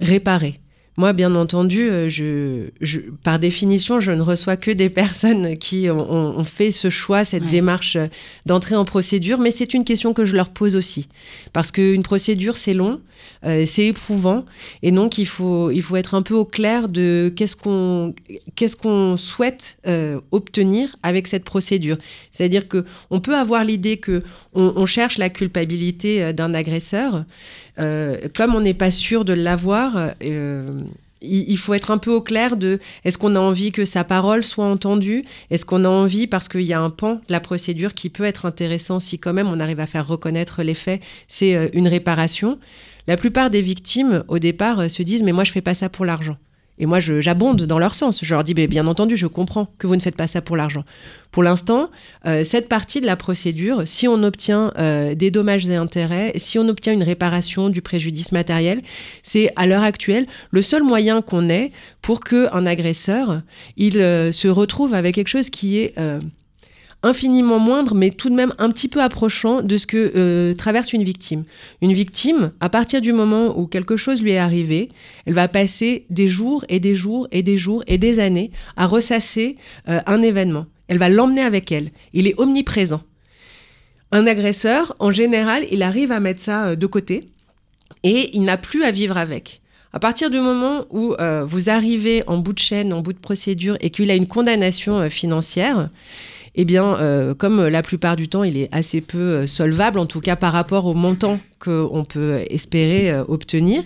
réparer. 0.00 0.58
Moi, 0.98 1.14
bien 1.14 1.34
entendu, 1.34 1.88
euh, 1.88 2.10
je, 2.10 2.98
par 3.22 3.38
définition, 3.38 3.98
je 4.00 4.12
ne 4.12 4.20
reçois 4.20 4.58
que 4.58 4.70
des 4.70 4.90
personnes 4.90 5.56
qui 5.56 5.88
ont, 5.88 6.44
fait 6.44 6.70
ce 6.70 6.90
choix, 6.90 7.24
cette 7.24 7.46
démarche 7.46 7.96
euh, 7.96 8.08
d'entrer 8.44 8.76
en 8.76 8.84
procédure, 8.84 9.40
mais 9.40 9.52
c'est 9.52 9.72
une 9.72 9.84
question 9.84 10.12
que 10.12 10.26
je 10.26 10.36
leur 10.36 10.50
pose 10.50 10.76
aussi. 10.76 11.08
Parce 11.54 11.72
qu'une 11.72 12.02
procédure, 12.02 12.58
c'est 12.58 12.74
long, 12.74 13.00
euh, 13.46 13.64
c'est 13.66 13.86
éprouvant, 13.86 14.44
et 14.82 14.90
donc 14.90 15.16
il 15.16 15.26
faut, 15.26 15.70
il 15.70 15.80
faut 15.82 15.96
être 15.96 16.14
un 16.14 16.20
peu 16.20 16.34
au 16.34 16.44
clair 16.44 16.90
de 16.90 17.32
qu'est-ce 17.34 17.56
qu'on 17.56 18.14
qu'est-ce 18.54 18.76
qu'on 18.76 19.16
souhaite 19.16 19.78
obtenir 20.30 20.94
avec 21.02 21.26
cette 21.26 21.44
procédure. 21.44 21.96
C'est-à-dire 22.32 22.66
qu'on 22.68 23.20
peut 23.20 23.36
avoir 23.36 23.64
l'idée 23.64 23.96
que 23.96 24.22
on 24.54 24.86
cherche 24.86 25.18
la 25.18 25.30
culpabilité 25.30 26.32
d'un 26.32 26.52
agresseur, 26.52 27.24
euh, 27.78 28.16
comme 28.34 28.54
on 28.54 28.60
n'est 28.60 28.74
pas 28.74 28.90
sûr 28.90 29.24
de 29.24 29.32
l'avoir, 29.32 30.12
euh, 30.22 30.82
il, 31.20 31.56
faut 31.56 31.74
être 31.74 31.90
un 31.90 31.98
peu 31.98 32.10
au 32.10 32.20
clair 32.20 32.56
de 32.56 32.80
est-ce 33.04 33.16
qu'on 33.16 33.36
a 33.36 33.40
envie 33.40 33.72
que 33.72 33.84
sa 33.84 34.04
parole 34.04 34.42
soit 34.42 34.66
entendue? 34.66 35.24
Est-ce 35.50 35.64
qu'on 35.64 35.84
a 35.84 35.88
envie, 35.88 36.26
parce 36.26 36.48
qu'il 36.48 36.62
y 36.62 36.72
a 36.72 36.80
un 36.80 36.90
pan 36.90 37.14
de 37.14 37.32
la 37.32 37.40
procédure 37.40 37.94
qui 37.94 38.10
peut 38.10 38.24
être 38.24 38.44
intéressant 38.44 39.00
si 39.00 39.18
quand 39.18 39.32
même 39.32 39.48
on 39.48 39.60
arrive 39.60 39.80
à 39.80 39.86
faire 39.86 40.06
reconnaître 40.06 40.62
les 40.62 40.74
faits, 40.74 41.00
c'est 41.28 41.54
euh, 41.54 41.68
une 41.72 41.88
réparation? 41.88 42.58
La 43.06 43.16
plupart 43.16 43.50
des 43.50 43.62
victimes, 43.62 44.24
au 44.28 44.38
départ, 44.38 44.90
se 44.90 45.02
disent 45.02 45.22
mais 45.22 45.32
moi 45.32 45.44
je 45.44 45.52
fais 45.52 45.60
pas 45.60 45.74
ça 45.74 45.88
pour 45.88 46.04
l'argent. 46.04 46.36
Et 46.78 46.86
moi, 46.86 47.00
j'abonde 47.00 47.62
dans 47.62 47.78
leur 47.78 47.94
sens. 47.94 48.24
Je 48.24 48.34
leur 48.34 48.44
dis, 48.44 48.54
bien 48.54 48.86
entendu, 48.86 49.16
je 49.16 49.26
comprends 49.26 49.68
que 49.78 49.86
vous 49.86 49.94
ne 49.94 50.00
faites 50.00 50.16
pas 50.16 50.26
ça 50.26 50.40
pour 50.40 50.56
l'argent. 50.56 50.84
Pour 51.30 51.42
l'instant, 51.42 51.90
euh, 52.26 52.44
cette 52.44 52.68
partie 52.68 53.00
de 53.00 53.06
la 53.06 53.16
procédure, 53.16 53.82
si 53.86 54.08
on 54.08 54.22
obtient 54.22 54.72
euh, 54.78 55.14
des 55.14 55.30
dommages 55.30 55.68
et 55.68 55.76
intérêts, 55.76 56.32
si 56.36 56.58
on 56.58 56.68
obtient 56.68 56.92
une 56.92 57.02
réparation 57.02 57.68
du 57.68 57.82
préjudice 57.82 58.32
matériel, 58.32 58.82
c'est 59.22 59.50
à 59.56 59.66
l'heure 59.66 59.82
actuelle 59.82 60.26
le 60.50 60.62
seul 60.62 60.82
moyen 60.82 61.22
qu'on 61.22 61.48
ait 61.48 61.72
pour 62.00 62.20
qu'un 62.20 62.66
agresseur, 62.66 63.42
il 63.76 63.98
euh, 63.98 64.32
se 64.32 64.48
retrouve 64.48 64.94
avec 64.94 65.14
quelque 65.14 65.28
chose 65.28 65.50
qui 65.50 65.78
est 65.78 65.94
infiniment 67.02 67.58
moindre, 67.58 67.94
mais 67.94 68.10
tout 68.10 68.30
de 68.30 68.34
même 68.34 68.54
un 68.58 68.70
petit 68.70 68.88
peu 68.88 69.02
approchant 69.02 69.62
de 69.62 69.76
ce 69.76 69.86
que 69.86 70.12
euh, 70.14 70.54
traverse 70.54 70.92
une 70.92 71.02
victime. 71.02 71.44
Une 71.80 71.92
victime, 71.92 72.52
à 72.60 72.68
partir 72.68 73.00
du 73.00 73.12
moment 73.12 73.58
où 73.58 73.66
quelque 73.66 73.96
chose 73.96 74.22
lui 74.22 74.32
est 74.32 74.38
arrivé, 74.38 74.88
elle 75.26 75.34
va 75.34 75.48
passer 75.48 76.06
des 76.10 76.28
jours 76.28 76.64
et 76.68 76.80
des 76.80 76.94
jours 76.94 77.26
et 77.32 77.42
des 77.42 77.58
jours 77.58 77.82
et 77.86 77.98
des 77.98 78.20
années 78.20 78.50
à 78.76 78.86
ressasser 78.86 79.56
euh, 79.88 80.00
un 80.06 80.22
événement. 80.22 80.66
Elle 80.88 80.98
va 80.98 81.08
l'emmener 81.08 81.42
avec 81.42 81.72
elle. 81.72 81.90
Il 82.12 82.26
est 82.26 82.38
omniprésent. 82.38 83.02
Un 84.12 84.26
agresseur, 84.26 84.94
en 84.98 85.10
général, 85.10 85.64
il 85.70 85.82
arrive 85.82 86.12
à 86.12 86.20
mettre 86.20 86.40
ça 86.40 86.66
euh, 86.66 86.76
de 86.76 86.86
côté 86.86 87.28
et 88.04 88.30
il 88.34 88.42
n'a 88.42 88.56
plus 88.56 88.84
à 88.84 88.90
vivre 88.90 89.16
avec. 89.16 89.60
À 89.94 89.98
partir 89.98 90.30
du 90.30 90.40
moment 90.40 90.86
où 90.88 91.14
vous 91.44 91.68
arrivez 91.68 92.24
en 92.26 92.38
bout 92.38 92.54
de 92.54 92.58
chaîne, 92.58 92.94
en 92.94 93.02
bout 93.02 93.12
de 93.12 93.18
procédure 93.18 93.76
et 93.80 93.90
qu'il 93.90 94.10
a 94.10 94.14
une 94.14 94.26
condamnation 94.26 95.10
financière, 95.10 95.90
eh 96.54 96.64
bien, 96.64 96.96
euh, 96.96 97.34
comme 97.34 97.66
la 97.66 97.82
plupart 97.82 98.16
du 98.16 98.28
temps, 98.28 98.44
il 98.44 98.58
est 98.58 98.68
assez 98.72 99.00
peu 99.00 99.18
euh, 99.18 99.46
solvable, 99.46 99.98
en 99.98 100.06
tout 100.06 100.20
cas 100.20 100.36
par 100.36 100.52
rapport 100.52 100.84
au 100.84 100.92
montant 100.92 101.40
qu'on 101.58 102.04
peut 102.06 102.40
espérer 102.50 103.10
euh, 103.10 103.24
obtenir, 103.26 103.82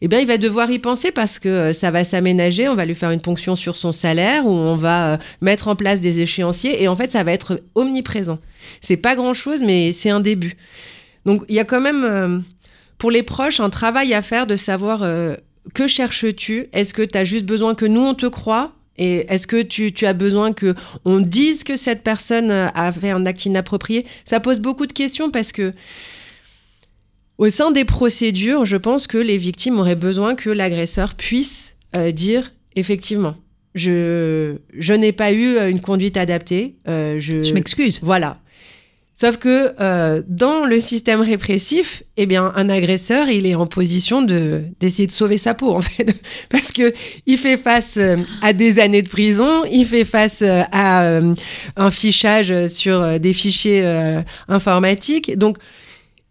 eh 0.00 0.08
bien, 0.08 0.20
il 0.20 0.26
va 0.26 0.38
devoir 0.38 0.70
y 0.70 0.78
penser 0.78 1.10
parce 1.10 1.38
que 1.38 1.72
ça 1.72 1.90
va 1.90 2.04
s'aménager, 2.04 2.68
on 2.68 2.74
va 2.74 2.86
lui 2.86 2.94
faire 2.94 3.10
une 3.10 3.20
ponction 3.20 3.56
sur 3.56 3.76
son 3.76 3.92
salaire 3.92 4.46
ou 4.46 4.50
on 4.50 4.76
va 4.76 5.18
mettre 5.40 5.68
en 5.68 5.76
place 5.76 6.00
des 6.00 6.20
échéanciers 6.20 6.82
et 6.82 6.88
en 6.88 6.96
fait, 6.96 7.10
ça 7.10 7.22
va 7.22 7.32
être 7.32 7.62
omniprésent. 7.74 8.38
C'est 8.80 8.98
pas 8.98 9.14
grand-chose, 9.14 9.62
mais 9.62 9.92
c'est 9.92 10.10
un 10.10 10.20
début. 10.20 10.56
Donc, 11.24 11.44
il 11.48 11.54
y 11.54 11.60
a 11.60 11.64
quand 11.64 11.80
même, 11.80 12.44
pour 12.98 13.10
les 13.10 13.22
proches, 13.22 13.58
un 13.58 13.70
travail 13.70 14.12
à 14.12 14.20
faire 14.20 14.46
de 14.46 14.56
savoir 14.56 15.00
que 15.72 15.86
cherches-tu? 15.86 16.68
Est-ce 16.74 16.92
que 16.92 17.02
tu 17.02 17.16
as 17.16 17.24
juste 17.24 17.46
besoin 17.46 17.74
que 17.74 17.86
nous, 17.86 18.02
on 18.02 18.14
te 18.14 18.26
croit 18.26 18.75
et 18.98 19.26
est-ce 19.32 19.46
que 19.46 19.62
tu, 19.62 19.92
as 20.06 20.12
besoin 20.12 20.52
que 20.52 20.74
on 21.04 21.20
dise 21.20 21.64
que 21.64 21.76
cette 21.76 22.02
personne 22.02 22.50
a 22.50 22.92
fait 22.92 23.10
un 23.10 23.26
acte 23.26 23.44
inapproprié? 23.44 24.06
Ça 24.24 24.40
pose 24.40 24.60
beaucoup 24.60 24.86
de 24.86 24.92
questions 24.92 25.30
parce 25.30 25.52
que 25.52 25.72
au 27.38 27.50
sein 27.50 27.70
des 27.70 27.84
procédures, 27.84 28.64
je 28.64 28.76
pense 28.76 29.06
que 29.06 29.18
les 29.18 29.36
victimes 29.36 29.78
auraient 29.78 29.94
besoin 29.94 30.34
que 30.34 30.48
l'agresseur 30.48 31.14
puisse 31.14 31.76
euh, 31.94 32.10
dire 32.10 32.52
effectivement, 32.76 33.36
je, 33.74 34.56
je 34.76 34.92
n'ai 34.94 35.12
pas 35.12 35.32
eu 35.32 35.58
une 35.68 35.80
conduite 35.80 36.16
adaptée. 36.16 36.76
Euh, 36.88 37.20
je, 37.20 37.42
je 37.42 37.52
m'excuse. 37.52 38.00
Voilà. 38.02 38.40
Sauf 39.18 39.38
que 39.38 39.72
euh, 39.80 40.22
dans 40.28 40.66
le 40.66 40.78
système 40.78 41.22
répressif, 41.22 42.02
eh 42.18 42.26
bien, 42.26 42.52
un 42.54 42.68
agresseur, 42.68 43.30
il 43.30 43.46
est 43.46 43.54
en 43.54 43.66
position 43.66 44.20
de 44.20 44.64
d'essayer 44.78 45.06
de 45.06 45.12
sauver 45.12 45.38
sa 45.38 45.54
peau 45.54 45.70
en 45.70 45.80
fait, 45.80 46.14
parce 46.50 46.70
que 46.70 46.92
il 47.24 47.38
fait 47.38 47.56
face 47.56 47.94
euh, 47.96 48.16
à 48.42 48.52
des 48.52 48.78
années 48.78 49.00
de 49.00 49.08
prison, 49.08 49.64
il 49.72 49.86
fait 49.86 50.04
face 50.04 50.42
euh, 50.42 50.64
à 50.70 51.08
un 51.76 51.90
fichage 51.90 52.66
sur 52.66 53.18
des 53.18 53.32
fichiers 53.32 53.82
informatiques, 54.48 55.38
donc 55.38 55.56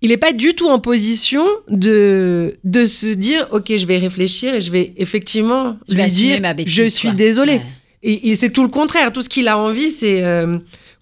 il 0.04 0.10
n'est 0.10 0.18
pas 0.18 0.34
du 0.34 0.54
tout 0.54 0.70
en 0.70 0.78
position 0.78 1.44
de 1.68 2.54
de 2.64 2.86
se 2.86 3.08
dire 3.08 3.48
ok, 3.52 3.76
je 3.76 3.86
vais 3.88 3.98
réfléchir 3.98 4.54
et 4.54 4.62
je 4.62 4.70
vais 4.70 4.94
effectivement 4.98 5.78
je 5.90 5.96
lui 5.96 6.06
dire 6.06 6.40
je 6.68 6.88
suis 6.88 7.14
désolé. 7.14 7.62
Et, 8.08 8.36
c'est 8.36 8.52
tout 8.52 8.62
le 8.62 8.70
contraire. 8.70 9.12
Tout 9.12 9.24
ce 9.24 9.30
qu'il 9.30 9.48
a 9.48 9.58
envie, 9.58 9.90
c'est 9.90 10.22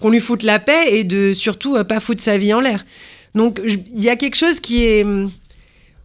qu'on 0.03 0.09
lui 0.09 0.19
foute 0.19 0.43
la 0.43 0.59
paix 0.59 0.97
et 0.97 1.05
de 1.05 1.31
surtout 1.33 1.77
euh, 1.77 1.85
pas 1.85 2.01
foutre 2.01 2.21
sa 2.21 2.37
vie 2.37 2.53
en 2.53 2.59
l'air. 2.59 2.85
Donc 3.35 3.61
il 3.65 4.03
y 4.03 4.09
a 4.09 4.17
quelque 4.17 4.35
chose 4.35 4.59
qui 4.59 4.85
est 4.85 5.03
hum, 5.03 5.31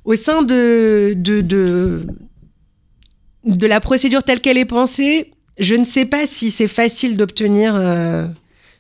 au 0.05 0.15
sein 0.15 0.43
de, 0.43 1.15
de, 1.17 1.41
de, 1.41 2.07
la 3.67 3.81
procédure 3.81 4.23
telle 4.23 4.41
qu'elle 4.41 4.57
est 4.57 4.65
pensée, 4.65 5.33
je 5.59 5.75
ne 5.75 5.85
sais 5.85 6.05
pas 6.05 6.27
si 6.27 6.51
c'est 6.51 6.69
facile 6.69 7.17
d'obtenir 7.17 7.75
euh, 7.75 8.29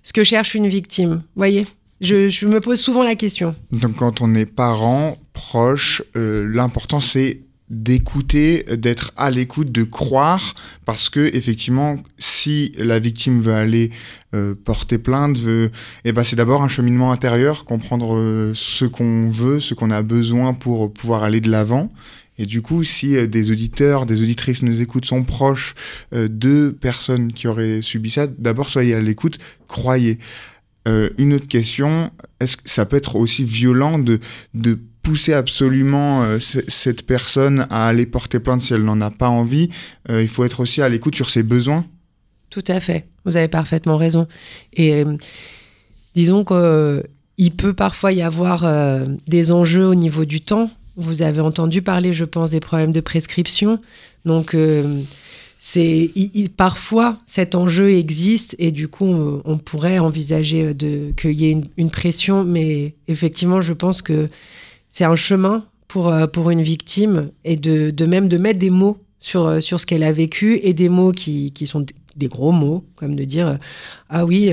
ce 0.04 0.12
que 0.12 0.22
cherche 0.22 0.54
une 0.54 0.68
victime. 0.68 1.22
Voyez? 1.34 1.66
Je, 2.00 2.46
me 2.46 2.60
pose 2.60 2.80
souvent 2.80 3.02
la 3.02 3.16
question. 3.16 3.56
Donc 3.72 3.96
quand 3.96 4.20
on 4.20 4.36
est 4.36 4.46
parent, 4.46 5.18
proche, 5.32 6.02
euh, 6.16 6.48
l'important 6.48 7.00
c'est 7.00 7.40
d'écouter, 7.70 8.64
d'être 8.76 9.12
à 9.16 9.30
l'écoute, 9.30 9.70
de 9.70 9.84
croire, 9.84 10.54
parce 10.84 11.08
que 11.08 11.30
effectivement, 11.34 11.98
si 12.18 12.72
la 12.78 12.98
victime 12.98 13.42
veut 13.42 13.52
aller 13.52 13.90
euh, 14.34 14.54
porter 14.54 14.98
plainte, 14.98 15.38
eh 16.04 16.12
ben 16.12 16.24
c'est 16.24 16.36
d'abord 16.36 16.62
un 16.62 16.68
cheminement 16.68 17.12
intérieur, 17.12 17.64
comprendre 17.64 18.16
euh, 18.16 18.52
ce 18.54 18.84
qu'on 18.84 19.30
veut, 19.30 19.60
ce 19.60 19.74
qu'on 19.74 19.90
a 19.90 20.02
besoin 20.02 20.54
pour 20.54 20.92
pouvoir 20.92 21.24
aller 21.24 21.40
de 21.40 21.50
l'avant. 21.50 21.92
Et 22.38 22.46
du 22.46 22.62
coup, 22.62 22.84
si 22.84 23.16
euh, 23.16 23.26
des 23.26 23.50
auditeurs, 23.50 24.06
des 24.06 24.22
auditrices 24.22 24.62
nous 24.62 24.80
écoutent, 24.80 25.04
sont 25.04 25.24
proches 25.24 25.74
de 26.12 26.70
personnes 26.70 27.32
qui 27.32 27.48
auraient 27.48 27.82
subi 27.82 28.10
ça, 28.10 28.26
d'abord 28.26 28.70
soyez 28.70 28.94
à 28.94 29.00
l'écoute, 29.00 29.38
croyez. 29.66 30.18
une 31.18 31.34
autre 31.34 31.48
question, 31.48 32.10
est-ce 32.40 32.56
que 32.56 32.62
ça 32.64 32.86
peut 32.86 32.96
être 32.96 33.16
aussi 33.16 33.44
violent 33.44 33.98
de, 33.98 34.20
de 34.54 34.78
pousser 35.02 35.32
absolument 35.32 36.22
euh, 36.22 36.38
cette 36.40 37.06
personne 37.06 37.66
à 37.70 37.88
aller 37.88 38.06
porter 38.06 38.40
plainte 38.40 38.62
si 38.62 38.74
elle 38.74 38.84
n'en 38.84 39.00
a 39.00 39.10
pas 39.10 39.28
envie. 39.28 39.70
Euh, 40.10 40.22
il 40.22 40.28
faut 40.28 40.44
être 40.44 40.60
aussi 40.60 40.82
à 40.82 40.88
l'écoute 40.88 41.14
sur 41.14 41.30
ses 41.30 41.42
besoins. 41.42 41.86
Tout 42.50 42.64
à 42.68 42.80
fait. 42.80 43.06
Vous 43.24 43.36
avez 43.36 43.48
parfaitement 43.48 43.96
raison. 43.96 44.26
Et 44.72 44.94
euh, 44.94 45.16
disons 46.14 46.44
qu'il 46.44 47.56
peut 47.56 47.72
parfois 47.74 48.12
y 48.12 48.22
avoir 48.22 48.66
des 49.26 49.52
enjeux 49.52 49.86
au 49.86 49.94
niveau 49.94 50.24
du 50.24 50.40
temps. 50.40 50.70
Vous 50.96 51.22
avez 51.22 51.40
entendu 51.40 51.82
parler, 51.82 52.12
je 52.12 52.24
pense, 52.24 52.50
des 52.50 52.60
problèmes 52.60 52.92
de 52.92 53.00
prescription. 53.00 53.80
Donc, 54.24 54.56
c'est 55.60 56.10
parfois 56.56 57.18
cet 57.26 57.54
enjeu 57.54 57.92
existe 57.92 58.56
et 58.58 58.72
du 58.72 58.88
coup, 58.88 59.40
on, 59.44 59.58
pourrait 59.58 59.98
envisager 59.98 60.74
qu'il 61.16 61.32
y 61.32 61.46
ait 61.46 61.52
une, 61.52 61.66
une, 61.76 61.90
pression. 61.90 62.44
Mais 62.44 62.94
effectivement, 63.06 63.60
je 63.60 63.74
pense 63.74 64.02
que 64.02 64.28
c'est 64.90 65.04
un 65.04 65.16
chemin 65.16 65.64
pour, 65.88 66.08
euh, 66.08 66.26
pour 66.26 66.50
une 66.50 66.62
victime 66.62 67.30
et 67.44 67.56
de, 67.56 67.90
de, 67.90 68.06
même 68.06 68.28
de 68.28 68.36
mettre 68.36 68.58
des 68.58 68.70
mots 68.70 68.98
sur, 69.18 69.46
euh, 69.46 69.60
sur 69.60 69.80
ce 69.80 69.86
qu'elle 69.86 70.04
a 70.04 70.12
vécu 70.12 70.60
et 70.62 70.74
des 70.74 70.88
mots 70.88 71.12
qui, 71.12 71.50
qui, 71.52 71.66
sont 71.66 71.84
des 72.16 72.28
gros 72.28 72.52
mots, 72.52 72.84
comme 72.94 73.16
de 73.16 73.24
dire 73.24 73.48
euh, 73.48 73.56
Ah 74.08 74.24
oui, 74.24 74.52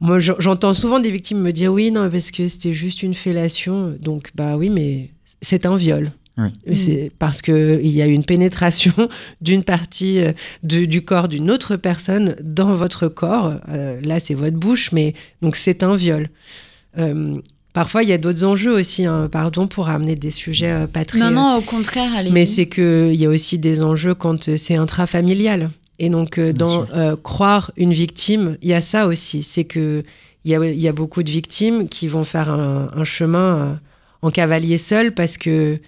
moi 0.00 0.18
j'entends 0.20 0.74
souvent 0.74 1.00
des 1.00 1.10
victimes 1.10 1.40
me 1.40 1.52
dire 1.52 1.72
Oui, 1.72 1.90
non, 1.90 2.10
parce 2.10 2.30
que 2.30 2.48
c'était 2.48 2.74
juste 2.74 3.02
une 3.02 3.14
fellation. 3.14 3.94
Donc, 4.00 4.30
bah 4.34 4.56
oui, 4.56 4.68
mais 4.68 5.10
c'est 5.40 5.64
un 5.64 5.76
viol. 5.76 6.10
C'est 6.74 7.12
parce 7.20 7.42
qu'il 7.42 7.86
y 7.86 8.02
a 8.02 8.06
une 8.06 8.24
pénétration 8.24 8.92
d'une 9.40 9.62
partie 9.62 10.20
du 10.64 11.04
corps 11.04 11.28
d'une 11.28 11.48
autre 11.48 11.76
personne 11.76 12.34
dans 12.42 12.74
votre 12.74 13.06
corps. 13.06 13.54
là, 13.68 14.18
c'est 14.18 14.34
votre 14.34 14.56
bouche, 14.56 14.90
mais 14.90 15.14
donc 15.42 15.54
c'est 15.54 15.84
un 15.84 15.94
viol. 15.94 16.28
Parfois, 17.74 18.04
il 18.04 18.08
y 18.08 18.12
a 18.12 18.18
d'autres 18.18 18.44
enjeux 18.44 18.72
aussi, 18.72 19.04
hein, 19.04 19.28
pardon 19.30 19.66
pour 19.66 19.88
amener 19.88 20.14
des 20.14 20.30
sujets 20.30 20.70
euh, 20.70 20.86
pas 20.86 21.04
très... 21.04 21.18
Non, 21.18 21.32
non, 21.32 21.56
au 21.56 21.60
contraire, 21.60 22.12
allez 22.14 22.30
Mais 22.30 22.46
c'est 22.46 22.66
qu'il 22.66 23.16
y 23.16 23.26
a 23.26 23.28
aussi 23.28 23.58
des 23.58 23.82
enjeux 23.82 24.14
quand 24.14 24.48
euh, 24.48 24.56
c'est 24.56 24.76
intrafamilial. 24.76 25.70
Et 25.98 26.08
donc, 26.08 26.38
euh, 26.38 26.52
dans 26.52 26.86
croire 27.24 27.72
une 27.76 27.92
victime, 27.92 28.58
il 28.62 28.68
y 28.68 28.74
a 28.74 28.80
ça 28.80 29.08
aussi. 29.08 29.42
C'est 29.42 29.64
qu'il 29.64 30.04
y 30.44 30.54
a, 30.54 30.64
y 30.64 30.86
a 30.86 30.92
beaucoup 30.92 31.24
de 31.24 31.30
victimes 31.30 31.88
qui 31.88 32.06
vont 32.06 32.22
faire 32.22 32.48
un, 32.48 33.04
chemin 33.04 33.80
en 34.22 34.30
cavalier 34.30 34.78
seul 34.78 35.12
parce 35.12 35.36
que 35.36 35.80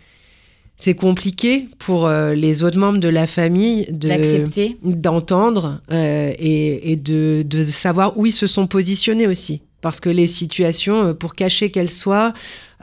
c'est 0.77 0.95
compliqué 0.95 1.69
pour 1.79 2.09
les 2.09 2.63
autres 2.63 2.79
membres 2.79 2.99
de 2.99 3.09
la 3.09 3.27
famille 3.27 3.87
d'accepter, 3.91 4.77
d'entendre 4.83 5.81
et, 5.91 6.93
et 6.93 6.97
de, 6.97 7.45
de, 7.45 7.65
savoir 7.65 8.17
où 8.17 8.27
ils 8.27 8.33
se 8.33 8.47
sont 8.47 8.69
positionnés 8.69 9.27
aussi 9.27 9.61
parce 9.81 10.01
que 10.01 10.09
les 10.09 10.27
situations, 10.27 11.09
euh, 11.09 11.15
pour 11.15 11.35
cacher 11.35 11.71
qu'elles 11.71 11.91
soient, 11.91 12.33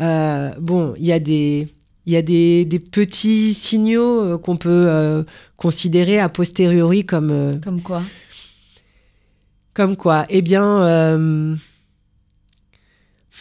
euh, 0.01 0.51
bon, 0.59 0.93
il 0.97 1.05
y 1.05 1.11
a 1.11 1.19
des 1.19 1.67
il 2.05 2.11
y 2.11 2.17
a 2.17 2.21
des, 2.21 2.65
des 2.65 2.79
petits 2.79 3.53
signaux 3.53 4.21
euh, 4.21 4.37
qu'on 4.37 4.57
peut 4.57 5.23
considérer 5.55 6.19
a 6.19 6.27
posteriori 6.27 7.05
comme 7.05 7.61
comme 7.63 7.81
quoi? 7.81 8.03
comme 9.73 9.95
quoi 9.95 10.25
eh 10.29 10.41
bien 10.41 11.57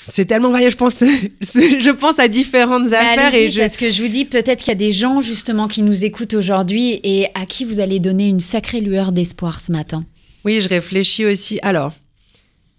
c'est 0.09 0.25
tellement 0.25 0.51
varié, 0.51 0.71
je 0.71 0.77
pense, 0.77 0.99
je 1.41 1.91
pense 1.91 2.19
à 2.19 2.27
différentes 2.27 2.93
affaires. 2.93 3.35
Et 3.35 3.53
je... 3.53 3.61
Parce 3.61 3.77
que 3.77 3.91
je 3.91 4.03
vous 4.03 4.09
dis, 4.09 4.25
peut-être 4.25 4.59
qu'il 4.59 4.69
y 4.69 4.73
a 4.73 4.75
des 4.75 4.93
gens 4.93 5.21
justement 5.21 5.69
qui 5.69 5.83
nous 5.83 6.05
écoutent 6.05 6.35
aujourd'hui 6.35 7.01
et 7.05 7.29
à 7.35 7.47
qui 7.47 7.65
vous 7.65 7.79
allez 7.79 8.01
donner 8.01 8.29
une 8.29 8.41
sacrée 8.41 8.81
lueur 8.81 9.13
d'espoir 9.13 9.61
ce 9.61 9.71
matin. 9.71 10.05
Oui, 10.45 10.61
je 10.61 10.69
réfléchis 10.69 11.25
aussi. 11.25 11.61
Alors, 11.63 11.93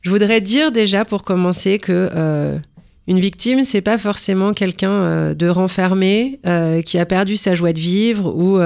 je 0.04 0.10
voudrais 0.10 0.42
dire 0.42 0.72
déjà 0.72 1.06
pour 1.06 1.24
commencer 1.24 1.80
que 1.80 2.10
euh, 2.14 2.58
une 3.08 3.20
victime, 3.20 3.62
c'est 3.62 3.82
pas 3.82 3.98
forcément 3.98 4.54
quelqu'un 4.54 4.92
euh, 4.92 5.34
de 5.34 5.48
renfermé 5.48 6.40
euh, 6.46 6.82
qui 6.82 7.00
a 7.00 7.06
perdu 7.06 7.38
sa 7.38 7.56
joie 7.56 7.74
de 7.74 7.80
vivre 7.80 8.34
ou 8.36 8.60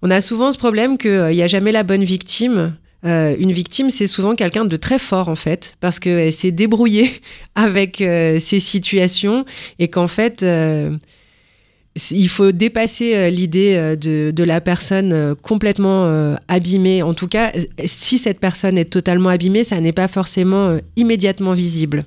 on 0.00 0.10
a 0.10 0.20
souvent 0.20 0.52
ce 0.52 0.58
problème 0.58 0.98
qu'il 0.98 1.28
n'y 1.28 1.42
a 1.42 1.46
jamais 1.48 1.72
la 1.72 1.82
bonne 1.82 2.04
victime. 2.04 2.76
une 3.04 3.52
victime, 3.52 3.90
c'est 3.90 4.06
souvent 4.06 4.34
quelqu'un 4.36 4.64
de 4.64 4.76
très 4.76 4.98
fort 5.00 5.28
en 5.28 5.34
fait, 5.34 5.74
parce 5.80 5.98
qu'elle 5.98 6.32
s'est 6.32 6.52
débrouillée 6.52 7.20
avec 7.54 7.96
ces 7.96 8.60
situations 8.60 9.44
et 9.80 9.88
qu'en 9.88 10.06
fait, 10.06 10.44
il 12.10 12.28
faut 12.28 12.52
dépasser 12.52 13.14
euh, 13.14 13.30
l'idée 13.30 13.74
euh, 13.76 13.96
de, 13.96 14.44
la 14.44 14.60
personne 14.60 15.12
euh, 15.12 15.34
complètement 15.34 16.36
abîmée. 16.48 17.02
En 17.02 17.14
tout 17.14 17.28
cas, 17.28 17.52
si 17.84 18.18
cette 18.18 18.40
personne 18.40 18.78
est 18.78 18.90
totalement 18.90 19.28
abîmée, 19.28 19.64
ça 19.64 19.80
n'est 19.80 19.92
pas 19.92 20.08
forcément 20.08 20.78
immédiatement 20.96 21.52
visible. 21.52 22.04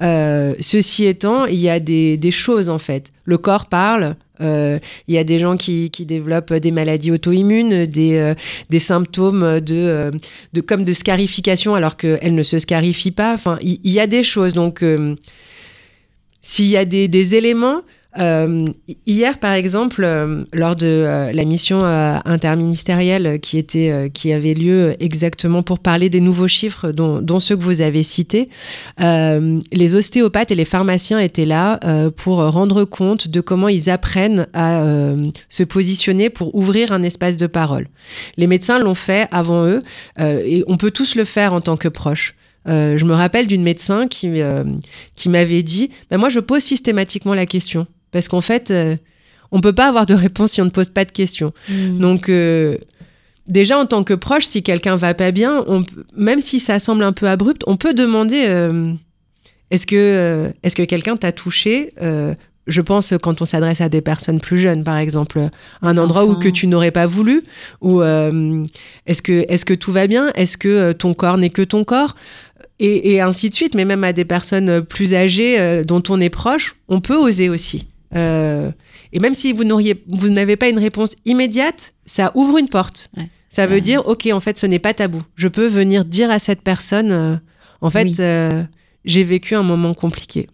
ceci 0.00 1.06
étant, 1.06 1.46
il 1.46 1.58
y 1.58 1.68
a 1.68 1.80
des, 1.80 2.30
choses 2.30 2.68
en 2.68 2.78
fait. 2.78 3.12
Le 3.24 3.38
corps 3.38 3.66
parle. 3.66 4.14
il 4.40 4.80
y 5.08 5.18
a 5.18 5.24
des 5.24 5.38
gens 5.38 5.56
qui, 5.56 5.90
développent 6.06 6.52
des 6.52 6.70
maladies 6.70 7.10
auto-immunes, 7.10 7.86
des, 7.86 8.78
symptômes 8.78 9.60
de, 9.60 10.12
comme 10.66 10.84
de 10.84 10.92
scarification 10.92 11.74
alors 11.74 11.96
qu'elles 11.96 12.34
ne 12.34 12.42
se 12.42 12.58
scarifient 12.58 13.10
pas. 13.10 13.34
Enfin, 13.34 13.58
il, 13.62 13.90
y, 13.90 14.00
a 14.00 14.06
des 14.06 14.22
choses. 14.22 14.52
Donc, 14.52 14.84
s'il 16.42 16.66
y 16.66 16.76
a 16.76 16.84
des 16.84 17.34
éléments, 17.34 17.82
hier, 19.06 19.38
par 19.38 19.52
exemple, 19.52 20.02
euh, 20.04 20.44
lors 20.52 20.74
de 20.76 20.86
euh, 20.86 21.32
la 21.32 21.44
mission 21.44 21.84
interministérielle 21.84 23.38
qui, 23.40 23.58
était, 23.58 24.10
qui 24.12 24.32
avait 24.32 24.54
lieu 24.54 24.96
exactement 25.00 25.62
pour 25.62 25.78
parler 25.78 26.10
des 26.10 26.20
nouveaux 26.20 26.48
chiffres, 26.48 26.90
dont, 26.90 27.20
dont 27.20 27.40
ceux 27.40 27.56
que 27.56 27.62
vous 27.62 27.80
avez 27.80 28.02
cités, 28.02 28.48
les 28.98 29.94
ostéopathes 29.94 30.50
et 30.50 30.54
les 30.54 30.64
pharmaciens 30.64 31.18
étaient 31.18 31.44
là 31.44 31.80
pour 32.16 32.38
rendre 32.38 32.84
compte 32.84 33.28
de 33.28 33.40
comment 33.40 33.68
ils 33.68 33.90
apprennent 33.90 34.46
à 34.54 34.82
se 35.48 35.62
positionner 35.62 36.30
pour 36.30 36.54
ouvrir 36.54 36.92
un 36.92 37.02
espace 37.02 37.36
de 37.36 37.46
parole. 37.46 37.88
Les 38.36 38.46
médecins 38.46 38.78
l'ont 38.78 38.94
fait 38.94 39.28
avant 39.30 39.66
eux 39.66 39.82
et 40.18 40.64
on 40.66 40.76
peut 40.76 40.90
tous 40.90 41.14
le 41.14 41.24
faire 41.24 41.52
en 41.52 41.60
tant 41.60 41.76
que 41.76 41.88
proches. 41.88 42.34
je 42.66 43.04
me 43.04 43.14
rappelle 43.14 43.46
d'une 43.46 43.62
médecin 43.62 44.08
qui, 44.08 44.28
m'avait 45.26 45.62
dit 45.62 45.90
ben 46.10 46.18
Moi, 46.18 46.28
je 46.28 46.40
pose 46.40 46.62
systématiquement 46.62 47.34
la 47.34 47.46
question. 47.46 47.86
Parce 48.12 48.28
qu'en 48.28 48.40
fait, 48.40 48.70
euh, 48.70 48.96
on 49.52 49.60
peut 49.60 49.72
pas 49.72 49.88
avoir 49.88 50.06
de 50.06 50.14
réponse 50.14 50.52
si 50.52 50.62
on 50.62 50.66
ne 50.66 50.70
pose 50.70 50.88
pas 50.88 51.04
de 51.04 51.12
questions. 51.12 51.52
Hmm. 51.68 51.98
Donc, 51.98 52.28
euh, 52.28 52.76
déjà, 53.46 53.78
en 53.78 53.86
tant 53.86 54.04
que 54.04 54.14
proche, 54.14 54.46
si 54.46 54.62
quelqu'un 54.62 54.96
va 54.96 55.14
pas 55.14 55.30
bien, 55.30 55.64
on, 55.66 55.84
même 56.16 56.40
si 56.40 56.60
ça 56.60 56.78
semble 56.78 57.04
un 57.04 57.12
peu 57.12 57.28
abrupt, 57.28 57.62
on 57.66 57.76
peut 57.76 57.94
demander 57.94 58.46
euh, 58.48 58.92
est-ce 59.70 59.86
que, 59.86 60.50
est 60.62 60.74
que 60.74 60.82
quelqu'un 60.82 61.16
t'a 61.16 61.32
touché 61.32 61.90
je 62.66 62.82
pense 62.82 63.14
quand 63.22 63.40
on 63.40 63.46
s'adresse 63.46 63.80
à 63.80 63.88
des 63.88 64.02
personnes 64.02 64.42
plus 64.42 64.58
jeunes, 64.58 64.84
par 64.84 64.98
exemple, 64.98 65.40
un 65.80 65.96
endroit 65.96 66.26
où 66.26 66.34
que 66.34 66.50
tu 66.50 66.66
n'aurais 66.66 66.90
pas 66.90 67.06
voulu, 67.06 67.44
ou 67.80 68.02
est-ce 68.02 69.22
que, 69.22 69.46
est 69.48 69.64
que 69.64 69.72
tout 69.72 69.90
va 69.90 70.06
bien 70.06 70.30
Est-ce 70.34 70.58
que 70.58 70.92
ton 70.92 71.14
corps 71.14 71.38
n'est 71.38 71.48
que 71.48 71.62
ton 71.62 71.84
corps 71.84 72.14
et, 72.78 73.14
et, 73.14 73.22
ainsi 73.22 73.48
de 73.48 73.54
suite, 73.54 73.74
mais 73.74 73.86
même 73.86 74.04
à 74.04 74.12
des 74.12 74.26
personnes 74.26 74.82
plus 74.82 75.14
âgées 75.14 75.82
dont 75.86 76.02
on 76.10 76.20
est 76.20 76.28
proche, 76.28 76.76
on 76.88 77.00
peut 77.00 77.16
oser 77.16 77.48
aussi. 77.48 77.88
Euh, 78.14 78.70
et 79.12 79.20
même 79.20 79.34
si 79.34 79.52
vous 79.52 79.64
n'auriez, 79.64 80.02
vous 80.08 80.28
n'avez 80.28 80.56
pas 80.56 80.68
une 80.68 80.78
réponse 80.78 81.14
immédiate, 81.24 81.92
ça 82.06 82.32
ouvre 82.34 82.58
une 82.58 82.68
porte. 82.68 83.10
ça 83.50 83.66
veut 83.66 83.80
dire, 83.80 84.06
ok, 84.06 84.28
en 84.32 84.40
fait, 84.40 84.58
ce 84.58 84.66
n'est 84.66 84.78
pas 84.78 84.94
tabou. 84.94 85.22
Je 85.34 85.48
peux 85.48 85.66
venir 85.66 86.04
dire 86.04 86.30
à 86.30 86.38
cette 86.38 86.62
personne, 86.62 87.12
euh, 87.12 87.36
en 87.80 87.90
fait, 87.90 88.18
euh, 88.20 88.62
j'ai 89.04 89.24
vécu 89.24 89.54
un 89.54 89.62
moment 89.62 89.94
compliqué. 89.94 90.48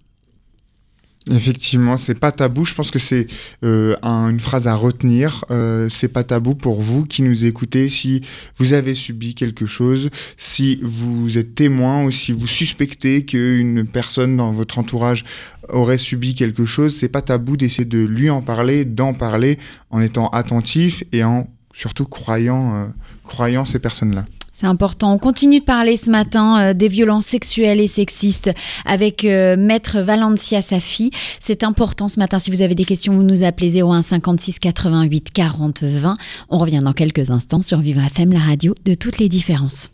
Effectivement, 1.30 1.96
c'est 1.96 2.14
pas 2.14 2.32
tabou. 2.32 2.66
Je 2.66 2.74
pense 2.74 2.90
que 2.90 2.98
c'est 2.98 3.28
euh, 3.64 3.96
une 4.02 4.40
phrase 4.40 4.66
à 4.66 4.74
retenir. 4.74 5.44
Euh, 5.50 5.88
c'est 5.88 6.08
pas 6.08 6.22
tabou 6.22 6.54
pour 6.54 6.82
vous 6.82 7.06
qui 7.06 7.22
nous 7.22 7.46
écoutez. 7.46 7.88
Si 7.88 8.20
vous 8.58 8.74
avez 8.74 8.94
subi 8.94 9.34
quelque 9.34 9.64
chose, 9.64 10.10
si 10.36 10.78
vous 10.82 11.38
êtes 11.38 11.54
témoin 11.54 12.04
ou 12.04 12.10
si 12.10 12.32
vous 12.32 12.46
suspectez 12.46 13.24
qu'une 13.24 13.86
personne 13.86 14.36
dans 14.36 14.52
votre 14.52 14.78
entourage 14.78 15.24
aurait 15.70 15.96
subi 15.96 16.34
quelque 16.34 16.66
chose, 16.66 16.94
c'est 16.94 17.08
pas 17.08 17.22
tabou 17.22 17.56
d'essayer 17.56 17.86
de 17.86 18.04
lui 18.04 18.28
en 18.28 18.42
parler, 18.42 18.84
d'en 18.84 19.14
parler, 19.14 19.58
en 19.88 20.02
étant 20.02 20.28
attentif 20.28 21.04
et 21.12 21.24
en 21.24 21.48
surtout 21.72 22.04
croyant, 22.04 22.74
euh, 22.74 22.86
croyant 23.24 23.64
ces 23.64 23.78
personnes-là. 23.78 24.26
C'est 24.54 24.66
important. 24.66 25.12
On 25.12 25.18
continue 25.18 25.58
de 25.58 25.64
parler 25.64 25.96
ce 25.96 26.08
matin 26.08 26.58
euh, 26.60 26.74
des 26.74 26.86
violences 26.86 27.26
sexuelles 27.26 27.80
et 27.80 27.88
sexistes 27.88 28.52
avec 28.84 29.24
euh, 29.24 29.56
Maître 29.58 30.00
Valencia 30.00 30.62
Safi. 30.62 31.10
C'est 31.40 31.64
important 31.64 32.08
ce 32.08 32.20
matin. 32.20 32.38
Si 32.38 32.52
vous 32.52 32.62
avez 32.62 32.76
des 32.76 32.84
questions, 32.84 33.14
vous 33.14 33.24
nous 33.24 33.42
appelez 33.42 33.82
01 33.82 34.02
56 34.02 34.60
88 34.60 35.32
40 35.32 35.82
20. 35.82 36.16
On 36.50 36.58
revient 36.58 36.82
dans 36.84 36.92
quelques 36.92 37.30
instants 37.30 37.62
sur 37.62 37.80
Vivre 37.80 38.00
FM, 38.04 38.32
la 38.32 38.38
radio 38.38 38.76
de 38.84 38.94
toutes 38.94 39.18
les 39.18 39.28
différences. 39.28 39.88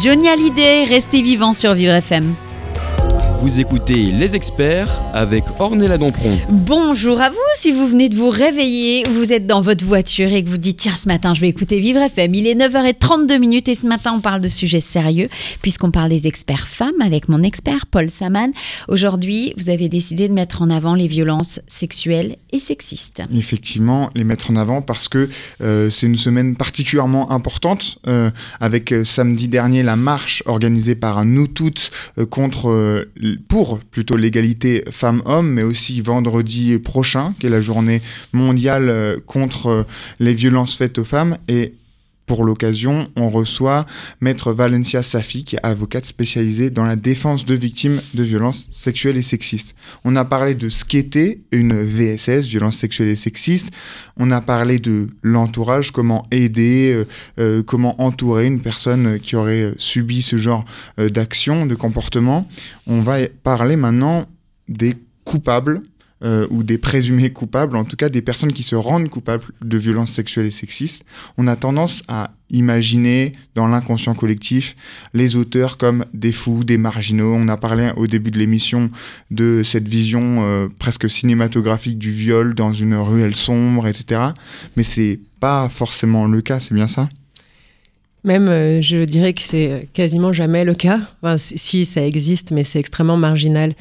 Johnny 0.00 0.28
Hallyday, 0.28 0.84
restez 0.84 1.20
vivant 1.20 1.52
sur 1.52 1.74
Vivre 1.74 1.92
FM. 1.92 2.34
Vous 3.42 3.60
écoutez 3.60 3.96
Les 3.96 4.34
Experts 4.34 4.88
avec 5.14 5.44
Ornella 5.58 5.98
Dampron. 5.98 6.38
Bonjour 6.48 7.20
à 7.20 7.30
vous, 7.30 7.36
si 7.56 7.72
vous 7.72 7.86
venez 7.86 8.08
de 8.08 8.16
vous 8.16 8.30
réveiller, 8.30 9.04
vous 9.10 9.32
êtes 9.32 9.46
dans 9.46 9.60
votre 9.60 9.84
voiture 9.84 10.32
et 10.32 10.42
que 10.44 10.48
vous 10.48 10.58
dites 10.58 10.78
tiens 10.78 10.94
ce 10.94 11.08
matin 11.08 11.34
je 11.34 11.40
vais 11.40 11.48
écouter 11.48 11.80
Vivre 11.80 12.00
FM, 12.00 12.34
il 12.34 12.46
est 12.46 12.54
9h32 12.54 13.38
minutes 13.38 13.68
et 13.68 13.74
ce 13.74 13.86
matin 13.86 14.12
on 14.16 14.20
parle 14.20 14.40
de 14.40 14.48
sujets 14.48 14.80
sérieux 14.80 15.28
puisqu'on 15.62 15.90
parle 15.90 16.08
des 16.08 16.26
experts 16.26 16.68
femmes 16.68 17.00
avec 17.00 17.28
mon 17.28 17.42
expert 17.42 17.86
Paul 17.86 18.10
Saman. 18.10 18.52
Aujourd'hui 18.88 19.54
vous 19.56 19.70
avez 19.70 19.88
décidé 19.88 20.28
de 20.28 20.32
mettre 20.32 20.62
en 20.62 20.70
avant 20.70 20.94
les 20.94 21.06
violences 21.06 21.60
sexuelles 21.66 22.36
et 22.52 22.58
sexistes. 22.58 23.22
Effectivement, 23.34 24.10
les 24.14 24.24
mettre 24.24 24.50
en 24.50 24.56
avant 24.56 24.82
parce 24.82 25.08
que 25.08 25.28
euh, 25.62 25.90
c'est 25.90 26.06
une 26.06 26.16
semaine 26.16 26.56
particulièrement 26.56 27.30
importante 27.30 27.98
euh, 28.06 28.30
avec 28.60 28.92
euh, 28.92 29.04
samedi 29.04 29.48
dernier 29.48 29.82
la 29.82 29.96
marche 29.96 30.42
organisée 30.46 30.94
par 30.94 31.24
nous 31.24 31.46
toutes 31.46 31.90
euh, 32.18 32.26
contre 32.26 32.70
euh, 32.70 33.12
pour 33.48 33.80
plutôt 33.80 34.16
l'égalité 34.16 34.84
femmes-hommes, 35.00 35.50
mais 35.50 35.62
aussi 35.62 36.00
vendredi 36.02 36.78
prochain, 36.78 37.34
qui 37.40 37.46
est 37.46 37.50
la 37.50 37.62
journée 37.62 38.02
mondiale 38.32 38.90
euh, 38.90 39.16
contre 39.24 39.66
euh, 39.66 39.82
les 40.18 40.34
violences 40.34 40.76
faites 40.76 40.98
aux 40.98 41.04
femmes. 41.04 41.38
Et 41.48 41.74
pour 42.26 42.44
l'occasion, 42.44 43.08
on 43.16 43.30
reçoit 43.30 43.86
Maître 44.20 44.52
Valencia 44.52 45.02
Safi, 45.02 45.42
qui 45.42 45.56
est 45.56 45.64
avocate 45.64 46.04
spécialisée 46.04 46.70
dans 46.70 46.84
la 46.84 46.94
défense 46.94 47.44
de 47.44 47.54
victimes 47.54 48.02
de 48.14 48.22
violences 48.22 48.68
sexuelles 48.70 49.16
et 49.16 49.22
sexistes. 49.22 49.74
On 50.04 50.14
a 50.14 50.24
parlé 50.24 50.54
de 50.54 50.68
ce 50.68 50.84
qu'était 50.84 51.40
une 51.50 51.82
VSS, 51.82 52.46
violence 52.46 52.76
sexuelle 52.76 53.08
et 53.08 53.16
sexiste. 53.16 53.70
On 54.16 54.30
a 54.30 54.40
parlé 54.40 54.78
de 54.78 55.08
l'entourage, 55.22 55.90
comment 55.90 56.26
aider, 56.30 57.04
euh, 57.40 57.62
comment 57.64 58.00
entourer 58.00 58.46
une 58.46 58.60
personne 58.60 59.18
qui 59.18 59.34
aurait 59.34 59.72
subi 59.78 60.22
ce 60.22 60.36
genre 60.36 60.64
d'action, 60.98 61.66
de 61.66 61.74
comportement. 61.74 62.46
On 62.86 63.00
va 63.00 63.26
parler 63.42 63.74
maintenant 63.74 64.28
des 64.70 64.94
coupables 65.24 65.82
euh, 66.22 66.46
ou 66.50 66.62
des 66.62 66.76
présumés 66.76 67.30
coupables, 67.30 67.76
en 67.76 67.84
tout 67.84 67.96
cas 67.96 68.10
des 68.10 68.20
personnes 68.20 68.52
qui 68.52 68.62
se 68.62 68.74
rendent 68.74 69.08
coupables 69.08 69.44
de 69.62 69.78
violences 69.78 70.12
sexuelles 70.12 70.44
et 70.44 70.50
sexistes. 70.50 71.02
On 71.38 71.46
a 71.46 71.56
tendance 71.56 72.02
à 72.08 72.32
imaginer 72.50 73.32
dans 73.54 73.66
l'inconscient 73.66 74.14
collectif 74.14 74.76
les 75.14 75.36
auteurs 75.36 75.78
comme 75.78 76.04
des 76.12 76.32
fous, 76.32 76.62
des 76.62 76.76
marginaux. 76.76 77.34
On 77.34 77.48
a 77.48 77.56
parlé 77.56 77.90
au 77.96 78.06
début 78.06 78.30
de 78.30 78.38
l'émission 78.38 78.90
de 79.30 79.62
cette 79.62 79.88
vision 79.88 80.44
euh, 80.44 80.68
presque 80.78 81.08
cinématographique 81.08 81.98
du 81.98 82.10
viol 82.10 82.54
dans 82.54 82.74
une 82.74 82.96
ruelle 82.96 83.34
sombre, 83.34 83.86
etc. 83.86 84.20
Mais 84.76 84.82
c'est 84.82 85.20
pas 85.40 85.70
forcément 85.70 86.26
le 86.26 86.42
cas, 86.42 86.60
c'est 86.60 86.74
bien 86.74 86.88
ça? 86.88 87.08
Même, 88.24 88.48
euh, 88.48 88.82
je 88.82 89.04
dirais 89.04 89.32
que 89.32 89.40
c'est 89.40 89.88
quasiment 89.94 90.34
jamais 90.34 90.64
le 90.64 90.74
cas. 90.74 91.00
Si 91.38 91.86
ça 91.86 92.04
existe, 92.04 92.50
mais 92.50 92.64
c'est 92.64 92.78
extrêmement 92.78 93.16
marginal. 93.16 93.74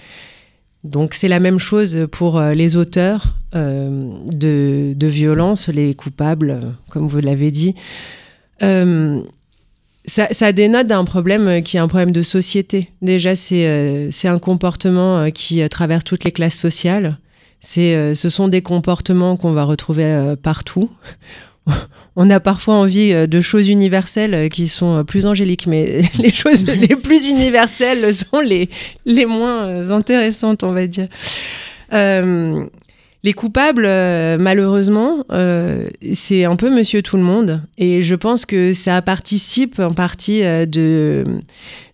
Donc 0.84 1.14
c'est 1.14 1.28
la 1.28 1.40
même 1.40 1.60
chose 1.60 2.08
pour 2.12 2.38
euh, 2.38 2.54
les 2.54 2.78
auteurs 2.78 3.36
euh, 3.56 4.12
de, 4.32 4.94
de 4.96 5.08
violences, 5.08 5.70
les 5.70 5.96
coupables, 5.96 6.52
euh, 6.52 6.70
comme 6.90 7.08
vous 7.08 7.20
l'avez 7.20 7.52
dit. 7.52 7.76
Ça, 10.06 10.52
dénote 10.52 10.88
d'un 10.88 11.04
problème 11.04 11.62
qui 11.62 11.78
est 11.78 11.80
un 11.80 11.88
problème 11.88 12.12
de 12.12 12.24
société. 12.24 12.90
Déjà, 13.02 13.36
c'est 13.36 13.68
euh, 13.68 14.10
un 14.24 14.40
comportement 14.40 15.30
qui 15.32 15.68
traverse 15.70 16.04
toutes 16.04 16.24
les 16.24 16.32
classes 16.32 16.58
sociales. 16.58 17.18
Ce 17.62 18.14
sont 18.16 18.48
des 18.48 18.62
comportements 18.62 19.36
qu'on 19.36 19.52
va 19.52 19.66
retrouver 19.66 20.36
partout. 20.42 20.90
On 22.16 22.30
a 22.30 22.40
parfois 22.40 22.76
envie 22.76 23.14
euh, 23.14 23.28
de 23.28 23.42
choses 23.42 23.70
universelles 23.70 24.34
euh, 24.34 24.48
qui 24.50 24.68
sont 24.68 24.98
euh, 24.98 25.04
plus 25.04 25.26
angéliques, 25.26 25.68
mais 25.68 26.02
les 26.20 26.32
choses 26.32 26.66
les 26.66 26.96
plus 26.96 27.26
universelles 27.26 28.14
sont 28.14 28.42
les, 28.42 28.70
les 29.06 29.26
moins 29.26 29.90
intéressantes, 29.92 30.64
on 30.64 30.72
va 30.72 30.88
dire. 30.88 31.08
Euh, 31.94 32.66
les 33.24 33.34
coupables, 33.34 33.86
euh, 33.86 34.38
malheureusement, 34.40 35.26
euh, 35.32 35.88
c'est 36.14 36.46
un 36.46 36.56
peu 36.56 36.70
monsieur 36.70 37.02
tout 37.02 37.18
le 37.18 37.24
monde. 37.24 37.62
Et 37.78 38.02
je 38.02 38.16
pense 38.16 38.46
que 38.46 38.74
ça 38.74 39.02
participe 39.02 39.80
en 39.80 39.94
partie 39.94 40.42
de, 40.42 41.26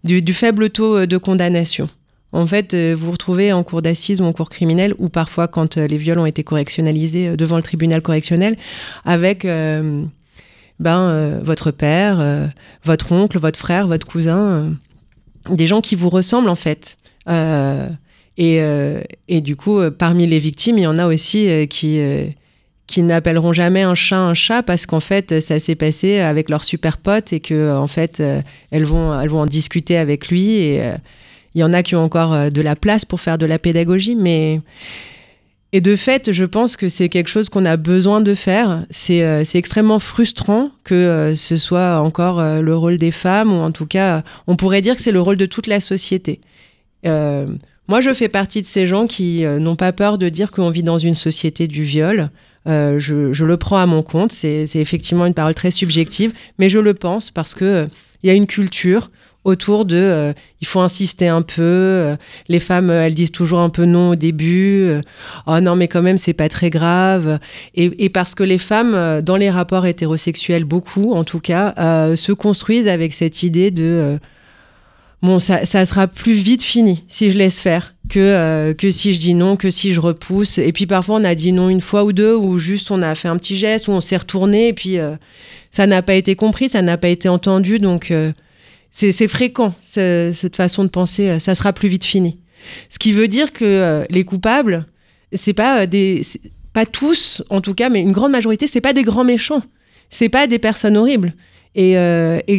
du, 0.03 0.21
du 0.21 0.33
faible 0.33 0.69
taux 0.69 1.05
de 1.05 1.17
condamnation. 1.17 1.89
En 2.35 2.47
fait, 2.47 2.73
euh, 2.73 2.93
vous 2.97 3.05
vous 3.05 3.11
retrouvez 3.13 3.53
en 3.53 3.63
cours 3.63 3.81
d'assises 3.81 4.19
ou 4.19 4.25
en 4.25 4.33
cours 4.33 4.49
criminel, 4.49 4.93
ou 4.97 5.07
parfois 5.07 5.47
quand 5.47 5.77
euh, 5.77 5.87
les 5.87 5.97
viols 5.97 6.19
ont 6.19 6.25
été 6.25 6.43
correctionnalisés 6.43 7.29
euh, 7.29 7.35
devant 7.37 7.55
le 7.55 7.63
tribunal 7.63 8.01
correctionnel, 8.01 8.57
avec 9.05 9.47
ben, 10.79 11.39
votre 11.41 11.71
père, 11.71 12.51
votre 12.83 13.13
oncle, 13.13 13.39
votre 13.39 13.57
frère, 13.57 13.87
votre 13.87 14.05
cousin, 14.05 14.73
des 15.49 15.67
gens 15.67 15.79
qui 15.79 15.95
vous 15.95 16.09
ressemblent 16.09 16.49
en 16.49 16.55
fait. 16.55 16.97
Et, 18.37 19.41
du 19.41 19.55
coup, 19.55 19.79
parmi 19.97 20.27
les 20.27 20.39
victimes, 20.39 20.77
il 20.77 20.81
y 20.81 20.87
en 20.87 20.99
a 20.99 21.07
aussi 21.07 21.67
qui, 21.69 22.01
qui 22.87 23.01
n'appelleront 23.03 23.53
jamais 23.53 23.83
un 23.83 23.95
chat 23.95 24.19
un 24.19 24.33
chat 24.33 24.63
parce 24.63 24.85
qu'en 24.85 24.99
fait, 24.99 25.39
ça 25.39 25.59
s'est 25.59 25.75
passé 25.75 26.19
avec 26.19 26.49
leur 26.49 26.65
super 26.65 26.97
pote 26.97 27.31
et 27.31 27.39
que 27.39 27.73
en 27.73 27.87
fait, 27.87 28.21
elles, 28.71 28.85
vont, 28.85 29.17
elles 29.17 29.29
vont 29.29 29.41
en 29.41 29.47
discuter 29.47 29.97
avec 29.97 30.27
lui. 30.27 30.57
Et 30.57 30.81
il 31.55 31.61
y 31.61 31.63
en 31.63 31.73
a 31.73 31.81
qui 31.81 31.95
ont 31.95 32.03
encore 32.03 32.33
euh, 32.33 32.49
de 32.49 32.61
la 32.61 32.75
place 32.75 33.05
pour 33.05 33.21
faire 33.21 33.37
de 33.37 33.45
la 33.45 33.57
pédagogie, 33.57 34.15
mais. 34.15 34.61
Et 35.71 35.81
de 35.81 35.97
fait, 35.97 36.31
je 36.31 36.45
pense 36.45 36.77
que 36.77 36.87
c'est 36.87 37.09
quelque 37.09 37.27
chose 37.27 37.49
qu'on 37.49 37.65
a 37.65 37.75
besoin 37.75 38.21
de 38.21 38.33
faire. 38.33 38.85
C'est 38.89 39.23
euh, 39.23 39.43
extrêmement 39.55 39.99
frustrant 39.99 40.69
que 40.85 40.95
euh, 40.95 41.35
ce 41.35 41.57
soit 41.57 41.99
encore 41.99 42.41
le 42.41 42.77
rôle 42.77 42.97
des 42.97 43.11
femmes, 43.11 43.51
ou 43.51 43.57
en 43.57 43.71
tout 43.71 43.85
cas, 43.85 44.23
on 44.47 44.55
pourrait 44.55 44.81
dire 44.81 44.95
que 44.95 45.01
c'est 45.01 45.11
le 45.11 45.19
rôle 45.19 45.35
de 45.35 45.45
toute 45.45 45.67
la 45.67 45.81
société. 45.81 46.39
Moi, 47.87 48.01
je 48.01 48.13
fais 48.15 48.29
partie 48.29 48.61
de 48.61 48.67
ces 48.67 48.87
gens 48.87 49.05
qui 49.05 49.43
n'ont 49.43 49.75
pas 49.75 49.91
peur 49.91 50.17
de 50.17 50.27
dire 50.29 50.49
qu'on 50.49 50.71
vit 50.71 50.81
dans 50.81 50.97
une 50.97 51.13
société 51.13 51.67
du 51.67 51.83
viol. 51.83 52.31
Je, 52.65 53.31
je 53.31 53.45
le 53.45 53.57
prends 53.57 53.77
à 53.77 53.85
mon 53.85 54.01
compte. 54.01 54.31
C'est 54.31 54.67
effectivement 54.75 55.25
une 55.25 55.35
parole 55.35 55.55
très 55.55 55.71
subjective, 55.71 56.31
mais 56.57 56.69
je 56.69 56.79
le 56.79 56.93
pense 56.93 57.31
parce 57.31 57.53
que 57.53 57.85
il 58.23 58.27
y 58.27 58.31
a 58.31 58.33
une 58.33 58.47
culture 58.47 59.11
autour 59.45 59.85
de 59.85 59.95
euh, 59.95 60.33
il 60.59 60.67
faut 60.67 60.81
insister 60.81 61.27
un 61.27 61.43
peu 61.43 61.61
euh, 61.61 62.15
les 62.49 62.59
femmes 62.59 62.89
euh, 62.89 63.05
elles 63.05 63.13
disent 63.13 63.31
toujours 63.31 63.59
un 63.59 63.69
peu 63.69 63.85
non 63.85 64.09
au 64.09 64.15
début 64.15 64.81
euh, 64.81 65.01
oh 65.47 65.59
non 65.61 65.75
mais 65.75 65.87
quand 65.87 66.01
même 66.01 66.17
c'est 66.17 66.33
pas 66.33 66.49
très 66.49 66.69
grave 66.69 67.39
et, 67.75 67.91
et 68.03 68.09
parce 68.09 68.35
que 68.35 68.43
les 68.43 68.57
femmes 68.57 68.93
euh, 68.95 69.21
dans 69.21 69.37
les 69.37 69.51
rapports 69.51 69.85
hétérosexuels 69.85 70.65
beaucoup 70.65 71.13
en 71.13 71.23
tout 71.23 71.39
cas 71.39 71.73
euh, 71.77 72.15
se 72.15 72.33
construisent 72.33 72.87
avec 72.87 73.13
cette 73.13 73.43
idée 73.43 73.69
de 73.71 74.19
bon, 75.21 75.39
ça, 75.39 75.65
ça 75.65 75.85
sera 75.85 76.07
plus 76.07 76.33
vite 76.33 76.63
fini 76.63 77.03
si 77.07 77.31
je 77.31 77.37
laisse 77.37 77.59
faire 77.59 77.93
que, 78.09 78.73
que 78.73 78.91
si 78.91 79.13
je 79.13 79.19
dis 79.19 79.33
non, 79.33 79.55
que 79.55 79.71
si 79.71 79.93
je 79.93 79.99
repousse. 79.99 80.59
Et 80.59 80.71
puis 80.71 80.85
parfois, 80.85 81.15
on 81.15 81.23
a 81.23 81.33
dit 81.33 81.51
non 81.51 81.69
une 81.69 81.81
fois 81.81 82.03
ou 82.03 82.13
deux, 82.13 82.35
ou 82.35 82.59
juste 82.59 82.91
on 82.91 83.01
a 83.01 83.15
fait 83.15 83.27
un 83.27 83.37
petit 83.37 83.57
geste, 83.57 83.87
ou 83.87 83.91
on 83.91 84.01
s'est 84.01 84.17
retourné, 84.17 84.67
et 84.67 84.73
puis 84.73 84.97
ça 85.71 85.87
n'a 85.87 86.03
pas 86.03 86.13
été 86.13 86.35
compris, 86.35 86.69
ça 86.69 86.83
n'a 86.83 86.97
pas 86.97 87.07
été 87.07 87.27
entendu. 87.27 87.79
Donc, 87.79 88.13
c'est 88.97 89.27
fréquent, 89.27 89.75
ce- 89.81 90.31
cette 90.33 90.55
façon 90.55 90.83
de 90.85 90.89
penser, 90.89 91.27
euh, 91.29 91.39
ça 91.39 91.53
sera 91.53 91.73
plus 91.73 91.89
vite 91.89 92.05
fini. 92.05 92.39
Ce 92.89 92.97
qui 92.97 93.11
veut 93.11 93.27
dire 93.27 93.51
que 93.51 93.65
euh, 93.65 94.05
les 94.09 94.23
coupables, 94.23 94.85
c'est 95.33 95.53
pas 95.53 95.81
euh, 95.81 95.85
des. 95.85 96.21
Pas 96.71 96.85
tous, 96.85 97.43
en 97.49 97.61
tout 97.61 97.73
cas, 97.73 97.89
mais 97.89 98.01
une 98.01 98.11
grande 98.11 98.31
majorité, 98.31 98.67
c'est 98.67 98.81
pas 98.81 98.93
des 98.93 99.03
grands 99.03 99.23
méchants. 99.23 99.61
C'est 100.09 100.29
pas 100.29 100.47
des 100.47 100.59
personnes 100.59 100.97
horribles. 100.97 101.33
Et, 101.75 101.95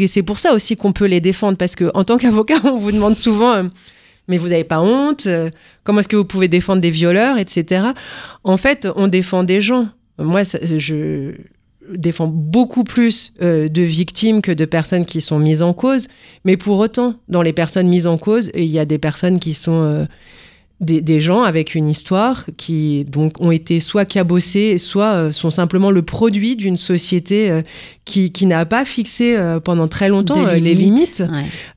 c'est 0.09 0.23
pour 0.23 0.39
ça 0.39 0.53
aussi 0.53 0.77
qu'on 0.77 0.93
peut 0.93 1.07
les 1.07 1.21
défendre, 1.21 1.57
parce 1.59 1.75
que 1.75 1.91
en 1.95 2.05
tant 2.05 2.19
qu'avocat, 2.19 2.57
on 2.65 2.79
vous 2.79 2.93
demande 2.93 3.15
souvent, 3.15 3.63
mais 4.29 4.37
vous 4.39 4.49
n'avez 4.49 4.65
pas 4.65 4.81
honte 4.81 5.27
Comment 5.85 6.01
est-ce 6.01 6.09
que 6.09 6.17
vous 6.17 6.25
pouvez 6.25 6.49
défendre 6.49 6.81
des 6.83 6.91
violeurs, 6.91 7.39
etc. 7.39 7.89
En 8.45 8.57
fait, 8.57 8.89
on 8.97 9.09
défend 9.09 9.43
des 9.45 9.61
gens. 9.63 9.89
Moi, 10.19 10.43
je 10.45 11.33
défends 11.95 12.27
beaucoup 12.27 12.85
plus 12.85 13.33
euh, 13.43 13.69
de 13.69 13.83
victimes 13.83 14.43
que 14.43 14.53
de 14.53 14.65
personnes 14.65 15.07
qui 15.07 15.21
sont 15.21 15.39
mises 15.39 15.63
en 15.63 15.73
cause. 15.73 16.09
Mais 16.45 16.57
pour 16.57 16.79
autant, 16.79 17.15
dans 17.29 17.43
les 17.43 17.53
personnes 17.53 17.89
mises 17.89 18.07
en 18.07 18.19
cause, 18.19 18.51
il 18.55 18.65
y 18.65 18.79
a 18.79 18.85
des 18.85 18.99
personnes 18.99 19.39
qui 19.39 19.55
sont 19.55 19.83
euh, 19.83 20.05
des, 20.81 21.01
des 21.01 21.21
gens 21.21 21.43
avec 21.43 21.75
une 21.75 21.89
histoire 21.89 22.47
qui 22.57 23.05
donc 23.05 23.41
ont 23.41 23.51
été 23.51 23.81
soit 23.81 24.05
cabossés, 24.05 24.79
soit 24.79 25.13
euh, 25.15 25.33
sont 25.33 25.51
simplement 25.51 25.91
le 25.91 26.03
produit 26.03 26.57
d'une 26.57 26.77
société 26.77 27.63
qui, 28.05 28.33
qui 28.33 28.47
n'a 28.47 28.67
pas 28.67 28.85
fixé 28.85 29.37
pendant 29.65 29.89
très 29.89 30.09
longtemps 30.09 30.47
les 30.47 30.75
limites. 30.75 31.23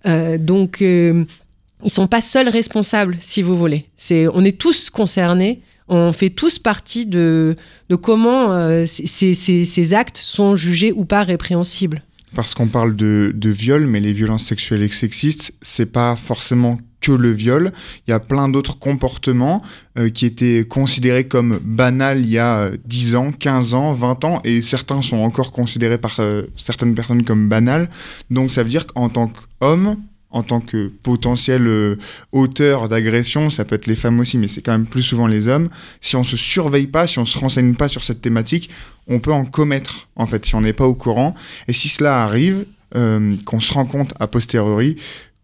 Ouais. 0.05 0.37
Donc, 0.37 0.81
ils 0.81 1.91
sont 1.91 2.07
pas 2.07 2.21
seuls 2.21 2.49
responsables, 2.49 3.15
si 3.19 3.41
vous 3.41 3.57
voulez. 3.57 3.85
C'est, 3.95 4.27
on 4.27 4.43
est 4.43 4.57
tous 4.57 4.89
concernés. 4.89 5.61
On 5.89 6.13
fait 6.13 6.29
tous 6.29 6.59
partie 6.59 7.07
de, 7.07 7.55
comment 8.01 8.53
euh, 8.53 8.85
ces, 8.85 9.93
actes 9.93 10.17
sont 10.17 10.55
jugés 10.55 10.91
ou 10.91 11.03
pas 11.03 11.23
répréhensibles. 11.23 12.03
Parce 12.35 12.53
qu'on 12.53 12.67
parle 12.67 12.95
de, 12.95 13.33
viol, 13.43 13.87
mais 13.87 13.99
les 13.99 14.13
violences 14.13 14.45
sexuelles 14.45 14.83
et 14.83 14.91
sexistes, 14.91 15.51
c'est 15.63 15.87
pas 15.87 16.15
forcément 16.15 16.77
que 17.01 17.11
le 17.11 17.31
viol. 17.31 17.71
Il 18.07 18.11
y 18.11 18.13
a 18.13 18.19
plein 18.19 18.49
d'autres 18.49 18.77
comportements 18.77 19.63
euh, 19.97 20.09
qui 20.09 20.25
étaient 20.25 20.65
considérés 20.67 21.27
comme 21.27 21.59
banals 21.63 22.19
il 22.19 22.29
y 22.29 22.37
a 22.37 22.59
euh, 22.59 22.77
10 22.85 23.15
ans, 23.15 23.31
15 23.31 23.73
ans, 23.73 23.93
20 23.93 24.25
ans, 24.25 24.41
et 24.43 24.61
certains 24.61 25.01
sont 25.01 25.17
encore 25.17 25.51
considérés 25.51 25.97
par 25.97 26.19
euh, 26.19 26.43
certaines 26.55 26.93
personnes 26.93 27.23
comme 27.23 27.49
banals. 27.49 27.89
Donc 28.29 28.51
ça 28.51 28.63
veut 28.63 28.69
dire 28.69 28.85
qu'en 28.85 29.09
tant 29.09 29.31
qu'homme, 29.59 29.95
en 30.31 30.43
tant 30.43 30.61
que 30.61 30.87
potentiel 30.87 31.67
euh, 31.67 31.95
auteur 32.31 32.87
d'agression, 32.87 33.49
ça 33.49 33.65
peut 33.65 33.75
être 33.75 33.87
les 33.87 33.95
femmes 33.95 34.19
aussi, 34.19 34.37
mais 34.37 34.47
c'est 34.47 34.61
quand 34.61 34.71
même 34.71 34.85
plus 34.85 35.01
souvent 35.01 35.27
les 35.27 35.47
hommes. 35.47 35.69
Si 36.01 36.15
on 36.15 36.23
se 36.23 36.37
surveille 36.37 36.87
pas, 36.87 37.07
si 37.07 37.19
on 37.19 37.25
se 37.25 37.37
renseigne 37.37 37.73
pas 37.75 37.89
sur 37.89 38.03
cette 38.03 38.21
thématique, 38.21 38.69
on 39.07 39.19
peut 39.19 39.33
en 39.33 39.45
commettre, 39.45 40.07
en 40.15 40.27
fait, 40.27 40.45
si 40.45 40.55
on 40.55 40.61
n'est 40.61 40.73
pas 40.73 40.85
au 40.85 40.95
courant. 40.95 41.33
Et 41.67 41.73
si 41.73 41.89
cela 41.89 42.23
arrive, 42.23 42.65
euh, 42.95 43.35
qu'on 43.45 43.59
se 43.59 43.73
rend 43.73 43.85
compte 43.85 44.13
a 44.19 44.27
posteriori, 44.27 44.97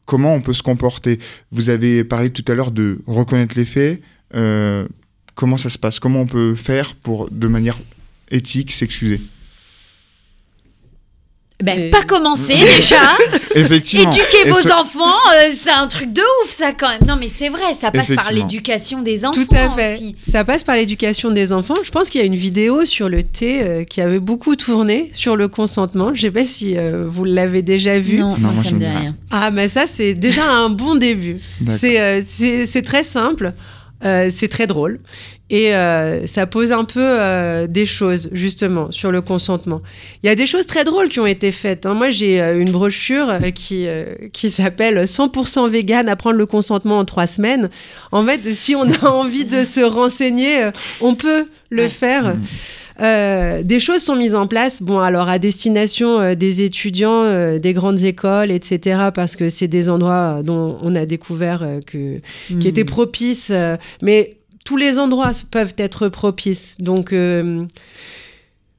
comment 0.05 0.35
on 0.35 0.41
peut 0.41 0.53
se 0.53 0.63
comporter? 0.63 1.19
Vous 1.51 1.69
avez 1.69 2.03
parlé 2.03 2.29
tout 2.29 2.45
à 2.47 2.53
l'heure 2.53 2.71
de 2.71 2.99
reconnaître 3.07 3.57
les 3.57 3.65
faits. 3.65 4.01
Euh, 4.35 4.87
comment 5.33 5.57
ça 5.57 5.71
se 5.71 5.79
passe? 5.79 5.99
Comment 5.99 6.21
on 6.21 6.27
peut 6.27 6.53
faire 6.53 6.93
pour, 6.95 7.29
de 7.31 7.47
manière 7.47 7.79
éthique, 8.29 8.71
s'excuser? 8.71 9.21
Ben, 11.63 11.79
Et- 11.79 11.89
pas 11.89 12.03
commencer 12.03 12.53
déjà. 12.77 12.97
Effectivement. 13.55 14.11
Éduquer 14.11 14.45
Et 14.45 14.49
vos 14.49 14.59
ce- 14.59 14.73
enfants, 14.73 15.15
euh, 15.33 15.51
c'est 15.55 15.69
un 15.71 15.87
truc 15.87 16.11
de 16.11 16.21
ouf, 16.43 16.51
ça 16.51 16.73
quand 16.73 16.89
même. 16.89 16.99
Non, 17.07 17.15
mais 17.17 17.29
c'est 17.33 17.47
vrai, 17.47 17.73
ça 17.79 17.91
passe 17.91 18.07
par 18.13 18.31
l'éducation 18.33 19.01
des 19.01 19.23
enfants 19.25 19.39
Tout 19.41 19.55
à 19.55 19.69
fait. 19.69 19.93
aussi. 19.95 20.15
Ça 20.27 20.43
passe 20.43 20.65
par 20.65 20.75
l'éducation 20.75 21.31
des 21.31 21.53
enfants. 21.53 21.75
Je 21.83 21.91
pense 21.91 22.09
qu'il 22.09 22.19
y 22.19 22.23
a 22.25 22.27
une 22.27 22.35
vidéo 22.35 22.83
sur 22.83 23.07
le 23.07 23.23
thé 23.23 23.61
euh, 23.63 23.83
qui 23.85 24.01
avait 24.01 24.19
beaucoup 24.19 24.57
tourné 24.57 25.09
sur 25.13 25.37
le 25.37 25.47
consentement. 25.47 26.13
Je 26.13 26.23
sais 26.23 26.31
pas 26.31 26.45
si 26.45 26.77
euh, 26.77 27.05
vous 27.07 27.23
l'avez 27.23 27.61
déjà 27.61 27.99
vu. 27.99 28.17
Non, 28.17 28.31
Non, 28.31 28.37
moi, 28.39 28.51
moi, 28.55 28.63
ça 28.65 28.71
me 28.71 28.79
dit 28.79 28.85
rien. 28.85 29.15
Ah, 29.31 29.49
mais 29.49 29.69
ça, 29.69 29.87
c'est 29.87 30.13
déjà 30.13 30.45
un 30.45 30.67
bon 30.69 30.95
début. 30.95 31.37
Euh, 31.85 32.21
c'est 32.25 32.81
très 32.81 33.03
simple. 33.03 33.53
Euh, 34.03 34.29
c'est 34.29 34.47
très 34.49 34.67
drôle. 34.67 34.99
Et 35.49 35.73
euh, 35.75 36.25
ça 36.27 36.45
pose 36.47 36.71
un 36.71 36.83
peu 36.85 36.99
euh, 37.01 37.65
des 37.67 37.85
choses, 37.85 38.29
justement, 38.33 38.91
sur 38.91 39.11
le 39.11 39.21
consentement. 39.21 39.81
Il 40.21 40.27
y 40.27 40.29
a 40.29 40.35
des 40.35 40.47
choses 40.47 40.65
très 40.67 40.83
drôles 40.83 41.07
qui 41.07 41.19
ont 41.19 41.25
été 41.25 41.51
faites. 41.51 41.85
hein. 41.85 41.93
Moi, 41.93 42.09
j'ai 42.09 42.39
une 42.41 42.71
brochure 42.71 43.31
qui, 43.53 43.87
qui 44.33 44.49
s'appelle 44.49 45.05
100% 45.05 45.69
vegan, 45.69 46.09
apprendre 46.09 46.37
le 46.37 46.45
consentement 46.45 46.99
en 46.99 47.05
trois 47.05 47.27
semaines. 47.27 47.69
En 48.11 48.25
fait, 48.25 48.41
si 48.53 48.75
on 48.75 48.89
a 48.91 49.05
envie 49.09 49.45
de 49.45 49.63
se 49.63 49.81
renseigner, 49.81 50.69
on 50.99 51.15
peut 51.15 51.47
le 51.69 51.83
Ouais. 51.83 51.89
faire. 51.89 52.35
Mhm. 52.35 52.41
Euh, 53.01 53.63
des 53.63 53.79
choses 53.79 54.01
sont 54.01 54.15
mises 54.15 54.35
en 54.35 54.47
place, 54.47 54.81
bon 54.81 54.99
alors 54.99 55.27
à 55.27 55.37
destination 55.37 56.19
euh, 56.19 56.35
des 56.35 56.61
étudiants 56.61 57.23
euh, 57.23 57.59
des 57.59 57.73
grandes 57.73 58.03
écoles, 58.03 58.51
etc. 58.51 59.09
Parce 59.13 59.35
que 59.35 59.49
c'est 59.49 59.67
des 59.67 59.89
endroits 59.89 60.41
dont 60.43 60.77
on 60.81 60.95
a 60.95 61.05
découvert 61.05 61.65
que 61.85 62.21
Hmm. 62.49 62.59
qui 62.59 62.67
étaient 62.67 62.85
propices, 62.85 63.51
mais 64.01 64.37
tous 64.63 64.77
les 64.77 64.97
endroits 64.97 65.31
peuvent 65.51 65.73
être 65.77 66.09
propices. 66.09 66.77
Donc 66.79 67.13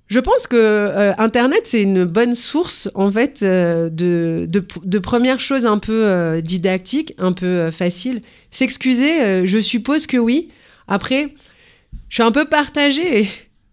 je 0.08 0.20
pense 0.20 0.46
que 0.46 0.56
euh, 0.56 1.12
Internet 1.18 1.62
c'est 1.64 1.82
une 1.82 2.04
bonne 2.04 2.34
source 2.36 2.88
en 2.94 3.10
fait 3.10 3.40
euh, 3.42 3.88
de, 3.88 4.46
de, 4.48 4.64
de 4.84 4.98
premières 5.00 5.40
choses 5.40 5.66
un 5.66 5.78
peu 5.78 6.04
euh, 6.04 6.40
didactiques, 6.40 7.14
un 7.18 7.32
peu 7.32 7.70
faciles. 7.72 8.22
S'excuser, 8.52 9.46
je 9.46 9.60
suppose 9.60 10.06
que 10.06 10.16
oui. 10.16 10.48
Après, 10.86 11.34
je 12.08 12.14
suis 12.14 12.22
un 12.22 12.30
peu 12.30 12.44
partagée. 12.44 13.28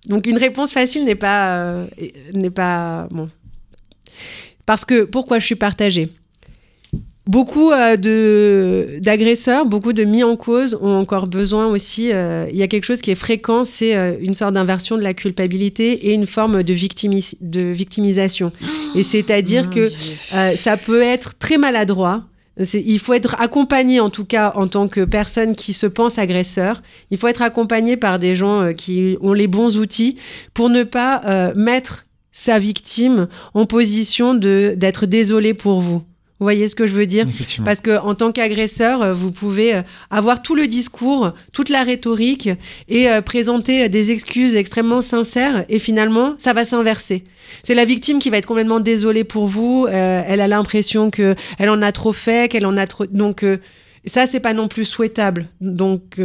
Donc 0.07 0.27
une 0.27 0.37
réponse 0.37 0.73
facile 0.73 1.05
n'est 1.05 1.15
pas 1.15 1.55
euh, 1.55 1.87
n'est 2.33 2.49
pas 2.49 3.07
bon. 3.11 3.29
Parce 4.65 4.85
que 4.85 5.03
pourquoi 5.03 5.39
je 5.39 5.45
suis 5.45 5.55
partagée? 5.55 6.09
Beaucoup 7.25 7.71
euh, 7.71 7.95
de 7.95 8.99
d'agresseurs, 8.99 9.65
beaucoup 9.65 9.93
de 9.93 10.03
mis 10.03 10.23
en 10.23 10.35
cause 10.35 10.77
ont 10.81 10.93
encore 10.97 11.27
besoin 11.27 11.67
aussi. 11.67 12.11
euh, 12.11 12.47
il 12.51 12.57
y 12.57 12.63
a 12.63 12.67
quelque 12.67 12.83
chose 12.83 12.99
qui 12.99 13.11
est 13.11 13.15
fréquent, 13.15 13.63
c'est 13.63 14.17
une 14.21 14.33
sorte 14.33 14.53
d'inversion 14.55 14.97
de 14.97 15.01
la 15.03 15.13
culpabilité 15.13 16.07
et 16.09 16.13
une 16.13 16.27
forme 16.27 16.63
de, 16.63 16.73
victimis- 16.73 17.37
de 17.39 17.61
victimisation. 17.61 18.51
et 18.95 19.03
c'est-à-dire 19.03 19.69
que 19.69 19.89
ça 20.57 20.75
peut 20.75 21.01
être 21.01 21.35
très 21.37 21.57
maladroit. 21.57 22.23
Il 22.57 22.99
faut 22.99 23.13
être 23.13 23.35
accompagné, 23.39 23.99
en 23.99 24.09
tout 24.09 24.25
cas, 24.25 24.51
en 24.55 24.67
tant 24.67 24.87
que 24.87 25.03
personne 25.05 25.55
qui 25.55 25.73
se 25.73 25.87
pense 25.87 26.19
agresseur. 26.19 26.83
Il 27.09 27.17
faut 27.17 27.27
être 27.27 27.41
accompagné 27.41 27.97
par 27.97 28.19
des 28.19 28.35
gens 28.35 28.61
euh, 28.61 28.73
qui 28.73 29.17
ont 29.21 29.33
les 29.33 29.47
bons 29.47 29.77
outils 29.77 30.17
pour 30.53 30.69
ne 30.69 30.83
pas 30.83 31.21
euh, 31.25 31.53
mettre 31.55 32.05
sa 32.31 32.59
victime 32.59 33.27
en 33.53 33.65
position 33.65 34.33
d'être 34.35 35.05
désolé 35.05 35.53
pour 35.53 35.81
vous. 35.81 36.03
Vous 36.43 36.47
voyez 36.47 36.67
ce 36.67 36.75
que 36.75 36.85
je 36.85 36.91
veux 36.91 37.05
dire 37.05 37.25
parce 37.63 37.79
que 37.79 37.97
en 37.97 38.15
tant 38.15 38.33
qu'agresseur, 38.33 39.01
euh, 39.01 39.13
vous 39.13 39.31
pouvez 39.31 39.75
euh, 39.75 39.81
avoir 40.09 40.41
tout 40.41 40.55
le 40.55 40.67
discours, 40.67 41.31
toute 41.53 41.69
la 41.69 41.83
rhétorique 41.83 42.49
et 42.89 43.07
euh, 43.07 43.21
présenter 43.21 43.87
des 43.87 44.11
excuses 44.11 44.53
extrêmement 44.57 45.01
sincères 45.01 45.63
et 45.69 45.79
finalement, 45.79 46.35
ça 46.37 46.51
va 46.51 46.65
s'inverser. 46.65 47.23
C'est 47.63 47.75
la 47.75 47.85
victime 47.85 48.19
qui 48.19 48.29
va 48.29 48.39
être 48.39 48.45
complètement 48.45 48.81
désolée 48.81 49.23
pour 49.23 49.47
vous. 49.47 49.87
euh, 49.89 50.21
elle 50.27 50.41
a 50.41 50.49
l'impression 50.49 51.11
que 51.11 51.33
elle 51.59 51.69
en 51.69 51.81
a 51.81 51.93
trop 51.93 52.11
fait, 52.11 52.51
qu'elle 52.51 52.65
en 52.65 52.75
a 52.75 52.87
trop. 52.87 53.05
Donc 53.05 53.43
euh, 53.43 53.59
ça, 54.05 54.27
c'est 54.27 54.41
pas 54.41 54.53
non 54.53 54.67
plus 54.67 54.83
souhaitable. 54.83 55.47
Donc 55.61 56.19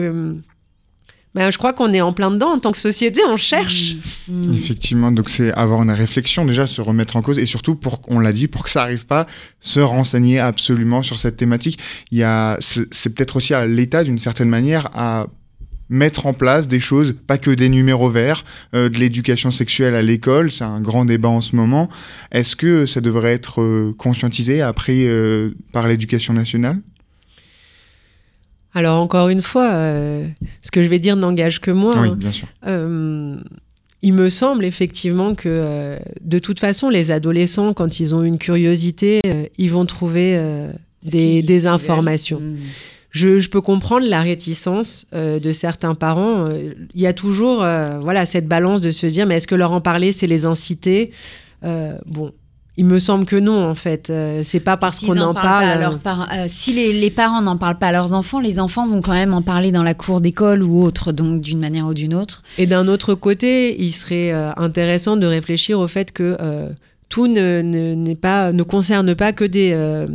ben, 1.39 1.51
je 1.53 1.59
crois 1.59 1.73
qu'on 1.73 1.93
est 1.93 2.01
en 2.01 2.13
plein 2.13 2.31
dedans 2.31 2.55
en 2.55 2.59
tant 2.59 2.73
que 2.73 2.79
société. 2.79 3.21
On 3.29 3.37
cherche. 3.37 3.95
Hmm. 4.27 4.53
Effectivement, 4.53 5.13
donc 5.13 5.31
c'est 5.31 5.53
avoir 5.53 5.83
une 5.83 5.91
réflexion 5.91 6.45
déjà, 6.45 6.67
se 6.67 6.81
remettre 6.81 7.17
en 7.17 7.23
cause 7.23 7.39
et 7.39 7.47
surtout 7.47 7.79
on 8.09 8.19
l'a 8.19 8.33
dit, 8.33 8.49
pour 8.49 8.65
que 8.65 8.71
ça 8.71 8.83
arrive 8.83 9.07
pas, 9.07 9.27
se 9.61 9.79
renseigner 9.79 10.41
absolument 10.41 11.05
sur 11.05 11.21
cette 11.21 11.37
thématique. 11.37 11.79
Il 12.11 12.19
y 12.19 12.25
a, 12.25 12.59
c'est 12.61 13.15
peut-être 13.15 13.37
aussi 13.37 13.55
à 13.55 13.67
l'État 13.67 14.03
d'une 14.03 14.19
certaine 14.19 14.49
manière 14.49 14.91
à 14.95 15.29
mettre 15.89 16.27
en 16.27 16.35
place 16.35 16.69
des 16.69 16.81
choses, 16.81 17.15
pas 17.27 17.39
que 17.39 17.51
des 17.51 17.69
numéros 17.69 18.11
verts, 18.11 18.45
euh, 18.75 18.89
de 18.89 18.99
l'éducation 18.99 19.51
sexuelle 19.51 19.95
à 19.95 20.03
l'école, 20.03 20.51
c'est 20.51 20.65
un 20.65 20.81
grand 20.81 21.05
débat 21.05 21.29
en 21.29 21.41
ce 21.41 21.57
moment. 21.57 21.89
Est-ce 22.33 22.57
que 22.57 22.85
ça 22.85 23.01
devrait 23.01 23.33
être 23.33 23.63
euh, 23.63 23.95
conscientisé 23.97 24.61
après 24.61 25.07
euh, 25.07 25.55
par 25.73 25.87
l'éducation 25.87 26.35
nationale? 26.35 26.81
Alors 28.79 29.01
encore 29.01 29.29
une 29.29 29.43
fois, 29.43 29.73
euh, 29.73 30.25
ce 30.63 30.71
que 30.71 30.85
je 30.85 30.89
vais 30.89 31.01
dire 31.01 31.17
n'engage 31.17 31.61
que 31.61 31.73
moi. 31.73 31.97
Oui, 31.99 32.11
hein. 32.11 32.15
bien 32.17 32.31
sûr. 32.31 32.47
Euh, 32.65 33.37
il 34.03 34.13
me 34.13 34.31
semble 34.31 34.65
effectivement 34.65 35.35
que 35.35 35.49
euh, 35.49 35.99
de 36.21 36.39
toute 36.39 36.61
façon, 36.61 36.89
les 36.89 37.11
adolescents, 37.11 37.75
quand 37.75 37.99
ils 37.99 38.15
ont 38.15 38.23
une 38.23 38.39
curiosité, 38.39 39.21
euh, 39.27 39.47
ils 39.59 39.73
vont 39.73 39.85
trouver 39.85 40.37
euh, 40.37 40.71
des, 41.03 41.67
informations. 41.67 42.39
Hmm. 42.39 42.59
Je, 43.11 43.41
je 43.41 43.51
peux 43.51 43.61
comprendre 43.61 44.07
la 44.09 44.21
réticence 44.21 45.09
euh, 45.13 45.41
de 45.41 45.53
certains 45.53 45.97
parents. 45.97 46.47
Euh, 46.47 46.75
Il 46.95 47.01
y 47.01 47.09
a 47.09 47.13
toujours 47.13 47.65
euh, 47.65 47.99
voilà, 47.99 48.27
cette 48.27 48.47
balance 48.47 48.81
de 48.81 48.93
se 48.93 49.07
dire, 49.07 49.27
mais 49.27 49.39
est-ce 49.39 49.49
que 49.49 49.57
leur 49.57 49.73
en 49.73 49.81
parler, 49.81 50.13
c'est 50.13 50.29
les 50.29 50.47
inciter? 50.47 51.11
Euh, 51.65 51.99
Bon, 52.07 52.33
il 52.79 52.87
me 52.87 53.01
semble 53.01 53.25
que 53.25 53.35
non, 53.37 53.69
en 53.69 53.75
fait. 53.75 54.09
Euh, 54.09 54.43
c'est 54.45 54.61
pas 54.61 54.77
parce 54.77 55.01
qu'on 55.01 55.21
en 55.21 55.35
parle. 55.35 55.99
euh, 56.33 56.45
si 56.47 56.73
les, 56.73 56.93
les 56.93 57.11
parents 57.11 57.43
n'en 57.43 57.57
parlent 57.59 57.79
pas 57.79 57.89
à 57.89 57.93
leurs 57.93 58.15
enfants, 58.15 58.39
les 58.39 58.61
enfants 58.61 58.87
vont 58.87 59.03
quand 59.03 59.13
même 59.13 59.35
en 59.35 59.43
parler 59.43 59.73
dans 59.73 59.83
la 59.83 59.95
cour 59.95 60.21
d'école 60.21 60.63
ou 60.63 60.81
autre, 60.83 61.11
donc 61.11 61.41
d'une 61.43 61.59
manière 61.59 61.87
ou 61.87 61.93
d'une 61.95 62.15
autre. 62.15 62.45
Et 62.57 62.67
d'un 62.67 62.87
autre 62.87 63.15
côté, 63.15 63.81
il 63.83 63.91
serait 63.91 64.33
euh, 64.33 64.53
intéressant 64.57 65.17
de 65.17 65.27
réfléchir 65.27 65.81
au 65.81 65.89
fait 65.89 66.13
que 66.13 66.37
euh, 66.41 66.69
tout 67.09 67.27
ne, 67.27 68.15
pas, 68.15 68.53
ne 68.53 68.63
concerne 68.63 69.15
pas 69.17 69.33
que 69.33 69.45
des, 69.45 69.73
euh, 69.73 70.07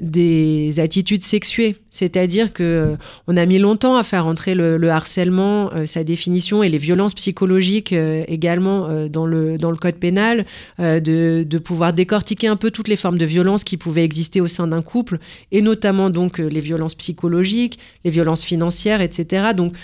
des 0.00 0.78
attitudes 0.78 1.22
sexuées. 1.22 1.76
C'est-à-dire 1.90 2.52
que 2.52 2.62
euh, 2.62 2.96
on 3.26 3.36
a 3.36 3.46
mis 3.46 3.58
longtemps 3.58 3.96
à 3.96 4.04
faire 4.04 4.26
entrer 4.26 4.54
le, 4.54 4.76
le 4.76 4.90
harcèlement, 4.90 5.72
euh, 5.74 5.86
sa 5.86 6.04
définition 6.04 6.62
et 6.62 6.68
les 6.68 6.78
violences 6.78 7.14
psychologiques 7.14 7.92
euh, 7.92 8.24
également 8.28 8.86
euh, 8.86 9.08
dans, 9.08 9.26
le, 9.26 9.56
dans 9.56 9.70
le 9.70 9.76
code 9.76 9.96
pénal, 9.96 10.46
euh, 10.78 11.00
de, 11.00 11.44
de 11.48 11.58
pouvoir 11.58 11.92
décortiquer 11.92 12.46
un 12.46 12.56
peu 12.56 12.70
toutes 12.70 12.88
les 12.88 12.96
formes 12.96 13.18
de 13.18 13.24
violence 13.24 13.64
qui 13.64 13.76
pouvaient 13.76 14.04
exister 14.04 14.40
au 14.40 14.46
sein 14.46 14.68
d'un 14.68 14.82
couple, 14.82 15.18
et 15.50 15.62
notamment 15.62 16.10
donc 16.10 16.38
euh, 16.38 16.48
les 16.48 16.60
violences 16.60 16.94
psychologiques, 16.94 17.78
les 18.04 18.10
violences 18.10 18.44
financières, 18.44 19.00
etc. 19.00 19.48
Donc 19.56 19.74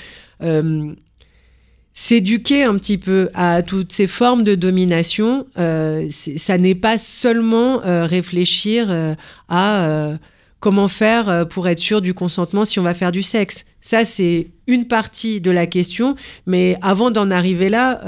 s'éduquer 1.94 2.64
un 2.64 2.76
petit 2.76 2.98
peu 2.98 3.30
à 3.34 3.62
toutes 3.62 3.92
ces 3.92 4.08
formes 4.08 4.42
de 4.42 4.56
domination, 4.56 5.46
euh, 5.58 6.08
ça 6.10 6.58
n'est 6.58 6.74
pas 6.74 6.98
seulement 6.98 7.82
euh, 7.84 8.04
réfléchir 8.04 8.88
euh, 8.90 9.14
à 9.48 10.18
comment 10.58 10.88
faire 10.88 11.46
pour 11.48 11.68
être 11.68 11.78
sûr 11.78 12.00
du 12.00 12.14
consentement 12.14 12.64
si 12.64 12.78
on 12.78 12.82
va 12.82 12.94
faire 12.94 13.12
du 13.12 13.22
sexe. 13.22 13.64
Ça, 13.82 14.06
c'est 14.06 14.48
une 14.66 14.86
partie 14.88 15.42
de 15.42 15.50
la 15.50 15.66
question, 15.66 16.16
mais 16.46 16.78
avant 16.80 17.10
d'en 17.10 17.30
arriver 17.30 17.68
là, 17.68 18.00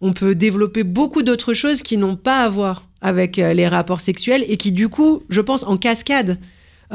on 0.00 0.14
peut 0.14 0.34
développer 0.34 0.84
beaucoup 0.84 1.22
d'autres 1.22 1.52
choses 1.52 1.82
qui 1.82 1.98
n'ont 1.98 2.16
pas 2.16 2.44
à 2.44 2.48
voir 2.48 2.88
avec 3.02 3.36
les 3.36 3.68
rapports 3.68 4.00
sexuels 4.00 4.42
et 4.48 4.56
qui, 4.56 4.72
du 4.72 4.88
coup, 4.88 5.22
je 5.28 5.42
pense, 5.42 5.64
en 5.64 5.76
cascade, 5.76 6.38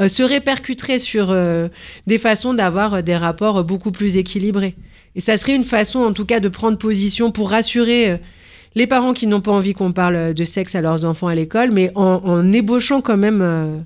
se 0.04 0.24
répercuteraient 0.24 0.98
sur 0.98 1.32
des 2.08 2.18
façons 2.18 2.52
d'avoir 2.52 3.04
des 3.04 3.16
rapports 3.16 3.62
beaucoup 3.62 3.92
plus 3.92 4.16
équilibrés. 4.16 4.74
Et 5.18 5.20
ça 5.20 5.36
serait 5.36 5.56
une 5.56 5.64
façon, 5.64 5.98
en 5.98 6.12
tout 6.12 6.24
cas, 6.24 6.38
de 6.38 6.48
prendre 6.48 6.78
position 6.78 7.32
pour 7.32 7.50
rassurer 7.50 8.08
euh, 8.12 8.16
les 8.76 8.86
parents 8.86 9.12
qui 9.12 9.26
n'ont 9.26 9.40
pas 9.40 9.50
envie 9.50 9.72
qu'on 9.74 9.90
parle 9.90 10.14
euh, 10.14 10.32
de 10.32 10.44
sexe 10.44 10.76
à 10.76 10.80
leurs 10.80 11.04
enfants 11.04 11.26
à 11.26 11.34
l'école, 11.34 11.72
mais 11.72 11.90
en, 11.96 12.52
ébauchant 12.52 13.00
quand 13.00 13.16
même 13.16 13.40
euh, 13.42 13.78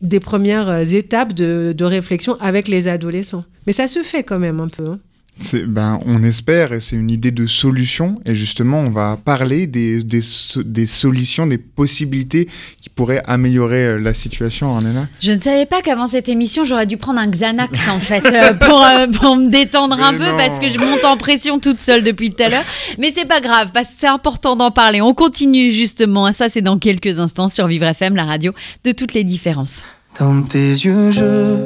des 0.00 0.18
premières 0.18 0.78
étapes 0.94 1.34
de, 1.34 1.74
de 1.76 1.84
réflexion 1.84 2.40
avec 2.40 2.68
les 2.68 2.88
adolescents. 2.88 3.44
Mais 3.66 3.74
ça 3.74 3.86
se 3.86 4.02
fait 4.02 4.22
quand 4.22 4.38
même 4.38 4.60
un 4.60 4.68
peu. 4.68 4.86
hein. 4.86 4.98
C'est- 5.40 5.66
ben, 5.66 6.00
on 6.06 6.22
espère, 6.24 6.72
et 6.72 6.80
c'est 6.80 6.96
une 6.96 7.10
idée 7.10 7.30
de 7.30 7.46
solution. 7.46 8.20
Et 8.24 8.34
justement, 8.34 8.80
on 8.80 8.90
va 8.90 9.18
parler 9.24 9.66
des, 9.66 10.02
des, 10.02 10.20
des 10.64 10.86
solutions, 10.86 11.46
des 11.46 11.58
possibilités 11.58 12.48
qui 12.80 12.88
pourraient 12.88 13.22
améliorer 13.24 13.84
euh, 13.86 13.98
la 13.98 14.14
situation, 14.14 14.72
Ornella. 14.74 15.06
Je 15.20 15.32
ne 15.32 15.40
savais 15.40 15.66
pas 15.66 15.80
qu'avant 15.82 16.08
cette 16.08 16.28
émission, 16.28 16.64
j'aurais 16.64 16.86
dû 16.86 16.96
prendre 16.96 17.20
un 17.20 17.28
Xanax 17.28 17.72
en 17.88 18.00
fait 18.00 18.26
euh, 18.26 18.52
pour, 18.60 18.82
euh, 18.82 19.06
pour 19.06 19.36
me 19.36 19.48
détendre 19.50 20.00
un 20.02 20.12
peu 20.14 20.24
non. 20.30 20.36
parce 20.36 20.58
que 20.58 20.68
je 20.70 20.78
monte 20.78 21.04
en 21.04 21.16
pression 21.16 21.58
toute 21.60 21.80
seule 21.80 22.02
depuis 22.02 22.30
tout 22.30 22.42
à 22.42 22.48
l'heure. 22.48 22.64
Mais 22.98 23.12
c'est 23.14 23.26
pas 23.28 23.40
grave 23.40 23.70
parce 23.72 23.88
que 23.88 23.94
c'est 23.98 24.06
important 24.08 24.56
d'en 24.56 24.70
parler. 24.70 25.00
On 25.00 25.14
continue 25.14 25.70
justement. 25.70 26.32
Ça, 26.32 26.48
c'est 26.48 26.62
dans 26.62 26.78
quelques 26.78 27.18
instants 27.20 27.48
sur 27.48 27.66
Vivre 27.68 27.86
FM, 27.86 28.16
la 28.16 28.24
radio 28.24 28.52
de 28.84 28.92
toutes 28.92 29.14
les 29.14 29.24
différences. 29.24 29.82
Dans 30.18 30.42
tes 30.42 30.70
yeux, 30.70 31.12
je 31.12 31.56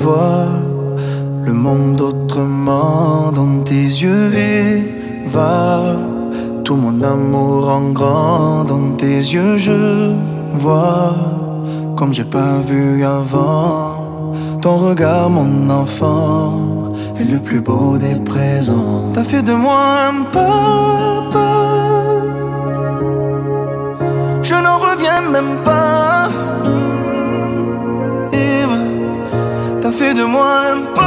vois 0.00 0.48
le 1.44 1.52
monde 1.52 2.00
autrement. 2.00 3.32
Dans 3.32 3.62
tes 3.64 3.84
yeux, 4.02 4.32
Eva, 4.34 5.96
tout 6.64 6.76
mon 6.76 7.02
amour 7.02 7.68
en 7.68 7.90
grand. 7.90 8.64
Dans 8.64 8.92
tes 8.96 9.16
yeux, 9.34 9.56
je 9.56 10.12
vois 10.52 11.14
comme 11.96 12.12
j'ai 12.12 12.24
pas 12.24 12.58
vu 12.66 13.04
avant. 13.04 14.34
Ton 14.60 14.76
regard, 14.76 15.28
mon 15.30 15.70
enfant, 15.70 16.92
est 17.20 17.24
le 17.24 17.38
plus 17.38 17.60
beau 17.60 17.98
des 17.98 18.16
présents. 18.16 19.10
T'as 19.14 19.24
fait 19.24 19.42
de 19.42 19.52
moi 19.52 19.80
un 20.10 20.22
papa. 20.24 21.50
Je 24.42 24.54
n'en 24.54 24.78
reviens 24.78 25.22
même 25.30 25.56
pas. 25.64 26.28
T'as 29.82 29.90
fait 29.90 30.14
de 30.14 30.22
moi 30.22 30.46
un 30.72 30.82
papa. 30.94 31.01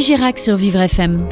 Girac 0.00 0.38
sur 0.38 0.56
Vivre 0.56 0.80
FM. 0.80 1.28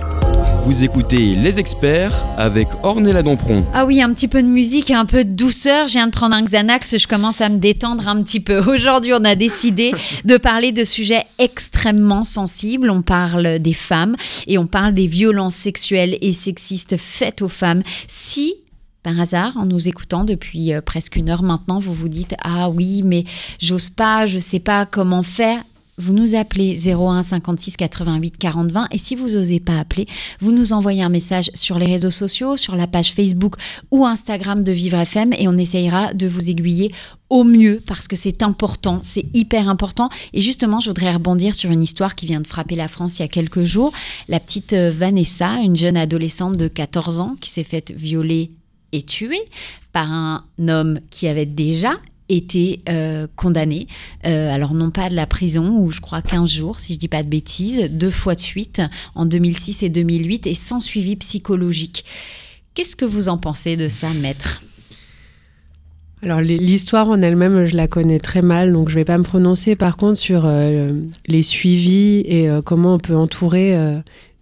Vous 0.65 0.85
écoutez 0.85 1.35
Les 1.35 1.59
Experts 1.59 2.13
avec 2.39 2.69
Ornella 2.83 3.23
Dampron. 3.23 3.65
Ah 3.75 3.85
oui, 3.85 4.01
un 4.01 4.13
petit 4.13 4.29
peu 4.29 4.43
de 4.43 4.49
musique 4.49 4.91
et 4.91 4.95
un 4.95 5.07
peu 5.07 5.25
de 5.25 5.31
douceur. 5.31 5.89
Je 5.89 5.95
viens 5.95 6.07
de 6.07 6.13
prendre 6.13 6.37
un 6.37 6.43
Xanax, 6.43 6.99
je 6.99 7.09
commence 7.09 7.41
à 7.41 7.49
me 7.49 7.59
détendre 7.59 8.07
un 8.07 8.23
petit 8.23 8.41
peu. 8.41 8.59
Aujourd'hui, 8.73 9.13
on 9.15 9.25
a 9.25 9.35
décidé 9.35 9.93
de 10.25 10.37
parler 10.37 10.71
de 10.71 10.85
sujets 10.85 11.25
extrêmement 11.39 12.25
sensibles. 12.25 12.91
On 12.91 13.03
parle 13.03 13.59
des 13.59 13.75
femmes 13.75 14.17
et 14.47 14.59
on 14.59 14.67
parle 14.67 14.95
des 14.95 15.09
violences 15.09 15.57
sexuelles 15.57 16.17
et 16.21 16.33
sexistes 16.33 16.97
faites 16.97 17.43
aux 17.43 17.49
femmes. 17.49 17.83
Si 18.07 18.55
par 19.03 19.19
hasard, 19.19 19.57
en 19.57 19.67
nous 19.67 19.89
écoutant 19.89 20.25
depuis 20.25 20.73
euh, 20.73 20.81
presque 20.81 21.17
une 21.17 21.29
heure 21.29 21.43
maintenant, 21.43 21.81
vous 21.81 21.93
vous 21.93 22.09
dites 22.09 22.37
ah 22.45 22.71
oui, 22.71 23.03
mais 23.05 23.25
j'ose 23.59 23.89
pas, 23.89 24.27
je 24.27 24.39
sais 24.39 24.61
pas 24.61 24.87
comment 24.87 25.25
faire. 25.25 25.65
Vous 25.99 26.15
nous 26.15 26.35
appelez 26.35 26.79
01 26.91 27.23
56 27.23 27.77
88 27.77 28.39
40 28.39 28.73
20 28.73 28.89
et 28.93 28.99
si 28.99 29.15
vous 29.15 29.31
n'osez 29.31 29.61
pas 29.61 29.79
appeler, 29.79 30.07
vous 30.41 30.51
nous 30.51 30.73
envoyez 30.73 31.03
un 31.03 31.11
message 31.11 31.51
sur 31.53 31.79
les 31.79 31.85
réseaux 31.87 32.11
sociaux, 32.11 32.57
sur 32.57 32.77
la 32.77 32.87
page 32.87 33.13
Facebook 33.13 33.57
ou 33.91 34.07
Instagram 34.07 34.63
de 34.65 34.73
Vivre 34.73 34.99
FM 34.99 35.35
et 35.35 35.49
on 35.49 35.59
essayera 35.59 36.15
de 36.15 36.27
vous 36.27 36.49
aiguiller 36.49 36.91
au 37.29 37.45
mieux 37.45 37.83
parce 37.87 38.09
que 38.09 38.17
c'est 38.17 38.43
important, 38.43 39.01
c'est 39.03 39.27
hyper 39.35 39.69
important. 39.69 40.09
Et 40.33 40.41
justement, 40.41 40.81
je 40.81 40.89
voudrais 40.89 41.13
rebondir 41.13 41.55
sur 41.55 41.71
une 41.71 41.83
histoire 41.83 42.15
qui 42.15 42.25
vient 42.25 42.41
de 42.41 42.47
frapper 42.47 42.75
la 42.75 42.89
France 42.89 43.19
il 43.19 43.23
y 43.23 43.25
a 43.27 43.29
quelques 43.29 43.65
jours. 43.65 43.93
La 44.29 44.41
petite 44.41 44.73
euh, 44.73 44.91
Vanessa, 44.91 45.57
une 45.57 45.77
jeune 45.77 45.99
adolescente 45.99 46.57
de 46.57 46.69
14 46.69 47.21
ans 47.21 47.37
qui 47.39 47.51
s'est 47.51 47.65
faite 47.65 47.91
violer 47.91 48.51
et 48.93 49.03
tuée 49.03 49.49
par 49.93 50.11
un 50.11 50.45
homme 50.69 51.01
qui 51.11 51.29
avait 51.29 51.47
déjà 51.47 51.93
été 52.37 52.81
euh, 52.89 53.27
condamné. 53.37 53.87
Euh, 54.27 54.53
alors 54.53 54.75
non 54.75 54.91
pas 54.91 55.09
de 55.09 55.15
la 55.15 55.27
prison, 55.27 55.79
ou 55.79 55.91
je 55.91 56.01
crois 56.01 56.23
15 56.23 56.51
jours, 56.51 56.81
si 56.81 56.95
je 56.95 56.99
dis 56.99 57.09
pas 57.09 57.23
de 57.23 57.29
bêtises, 57.29 57.91
deux 57.91 58.11
fois 58.11 58.35
de 58.35 58.41
suite, 58.41 58.83
en 59.15 59.27
2006 59.27 59.83
et 59.83 59.89
2008, 59.89 60.47
et 60.47 60.55
sans 60.55 60.81
suivi 60.81 61.17
psychologique. 61.17 62.05
Qu'est-ce 62.75 62.97
que 62.97 63.05
vous 63.05 63.29
en 63.29 63.39
pensez 63.39 63.77
de 63.77 63.89
ça, 63.89 64.09
maître? 64.15 64.63
Alors 66.23 66.41
l'histoire 66.41 67.09
en 67.09 67.21
elle-même, 67.21 67.67
je 67.67 67.77
la 67.77 67.89
connais 67.89 68.21
très 68.21 68.43
mal, 68.43 68.73
donc 68.73 68.89
je 68.89 68.95
vais 68.95 69.05
pas 69.05 69.19
me 69.19 69.25
prononcer. 69.25 69.75
Par 69.75 69.97
contre, 69.97 70.19
sur 70.19 70.45
euh, 70.47 70.91
les 71.27 71.43
suivis 71.43 72.23
et 72.27 72.49
euh, 72.49 72.63
comment 72.63 72.95
on 72.95 72.99
peut 72.99 73.17
entourer 73.17 73.77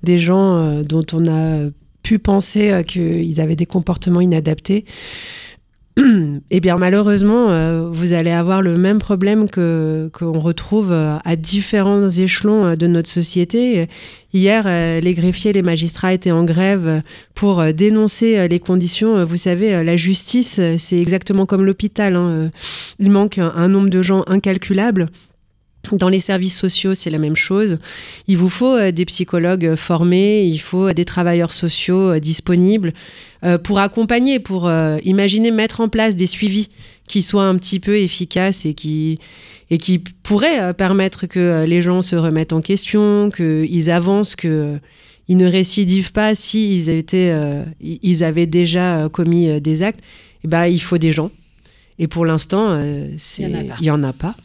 des 0.02 0.18
gens 0.18 0.82
dont 0.82 1.04
on 1.12 1.26
a 1.26 1.70
pu 2.02 2.18
penser 2.18 2.82
qu'ils 2.86 3.40
avaient 3.40 3.56
des 3.56 3.66
comportements 3.66 4.20
inadaptés, 4.20 4.84
eh 6.50 6.60
bien 6.60 6.78
malheureusement, 6.78 7.50
euh, 7.50 7.88
vous 7.90 8.12
allez 8.12 8.30
avoir 8.30 8.62
le 8.62 8.76
même 8.76 8.98
problème 8.98 9.48
que 9.48 10.10
qu'on 10.12 10.38
retrouve 10.38 10.92
euh, 10.92 11.16
à 11.24 11.36
différents 11.36 12.08
échelons 12.08 12.64
euh, 12.64 12.76
de 12.76 12.86
notre 12.86 13.08
société. 13.08 13.88
Hier, 14.32 14.66
les 15.00 15.14
greffiers, 15.14 15.52
les 15.52 15.62
magistrats 15.62 16.12
étaient 16.12 16.30
en 16.30 16.44
grève 16.44 17.02
pour 17.34 17.64
dénoncer 17.72 18.46
les 18.46 18.60
conditions. 18.60 19.24
Vous 19.24 19.36
savez, 19.36 19.82
la 19.82 19.96
justice, 19.96 20.60
c'est 20.78 21.00
exactement 21.00 21.46
comme 21.46 21.66
l'hôpital. 21.66 22.14
Hein. 22.14 22.52
Il 23.00 23.10
manque 23.10 23.38
un 23.38 23.66
nombre 23.66 23.90
de 23.90 24.02
gens 24.02 24.22
incalculable. 24.28 25.08
Dans 25.92 26.08
les 26.08 26.20
services 26.20 26.58
sociaux, 26.58 26.94
c'est 26.94 27.10
la 27.10 27.18
même 27.18 27.36
chose. 27.36 27.78
Il 28.28 28.36
vous 28.36 28.50
faut 28.50 28.76
euh, 28.76 28.92
des 28.92 29.04
psychologues 29.06 29.74
formés, 29.76 30.44
il 30.44 30.58
faut 30.58 30.92
des 30.92 31.04
travailleurs 31.04 31.52
sociaux 31.52 32.10
euh, 32.10 32.20
disponibles 32.20 32.92
euh, 33.44 33.56
pour 33.58 33.78
accompagner, 33.78 34.38
pour 34.38 34.70
imaginer 35.02 35.50
mettre 35.50 35.80
en 35.80 35.88
place 35.88 36.16
des 36.16 36.26
suivis 36.26 36.68
qui 37.08 37.22
soient 37.22 37.46
un 37.46 37.56
petit 37.56 37.80
peu 37.80 37.96
efficaces 37.96 38.66
et 38.66 38.74
qui, 38.74 39.18
et 39.70 39.78
qui 39.78 39.98
pourraient 39.98 40.74
permettre 40.74 41.26
que 41.26 41.64
les 41.66 41.82
gens 41.82 42.02
se 42.02 42.14
remettent 42.14 42.52
en 42.52 42.60
question, 42.60 43.30
qu'ils 43.30 43.90
avancent, 43.90 44.36
qu'ils 44.36 44.80
ne 45.30 45.46
récidivent 45.46 46.12
pas 46.12 46.34
s'ils 46.34 47.02
ils 47.80 48.24
avaient 48.24 48.46
déjà 48.46 49.08
commis 49.10 49.60
des 49.60 49.82
actes. 49.82 50.00
Et 50.00 50.44
eh 50.44 50.48
ben, 50.48 50.66
il 50.66 50.80
faut 50.80 50.98
des 50.98 51.12
gens. 51.12 51.30
Et 51.98 52.06
pour 52.06 52.24
l'instant, 52.24 52.80
il 52.80 53.74
n'y 53.80 53.90
en 53.90 54.04
a 54.04 54.12
pas. 54.12 54.36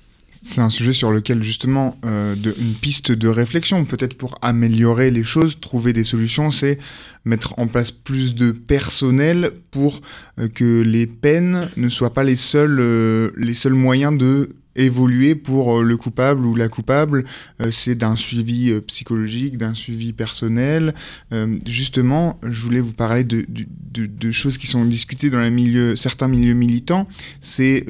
C'est 0.47 0.61
un 0.61 0.69
sujet 0.69 0.93
sur 0.93 1.09
lequel 1.09 1.41
justement 1.41 1.97
euh, 2.05 2.35
une 2.59 2.75
piste 2.75 3.11
de 3.11 3.27
réflexion, 3.27 3.83
peut-être 3.83 4.15
pour 4.15 4.37
améliorer 4.43 5.09
les 5.09 5.23
choses, 5.23 5.59
trouver 5.59 5.91
des 5.91 6.03
solutions, 6.03 6.51
c'est 6.51 6.77
mettre 7.25 7.57
en 7.57 7.65
place 7.65 7.89
plus 7.91 8.35
de 8.35 8.51
personnel 8.51 9.53
pour 9.71 10.01
euh, 10.39 10.47
que 10.47 10.81
les 10.81 11.07
peines 11.07 11.71
ne 11.77 11.89
soient 11.89 12.13
pas 12.13 12.23
les 12.23 12.35
seuls, 12.35 12.77
euh, 12.79 13.31
les 13.35 13.55
seuls 13.55 13.73
moyens 13.73 14.15
de 14.15 14.51
évoluer 14.75 15.35
pour 15.35 15.77
euh, 15.77 15.83
le 15.83 15.97
coupable 15.97 16.45
ou 16.45 16.55
la 16.55 16.67
coupable, 16.67 17.25
euh, 17.61 17.71
c'est 17.71 17.95
d'un 17.95 18.15
suivi 18.15 18.71
euh, 18.71 18.81
psychologique, 18.81 19.57
d'un 19.57 19.73
suivi 19.73 20.13
personnel. 20.13 20.93
justement, 21.65 22.39
je 22.43 22.61
voulais 22.61 22.79
vous 22.79 22.93
parler 22.93 23.23
de, 23.23 24.31
choses 24.31 24.57
qui 24.57 24.67
sont 24.67 24.85
discutées 24.85 25.29
dans 25.29 25.95
certains 25.95 26.27
milieux 26.27 26.53
militants. 26.53 27.07
C'est 27.41 27.85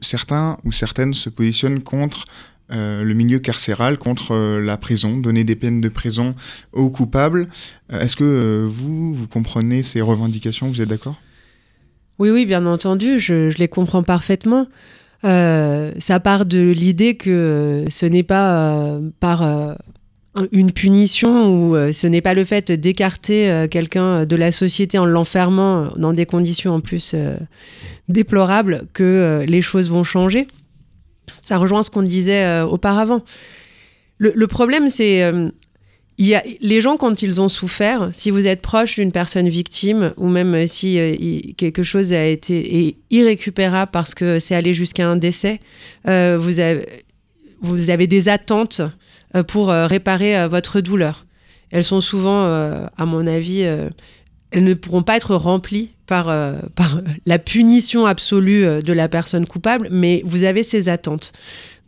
certains 0.00 0.58
ou 0.64 0.72
certaines 0.72 1.14
se 1.14 1.28
positionnent 1.28 1.82
contre 1.82 2.24
le 2.70 3.12
milieu 3.12 3.38
carcéral, 3.38 3.98
contre 3.98 4.58
la 4.58 4.76
prison, 4.76 5.18
donner 5.18 5.44
des 5.44 5.56
peines 5.56 5.80
de 5.80 5.88
prison 5.88 6.34
aux 6.72 6.90
coupables. 6.90 7.48
Est-ce 7.90 8.16
que 8.16 8.64
vous, 8.66 9.14
vous 9.14 9.26
comprenez 9.26 9.82
ces 9.82 10.00
revendications? 10.00 10.68
Vous 10.68 10.80
êtes 10.80 10.88
d'accord? 10.88 11.20
Oui, 12.18 12.30
oui, 12.30 12.46
bien 12.46 12.64
entendu, 12.66 13.20
je, 13.20 13.50
je 13.50 13.58
les 13.58 13.68
comprends 13.68 14.02
parfaitement. 14.02 14.68
Euh, 15.24 15.92
ça 15.98 16.20
part 16.20 16.44
de 16.44 16.58
l'idée 16.58 17.16
que 17.16 17.30
euh, 17.30 17.90
ce 17.90 18.04
n'est 18.04 18.22
pas 18.22 18.74
euh, 18.74 19.00
par 19.20 19.76
une 20.50 20.72
punition 20.72 21.48
ou 21.48 21.92
ce 21.92 22.06
n'est 22.08 22.20
pas 22.20 22.34
le 22.34 22.44
fait 22.44 22.72
d'écarter 22.72 23.68
quelqu'un 23.70 24.26
de 24.26 24.34
la 24.34 24.50
société 24.50 24.98
en 24.98 25.06
l'enfermant 25.06 25.92
dans 25.96 26.12
des 26.12 26.26
conditions 26.26 26.74
en 26.74 26.80
plus 26.80 27.14
déplorables 28.08 28.88
que 28.94 29.44
les 29.46 29.62
choses 29.62 29.90
vont 29.90 30.02
changer. 30.02 30.48
Ça 31.42 31.56
rejoint 31.56 31.84
ce 31.84 31.90
qu'on 31.90 32.02
disait 32.02 32.62
auparavant. 32.62 33.22
le 34.18 34.46
problème, 34.48 34.90
c'est 34.90 35.22
il 36.16 36.26
y 36.26 36.34
a, 36.34 36.42
les 36.60 36.80
gens, 36.80 36.96
quand 36.96 37.22
ils 37.22 37.40
ont 37.40 37.48
souffert, 37.48 38.10
si 38.12 38.30
vous 38.30 38.46
êtes 38.46 38.62
proche 38.62 38.94
d'une 38.94 39.10
personne 39.10 39.48
victime, 39.48 40.12
ou 40.16 40.28
même 40.28 40.66
si 40.66 40.98
euh, 40.98 41.16
quelque 41.56 41.82
chose 41.82 42.12
a 42.12 42.24
été 42.24 42.96
irrécupérable 43.10 43.90
parce 43.92 44.14
que 44.14 44.38
c'est 44.38 44.54
allé 44.54 44.74
jusqu'à 44.74 45.08
un 45.08 45.16
décès, 45.16 45.58
euh, 46.06 46.38
vous, 46.38 46.60
avez, 47.90 48.06
des 48.06 48.28
attentes 48.28 48.80
euh, 49.34 49.42
pour 49.42 49.68
réparer 49.68 50.46
votre 50.48 50.80
douleur. 50.80 51.26
Elles 51.72 51.84
sont 51.84 52.00
souvent, 52.00 52.44
à 52.44 53.06
mon 53.06 53.26
avis, 53.26 53.62
elles 53.62 54.64
ne 54.64 54.74
pourront 54.74 55.02
pas 55.02 55.16
être 55.16 55.34
remplies 55.34 55.90
par 56.06 56.32
la 57.26 57.38
punition 57.40 58.06
absolue 58.06 58.80
de 58.80 58.92
la 58.92 59.08
personne 59.08 59.44
coupable, 59.44 59.88
mais 59.90 60.22
vous 60.24 60.44
avez 60.44 60.62
ces 60.62 60.88
attentes. 60.88 61.32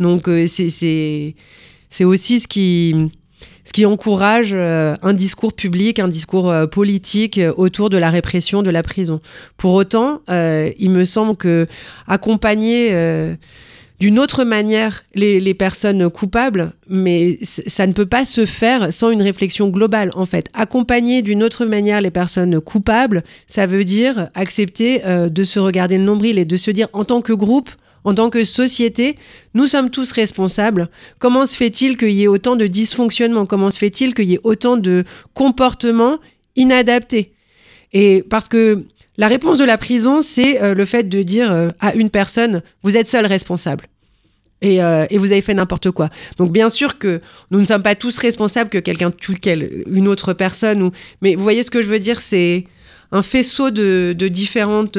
Donc 0.00 0.28
c'est 0.48 1.34
aussi 2.00 2.40
ce 2.40 2.48
qui 2.48 3.12
ce 3.66 3.72
qui 3.72 3.84
encourage 3.84 4.50
euh, 4.54 4.96
un 5.02 5.12
discours 5.12 5.52
public, 5.52 5.98
un 5.98 6.08
discours 6.08 6.50
euh, 6.50 6.66
politique 6.66 7.36
euh, 7.36 7.52
autour 7.56 7.90
de 7.90 7.98
la 7.98 8.10
répression 8.10 8.62
de 8.62 8.70
la 8.70 8.82
prison. 8.82 9.20
Pour 9.56 9.74
autant, 9.74 10.20
il 10.28 10.90
me 10.90 11.04
semble 11.04 11.36
que 11.36 11.66
accompagner 12.06 12.94
d'une 13.98 14.18
autre 14.18 14.44
manière 14.44 15.02
les, 15.14 15.54
personnes 15.54 16.08
coupables, 16.10 16.72
mais 16.88 17.38
ça 17.42 17.86
ne 17.86 17.92
peut 17.92 18.06
pas 18.06 18.24
se 18.24 18.46
faire 18.46 18.92
sans 18.92 19.10
une 19.10 19.22
réflexion 19.22 19.68
globale, 19.68 20.10
en 20.14 20.26
fait. 20.26 20.48
Accompagner 20.54 21.22
d'une 21.22 21.42
autre 21.42 21.64
manière 21.64 22.00
les 22.00 22.10
personnes 22.10 22.60
coupables, 22.60 23.24
ça 23.46 23.66
veut 23.66 23.84
dire 23.84 24.28
accepter 24.34 25.00
de 25.04 25.44
se 25.44 25.58
regarder 25.58 25.98
le 25.98 26.04
nombril 26.04 26.38
et 26.38 26.44
de 26.44 26.56
se 26.56 26.70
dire, 26.70 26.88
en 26.92 27.04
tant 27.04 27.22
que 27.22 27.32
groupe, 27.32 27.70
en 28.06 28.14
tant 28.14 28.30
que 28.30 28.44
société, 28.44 29.16
nous 29.52 29.66
sommes 29.66 29.90
tous 29.90 30.12
responsables. 30.12 30.88
Comment 31.18 31.44
se 31.44 31.56
fait-il 31.56 31.96
qu'il 31.96 32.12
y 32.12 32.22
ait 32.22 32.28
autant 32.28 32.54
de 32.54 32.68
dysfonctionnements? 32.68 33.46
Comment 33.46 33.72
se 33.72 33.78
fait-il 33.78 34.14
qu'il 34.14 34.26
y 34.26 34.34
ait 34.34 34.40
autant 34.44 34.76
de 34.76 35.02
comportements 35.34 36.18
inadaptés? 36.54 37.32
Parce 38.30 38.48
que 38.48 38.84
la 39.16 39.26
réponse 39.26 39.58
de 39.58 39.64
la 39.64 39.76
prison, 39.76 40.22
c'est 40.22 40.62
euh, 40.62 40.72
le 40.72 40.84
fait 40.84 41.08
de 41.08 41.22
dire 41.24 41.50
euh, 41.50 41.70
à 41.80 41.94
une 41.94 42.08
personne, 42.08 42.62
vous 42.84 42.96
êtes 42.96 43.08
seul 43.08 43.26
responsable. 43.26 43.86
Euh, 44.64 45.06
et, 45.10 45.18
vous 45.18 45.32
avez 45.32 45.42
fait 45.42 45.54
n'importe 45.54 45.90
quoi. 45.90 46.08
Donc 46.38 46.52
bien 46.52 46.70
sûr 46.70 46.98
que 46.98 47.20
nous 47.50 47.60
ne 47.60 47.64
sommes 47.64 47.82
pas 47.82 47.96
tous 47.96 48.18
responsables 48.18 48.70
que 48.70 48.78
quelqu'un 48.78 49.10
tue 49.10 49.36
une 49.90 50.06
autre 50.06 50.32
personne. 50.32 50.80
Ou... 50.80 50.92
Mais 51.22 51.34
vous 51.34 51.42
voyez 51.42 51.64
ce 51.64 51.72
que 51.72 51.82
je 51.82 51.88
veux 51.88 51.98
dire, 51.98 52.20
c'est 52.20 52.66
un 53.10 53.24
faisceau 53.24 53.70
de 53.70 54.28
différentes 54.28 54.96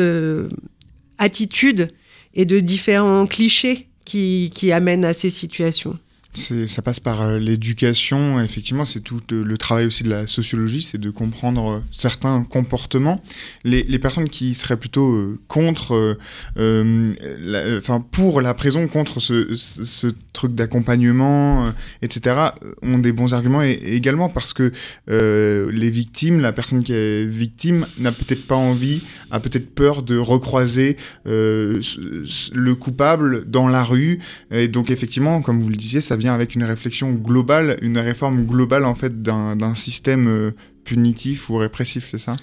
attitudes 1.17 1.89
et 2.37 2.45
de 2.45 2.59
différents 2.61 3.27
clichés 3.27 3.87
qui, 4.05 4.51
qui 4.53 4.71
amènent 4.71 5.03
à 5.03 5.13
ces 5.13 5.29
situations 5.29 5.99
ça 6.37 6.81
passe 6.81 6.99
par 6.99 7.21
euh, 7.21 7.39
l'éducation, 7.39 8.41
effectivement, 8.41 8.85
c'est 8.85 8.99
tout 8.99 9.21
euh, 9.31 9.43
le 9.43 9.57
travail 9.57 9.85
aussi 9.85 10.03
de 10.03 10.09
la 10.09 10.27
sociologie, 10.27 10.81
c'est 10.81 10.97
de 10.97 11.09
comprendre 11.09 11.69
euh, 11.69 11.79
certains 11.91 12.43
comportements. 12.43 13.21
Les, 13.63 13.83
personnes 13.99 14.29
qui 14.29 14.53
seraient 14.53 14.77
plutôt 14.77 15.35
contre, 15.47 16.17
enfin 16.55 18.05
pour 18.11 18.41
la 18.41 18.53
prison, 18.53 18.87
contre 18.87 19.19
ce, 19.19 20.13
truc 20.33 20.53
d'accompagnement, 20.53 21.73
etc., 22.03 22.51
ont 22.83 22.99
des 22.99 23.11
bons 23.11 23.33
arguments 23.33 23.63
également 23.63 24.29
parce 24.29 24.53
que 24.53 24.71
les 25.07 25.89
victimes, 25.89 26.41
la 26.41 26.53
personne 26.53 26.83
qui 26.83 26.93
est 26.93 27.25
victime, 27.25 27.87
n'a 27.97 28.11
peut-être 28.11 28.45
pas 28.45 28.55
envie, 28.55 29.01
a 29.31 29.39
peut-être 29.39 29.73
peur 29.73 30.03
de 30.03 30.17
recroiser 30.17 30.97
le 31.25 32.73
coupable 32.75 33.49
dans 33.49 33.67
la 33.67 33.83
rue. 33.83 34.19
Et 34.51 34.67
donc 34.67 34.91
effectivement, 34.91 35.41
comme 35.41 35.59
vous 35.59 35.69
le 35.69 35.75
disiez, 35.75 36.01
ça 36.01 36.15
vient 36.15 36.26
avec 36.33 36.55
une 36.55 36.63
réflexion 36.63 37.11
globale, 37.11 37.77
une 37.81 37.97
réforme 37.97 38.45
globale 38.45 38.85
en 38.85 38.95
fait 38.95 39.21
d'un 39.21 39.75
système 39.75 40.27
euh, 40.27 40.51
punitif 40.83 41.49
ou 41.49 41.57
répressif, 41.57 42.07
c'est 42.11 42.17
ça? 42.17 42.37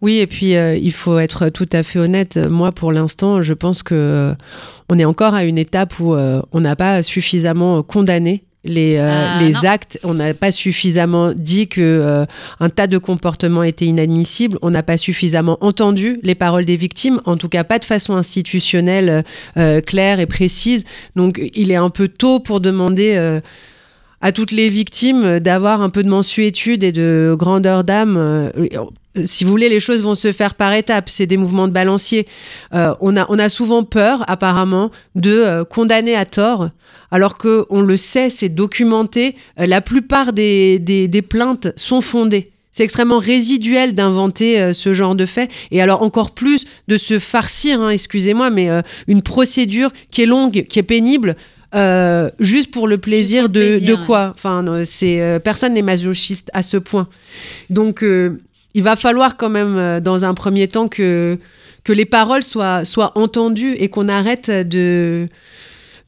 Oui, 0.00 0.18
et 0.18 0.26
puis 0.26 0.56
euh, 0.56 0.76
il 0.76 0.92
faut 0.92 1.18
être 1.18 1.48
tout 1.48 1.68
à 1.72 1.82
fait 1.82 1.98
honnête. 1.98 2.36
Moi, 2.36 2.72
pour 2.72 2.92
l'instant, 2.92 3.42
je 3.42 3.54
pense 3.54 3.82
que 3.82 3.94
euh, 3.94 4.34
on 4.88 4.98
est 4.98 5.04
encore 5.04 5.34
à 5.34 5.44
une 5.44 5.58
étape 5.58 5.98
où 5.98 6.14
on 6.14 6.60
n'a 6.60 6.76
pas 6.76 7.02
suffisamment 7.02 7.82
condamné 7.82 8.44
les, 8.64 8.96
euh, 8.96 9.08
ah, 9.10 9.42
les 9.42 9.64
actes. 9.64 9.98
On 10.02 10.14
n'a 10.14 10.34
pas 10.34 10.52
suffisamment 10.52 11.32
dit 11.32 11.68
que 11.68 11.80
euh, 11.80 12.26
un 12.60 12.68
tas 12.68 12.86
de 12.86 12.98
comportements 12.98 13.62
étaient 13.62 13.86
inadmissibles. 13.86 14.58
On 14.62 14.70
n'a 14.70 14.82
pas 14.82 14.96
suffisamment 14.96 15.58
entendu 15.60 16.18
les 16.22 16.34
paroles 16.34 16.64
des 16.64 16.76
victimes, 16.76 17.20
en 17.24 17.36
tout 17.36 17.48
cas 17.48 17.64
pas 17.64 17.78
de 17.78 17.84
façon 17.84 18.14
institutionnelle 18.14 19.24
euh, 19.56 19.80
claire 19.80 20.20
et 20.20 20.26
précise. 20.26 20.84
Donc 21.16 21.40
il 21.54 21.70
est 21.70 21.76
un 21.76 21.90
peu 21.90 22.08
tôt 22.08 22.40
pour 22.40 22.60
demander 22.60 22.94
à 24.20 24.32
toutes 24.32 24.52
les 24.52 24.68
victimes 24.68 25.40
d'avoir 25.40 25.82
un 25.82 25.90
peu 25.90 26.02
de 26.02 26.08
mensuétude 26.08 26.82
et 26.82 26.92
de 26.92 27.34
grandeur 27.38 27.84
d'âme 27.84 28.50
si 29.24 29.44
vous 29.44 29.50
voulez, 29.50 29.68
les 29.68 29.80
choses 29.80 30.02
vont 30.02 30.14
se 30.14 30.32
faire 30.32 30.54
par 30.54 30.72
étapes. 30.72 31.08
C'est 31.08 31.26
des 31.26 31.36
mouvements 31.36 31.68
de 31.68 31.72
balancier. 31.72 32.26
Euh, 32.74 32.94
on, 33.00 33.16
a, 33.16 33.26
on 33.28 33.38
a 33.38 33.48
souvent 33.48 33.84
peur, 33.84 34.24
apparemment, 34.28 34.90
de 35.14 35.30
euh, 35.30 35.64
condamner 35.64 36.16
à 36.16 36.24
tort, 36.24 36.70
alors 37.10 37.38
que 37.38 37.64
on 37.70 37.80
le 37.80 37.96
sait, 37.96 38.30
c'est 38.30 38.48
documenté. 38.48 39.36
euh, 39.60 39.66
la 39.66 39.80
plupart 39.80 40.32
des, 40.32 40.78
des, 40.78 41.06
des 41.08 41.22
plaintes 41.22 41.68
sont 41.76 42.00
fondées. 42.00 42.50
C'est 42.76 42.82
extrêmement 42.82 43.20
résiduel 43.20 43.94
d'inventer 43.94 44.60
euh, 44.60 44.72
ce 44.72 44.94
genre 44.94 45.14
de 45.14 45.26
fait. 45.26 45.48
Et 45.70 45.80
alors 45.80 46.02
encore 46.02 46.32
plus 46.32 46.64
de 46.88 46.96
se 46.98 47.20
farcir, 47.20 47.80
hein, 47.80 47.90
excusez-moi, 47.90 48.50
mais 48.50 48.68
euh, 48.68 48.82
une 49.06 49.22
procédure 49.22 49.90
qui 50.10 50.22
est 50.22 50.26
longue, 50.26 50.66
qui 50.68 50.80
est 50.80 50.82
pénible. 50.82 51.36
euh, 51.74 52.30
juste 52.38 52.70
pour 52.70 52.88
le 52.88 52.98
plaisir, 52.98 53.44
pour 53.44 53.52
le 53.54 53.60
de, 53.60 53.78
plaisir, 53.78 53.98
de 53.98 54.04
quoi? 54.04 54.32
Enfin, 54.34 54.82
c'est 54.84 55.20
euh, 55.20 55.38
personne 55.38 55.74
n'est 55.74 55.82
masochiste 55.82 56.50
à 56.52 56.62
ce 56.62 56.76
point. 56.76 57.08
Donc, 57.70 58.02
euh, 58.02 58.40
il 58.74 58.82
va 58.82 58.96
falloir 58.96 59.36
quand 59.36 59.50
même, 59.50 59.76
euh, 59.76 60.00
dans 60.00 60.24
un 60.24 60.34
premier 60.34 60.68
temps, 60.68 60.88
que, 60.88 61.38
que 61.84 61.92
les 61.92 62.04
paroles 62.04 62.42
soient, 62.42 62.84
soient 62.84 63.12
entendues 63.16 63.74
et 63.78 63.88
qu'on 63.88 64.08
arrête 64.08 64.50
de, 64.50 65.28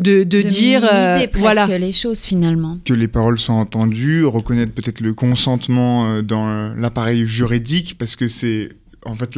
de, 0.00 0.24
de, 0.24 0.42
dire. 0.42 0.82
euh, 0.92 1.26
voilà. 1.36 1.66
les 1.78 1.92
choses 1.92 2.24
finalement. 2.24 2.78
que 2.84 2.92
les 2.92 3.08
paroles 3.08 3.38
soient 3.38 3.54
entendues, 3.54 4.24
reconnaître 4.24 4.72
peut-être 4.72 5.00
le 5.00 5.14
consentement 5.14 6.06
euh, 6.06 6.22
dans 6.22 6.74
l'appareil 6.74 7.26
juridique, 7.26 7.96
parce 7.98 8.16
que 8.16 8.28
c'est 8.28 8.70
en 9.06 9.14
fait 9.14 9.36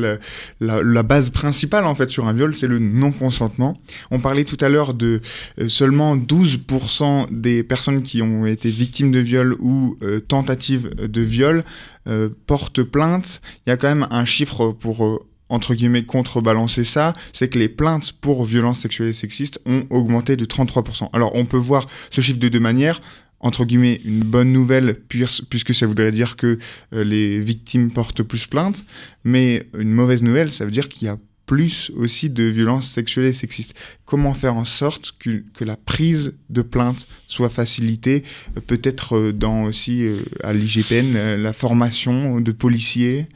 la, 0.61 1.03
base 1.03 1.31
principale 1.31 1.85
en 1.85 1.95
fait 1.95 2.11
sur 2.11 2.27
un 2.27 2.33
viol, 2.33 2.55
c'est 2.55 2.67
le 2.67 2.79
non-consentement. 2.79 3.81
On 4.11 4.19
parlait 4.19 4.45
tout 4.45 4.59
à 4.61 4.69
l'heure 4.69 4.95
de 4.95 5.21
euh, 5.61 5.69
seulement 5.69 6.17
12% 6.17 7.29
des 7.31 7.63
personnes 7.63 8.03
qui 8.03 8.23
ont 8.23 8.47
été 8.47 8.71
victimes 8.71 9.11
de 9.11 9.21
viol 9.21 9.57
ou 9.61 9.97
euh, 10.03 10.21
tentatives 10.21 10.91
de 10.95 11.21
viol 11.21 11.65
euh, 12.09 12.29
portent 12.47 12.83
plainte. 12.83 13.41
Il 13.67 13.71
y 13.71 13.73
a 13.73 13.77
quand 13.77 13.89
même 13.89 14.07
un 14.11 14.25
chiffre 14.25 14.73
pour 14.73 15.27
entre 15.49 15.75
guillemets 15.75 16.05
contrebalancer 16.05 16.85
ça, 16.85 17.15
c'est 17.33 17.49
que 17.49 17.59
les 17.59 17.69
plaintes 17.69 18.13
pour 18.13 18.45
violences 18.45 18.81
sexuelles 18.81 19.09
et 19.09 19.15
sexistes 19.15 19.61
ont 19.67 19.85
augmenté 19.91 20.37
de 20.37 20.45
33%. 20.45 21.09
Alors 21.13 21.35
on 21.35 21.45
peut 21.45 21.57
voir 21.57 21.87
ce 22.11 22.21
chiffre 22.21 22.39
de 22.39 22.49
deux 22.49 22.61
manières 22.61 23.01
entre 23.41 23.65
guillemets 23.65 24.01
une 24.05 24.21
bonne 24.21 24.53
nouvelle 24.53 24.97
puis- 25.09 25.25
puisque 25.49 25.75
ça 25.75 25.87
voudrait 25.87 26.13
dire 26.13 26.37
que 26.37 26.59
euh, 26.93 27.05
les 27.05 27.39
victimes 27.39 27.91
portent 27.91 28.23
plus 28.23 28.47
plainte, 28.47 28.85
mais 29.25 29.67
une 29.79 29.93
mauvaise 29.93 30.23
nouvelle, 30.23 30.51
ça 30.51 30.65
veut 30.65 30.71
dire 30.71 30.89
qu'il 30.89 31.07
y 31.07 31.09
a 31.09 31.19
plus 31.47 31.91
aussi 31.97 32.29
de 32.29 32.43
violences 32.45 32.89
sexuelles 32.91 33.27
et 33.27 33.33
sexistes. 33.33 33.75
Comment 34.05 34.35
faire 34.35 34.55
en 34.55 34.67
sorte 34.67 35.15
que, 35.19 35.43
la 35.65 35.77
prise 35.77 36.37
de 36.51 36.61
plainte 36.61 37.07
soit 37.27 37.49
facilitée, 37.49 38.23
euh, 38.57 38.61
peut-être 38.61 39.17
euh, 39.17 39.33
dans 39.33 39.63
aussi 39.63 40.07
à 40.45 40.53
l'IGPN 40.53 41.37
la 41.37 41.53
formation 41.53 42.41
de 42.41 42.53
policiers? 42.53 43.29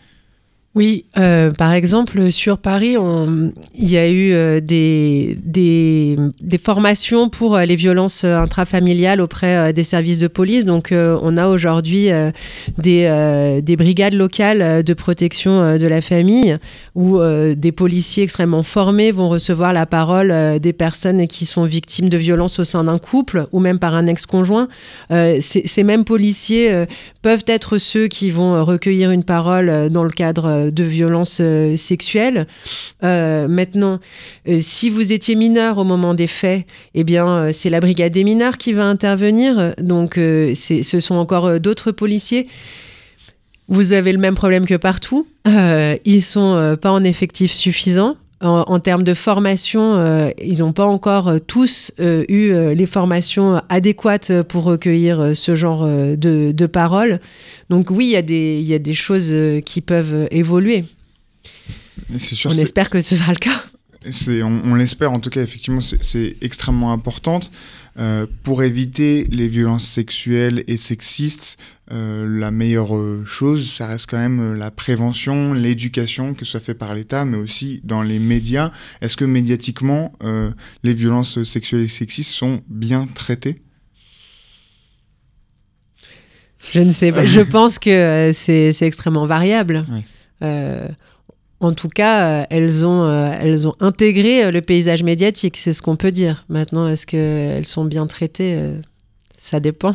Oui, 0.74 1.04
euh, 1.18 1.50
par 1.50 1.72
exemple, 1.72 2.32
sur 2.32 2.56
Paris, 2.56 2.96
il 3.74 3.88
y 3.88 3.98
a 3.98 4.08
eu 4.08 4.32
euh, 4.32 4.58
des, 4.58 6.16
formations 6.58 7.28
pour 7.28 7.56
euh, 7.56 7.66
les 7.66 7.76
violences 7.76 8.24
intrafamiliales 8.24 9.20
auprès 9.20 9.74
des 9.74 9.84
services 9.84 10.18
de 10.18 10.28
police. 10.28 10.64
Donc, 10.64 10.94
on 10.94 11.36
a 11.36 11.46
aujourd'hui 11.48 12.08
des, 12.78 13.60
des 13.62 13.76
brigades 13.76 14.14
locales 14.14 14.82
de 14.82 14.94
protection 14.94 15.76
de 15.76 15.86
la 15.86 16.00
famille 16.00 16.56
où 16.94 17.20
des 17.20 17.72
policiers 17.72 18.24
extrêmement 18.24 18.62
formés 18.62 19.10
vont 19.12 19.28
recevoir 19.28 19.72
la 19.72 19.86
parole 19.86 20.58
des 20.60 20.72
personnes 20.72 21.26
qui 21.26 21.46
sont 21.46 21.64
victimes 21.64 22.08
de 22.08 22.16
violences 22.16 22.58
au 22.58 22.64
sein 22.64 22.84
d'un 22.84 22.98
couple 22.98 23.46
ou 23.52 23.60
même 23.60 23.78
par 23.78 23.94
un 23.94 24.06
ex-conjoint. 24.06 24.68
Ces, 25.10 25.82
mêmes 25.84 26.04
policiers 26.04 26.86
peuvent 27.22 27.44
être 27.46 27.78
ceux 27.78 28.08
qui 28.08 28.30
vont 28.30 28.64
recueillir 28.64 29.10
une 29.10 29.24
parole 29.24 29.90
dans 29.90 30.04
le 30.04 30.10
cadre 30.10 30.61
de 30.70 30.84
violences 30.84 31.38
euh, 31.40 31.76
sexuelles. 31.76 32.46
Euh, 33.02 33.48
maintenant, 33.48 33.98
euh, 34.48 34.58
si 34.60 34.90
vous 34.90 35.12
étiez 35.12 35.34
mineur 35.34 35.78
au 35.78 35.84
moment 35.84 36.14
des 36.14 36.26
faits, 36.26 36.66
eh 36.94 37.04
bien, 37.04 37.26
euh, 37.26 37.50
c'est 37.52 37.70
la 37.70 37.80
brigade 37.80 38.12
des 38.12 38.24
mineurs 38.24 38.58
qui 38.58 38.72
va 38.72 38.84
intervenir. 38.84 39.74
Donc, 39.78 40.18
euh, 40.18 40.54
ce 40.54 41.00
sont 41.00 41.14
encore 41.14 41.46
euh, 41.46 41.58
d'autres 41.58 41.92
policiers. 41.92 42.48
Vous 43.68 43.92
avez 43.92 44.12
le 44.12 44.18
même 44.18 44.34
problème 44.34 44.66
que 44.66 44.74
partout. 44.74 45.26
Euh, 45.46 45.96
ils 46.04 46.22
sont 46.22 46.54
euh, 46.54 46.76
pas 46.76 46.90
en 46.90 47.04
effectif 47.04 47.52
suffisant. 47.52 48.16
En, 48.43 48.64
en 48.66 48.80
termes 48.80 49.05
de 49.05 49.14
formation, 49.14 49.95
euh, 49.95 50.30
ils 50.43 50.59
n'ont 50.59 50.72
pas 50.72 50.84
encore 50.84 51.28
euh, 51.28 51.38
tous 51.38 51.93
euh, 52.01 52.24
eu 52.28 52.53
les 52.74 52.86
formations 52.86 53.62
adéquates 53.68 54.43
pour 54.43 54.64
recueillir 54.64 55.36
ce 55.36 55.55
genre 55.55 55.86
de, 55.86 56.53
de 56.53 56.66
paroles. 56.66 57.20
Donc 57.70 57.90
oui, 57.90 58.07
il 58.07 58.11
y, 58.11 58.16
a 58.16 58.22
des- 58.22 58.61
y 58.61 58.74
a 58.74 58.78
des 58.80 58.95
choses 58.95 59.32
qui 59.64 59.80
peuvent 59.80 60.26
évoluer. 60.30 60.84
Sûr, 62.18 62.51
On 62.51 62.55
espère 62.55 62.90
que 62.90 63.01
ce 63.01 63.16
sera 63.16 63.32
le 63.32 63.38
cas. 63.38 63.62
On, 64.43 64.61
on 64.72 64.74
l'espère 64.74 65.12
en 65.12 65.20
tout 65.20 65.30
cas, 65.30 65.43
effectivement, 65.43 65.80
c'est, 65.80 66.36
extrêmement 66.43 66.93
importante. 66.93 67.51
Euh, 67.99 68.26
pour 68.43 68.62
éviter 68.62 69.26
les 69.30 69.49
violences 69.49 69.86
sexuelles 69.86 70.64
et 70.66 70.78
sexistes, 70.78 71.59
euh, 71.93 72.26
la 72.26 72.51
meilleure 72.51 72.97
euh, 72.97 73.24
chose, 73.26 73.70
ça 73.70 73.86
reste 73.86 74.07
quand 74.09 74.18
même 74.18 74.40
euh, 74.40 74.57
la 74.57 74.70
prévention, 74.70 75.53
l'éducation, 75.53 76.34
que 76.34 76.45
ce 76.45 76.53
soit 76.53 76.61
fait 76.61 76.74
par 76.74 76.95
l'État, 76.95 77.24
mais 77.24 77.36
aussi 77.36 77.80
dans 77.84 78.03
les 78.03 78.18
médias. 78.18 78.70
Est-ce 79.01 79.16
que 79.16 79.24
médiatiquement, 79.24 80.12
euh, 80.22 80.51
les 80.82 80.95
violences 80.95 81.43
sexuelles 81.43 81.82
et 81.82 81.88
sexistes 81.88 82.30
sont 82.32 82.62
bien 82.68 83.07
traitées? 83.07 83.62
Je 86.72 86.80
ne 86.80 86.93
sais 86.93 87.12
pas. 87.12 87.24
Je 87.26 87.40
pense 87.40 87.78
que 87.78 87.90
euh, 87.90 88.32
c'est 88.32 88.74
extrêmement 88.82 89.26
variable. 89.26 89.84
Ouais. 89.90 90.05
Euh, 90.43 90.88
en 91.61 91.72
tout 91.72 91.88
cas, 91.88 92.24
euh, 92.43 92.45
elles, 92.51 92.84
ont, 92.84 93.05
euh, 93.05 93.32
elles 93.40 93.68
ont 93.68 93.74
intégré 93.80 94.45
euh, 94.45 94.51
le 94.51 94.62
paysage 94.62 95.03
médiatique, 95.03 95.57
c'est 95.57 95.72
ce 95.72 95.80
qu'on 95.80 95.97
peut 95.97 96.11
dire. 96.11 96.45
Maintenant, 96.49 96.88
est-ce 96.88 97.07
qu'elles 97.07 97.66
sont 97.66 97.84
bien 97.84 98.07
traitées? 98.07 98.55
Euh, 98.57 98.80
Ça 99.38 99.61
dépend. 99.61 99.95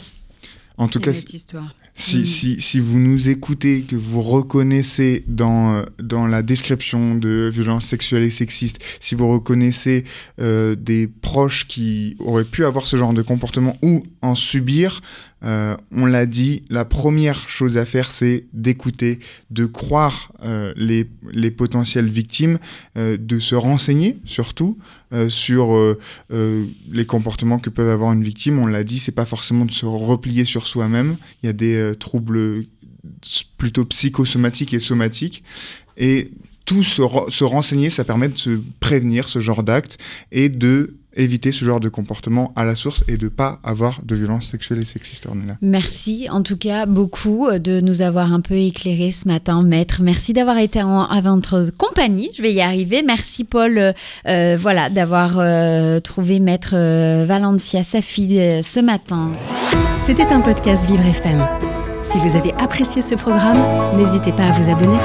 En 0.77 0.87
tout 0.87 0.99
cas, 0.99 1.13
cette 1.13 1.33
histoire. 1.33 1.73
Si, 1.99 2.19
Mm. 2.19 2.25
si, 2.25 2.61
si 2.61 2.79
vous 2.79 2.99
nous 2.99 3.27
écoutez, 3.27 3.81
que 3.81 3.95
vous 3.95 4.21
reconnaissez 4.21 5.23
dans, 5.27 5.73
euh, 5.77 5.83
dans 5.99 6.27
la 6.27 6.43
description 6.43 7.15
de 7.15 7.49
violences 7.51 7.85
sexuelles 7.85 8.23
et 8.23 8.29
sexistes, 8.29 8.79
si 8.99 9.15
vous 9.15 9.27
reconnaissez 9.31 10.05
euh, 10.39 10.75
des 10.75 11.07
proches 11.07 11.67
qui 11.67 12.15
auraient 12.19 12.45
pu 12.45 12.65
avoir 12.65 12.85
ce 12.85 12.97
genre 12.97 13.13
de 13.13 13.23
comportement 13.23 13.75
ou 13.81 14.03
en 14.21 14.35
subir, 14.35 15.01
euh, 15.43 15.75
on 15.91 16.05
l'a 16.05 16.25
dit, 16.25 16.63
la 16.69 16.85
première 16.85 17.47
chose 17.49 17.77
à 17.77 17.85
faire, 17.85 18.11
c'est 18.11 18.45
d'écouter, 18.53 19.19
de 19.51 19.65
croire 19.65 20.31
euh, 20.43 20.73
les, 20.75 21.07
les 21.31 21.51
potentielles 21.51 22.09
victimes, 22.09 22.57
euh, 22.97 23.17
de 23.19 23.39
se 23.39 23.55
renseigner 23.55 24.17
surtout 24.25 24.77
sur 25.29 25.73
les 26.91 27.05
comportements 27.05 27.59
que 27.59 27.69
peuvent 27.69 27.89
avoir 27.89 28.11
une 28.11 28.23
victime. 28.23 28.59
On 28.59 28.65
l'a 28.65 28.83
dit, 28.83 28.99
c'est 28.99 29.13
pas 29.13 29.25
forcément 29.25 29.63
de 29.63 29.71
se 29.71 29.85
replier 29.85 30.43
sur 30.43 30.67
soi-même. 30.67 31.15
Il 31.41 31.45
y 31.45 31.49
a 31.49 31.53
des 31.53 31.93
troubles 31.97 32.65
plutôt 33.57 33.85
psychosomatiques 33.85 34.73
et 34.73 34.81
somatiques. 34.81 35.45
Et 35.95 36.31
tout 36.65 36.83
se, 36.83 37.01
se 37.29 37.43
renseigner, 37.45 37.89
ça 37.89 38.03
permet 38.03 38.27
de 38.27 38.37
se 38.37 38.59
prévenir 38.81 39.29
ce 39.29 39.39
genre 39.39 39.63
d'acte 39.63 39.97
et 40.33 40.49
de 40.49 40.96
éviter 41.17 41.51
ce 41.51 41.65
genre 41.65 41.79
de 41.79 41.89
comportement 41.89 42.53
à 42.55 42.63
la 42.65 42.75
source 42.75 43.03
et 43.07 43.17
de 43.17 43.27
pas 43.27 43.59
avoir 43.63 44.01
de 44.03 44.15
violences 44.15 44.49
sexuelles 44.51 44.79
et 44.79 44.85
sexistes. 44.85 45.25
Ornella. 45.25 45.57
Merci 45.61 46.27
en 46.29 46.41
tout 46.43 46.57
cas 46.57 46.85
beaucoup 46.85 47.47
euh, 47.47 47.59
de 47.59 47.81
nous 47.81 48.01
avoir 48.01 48.33
un 48.33 48.41
peu 48.41 48.55
éclairé 48.55 49.11
ce 49.11 49.27
matin, 49.27 49.63
maître. 49.63 50.01
Merci 50.01 50.33
d'avoir 50.33 50.57
été 50.57 50.81
en, 50.81 51.03
à 51.03 51.21
votre 51.21 51.71
compagnie. 51.77 52.29
Je 52.35 52.41
vais 52.41 52.53
y 52.53 52.61
arriver. 52.61 53.03
Merci 53.03 53.43
Paul, 53.43 53.77
euh, 53.77 53.93
euh, 54.27 54.57
voilà, 54.59 54.89
d'avoir 54.89 55.37
euh, 55.37 55.99
trouvé 55.99 56.39
maître 56.39 56.71
euh, 56.73 57.25
Valencia 57.27 57.83
Safi 57.83 58.37
ce 58.63 58.79
matin. 58.79 59.31
C'était 60.01 60.31
un 60.31 60.41
podcast 60.41 60.89
Vivre 60.89 61.05
FM. 61.05 61.45
Si 62.01 62.19
vous 62.19 62.35
avez 62.35 62.53
apprécié 62.53 63.01
ce 63.01 63.15
programme, 63.15 63.57
n'hésitez 63.97 64.31
pas 64.31 64.45
à 64.45 64.51
vous 64.51 64.69
abonner. 64.69 64.97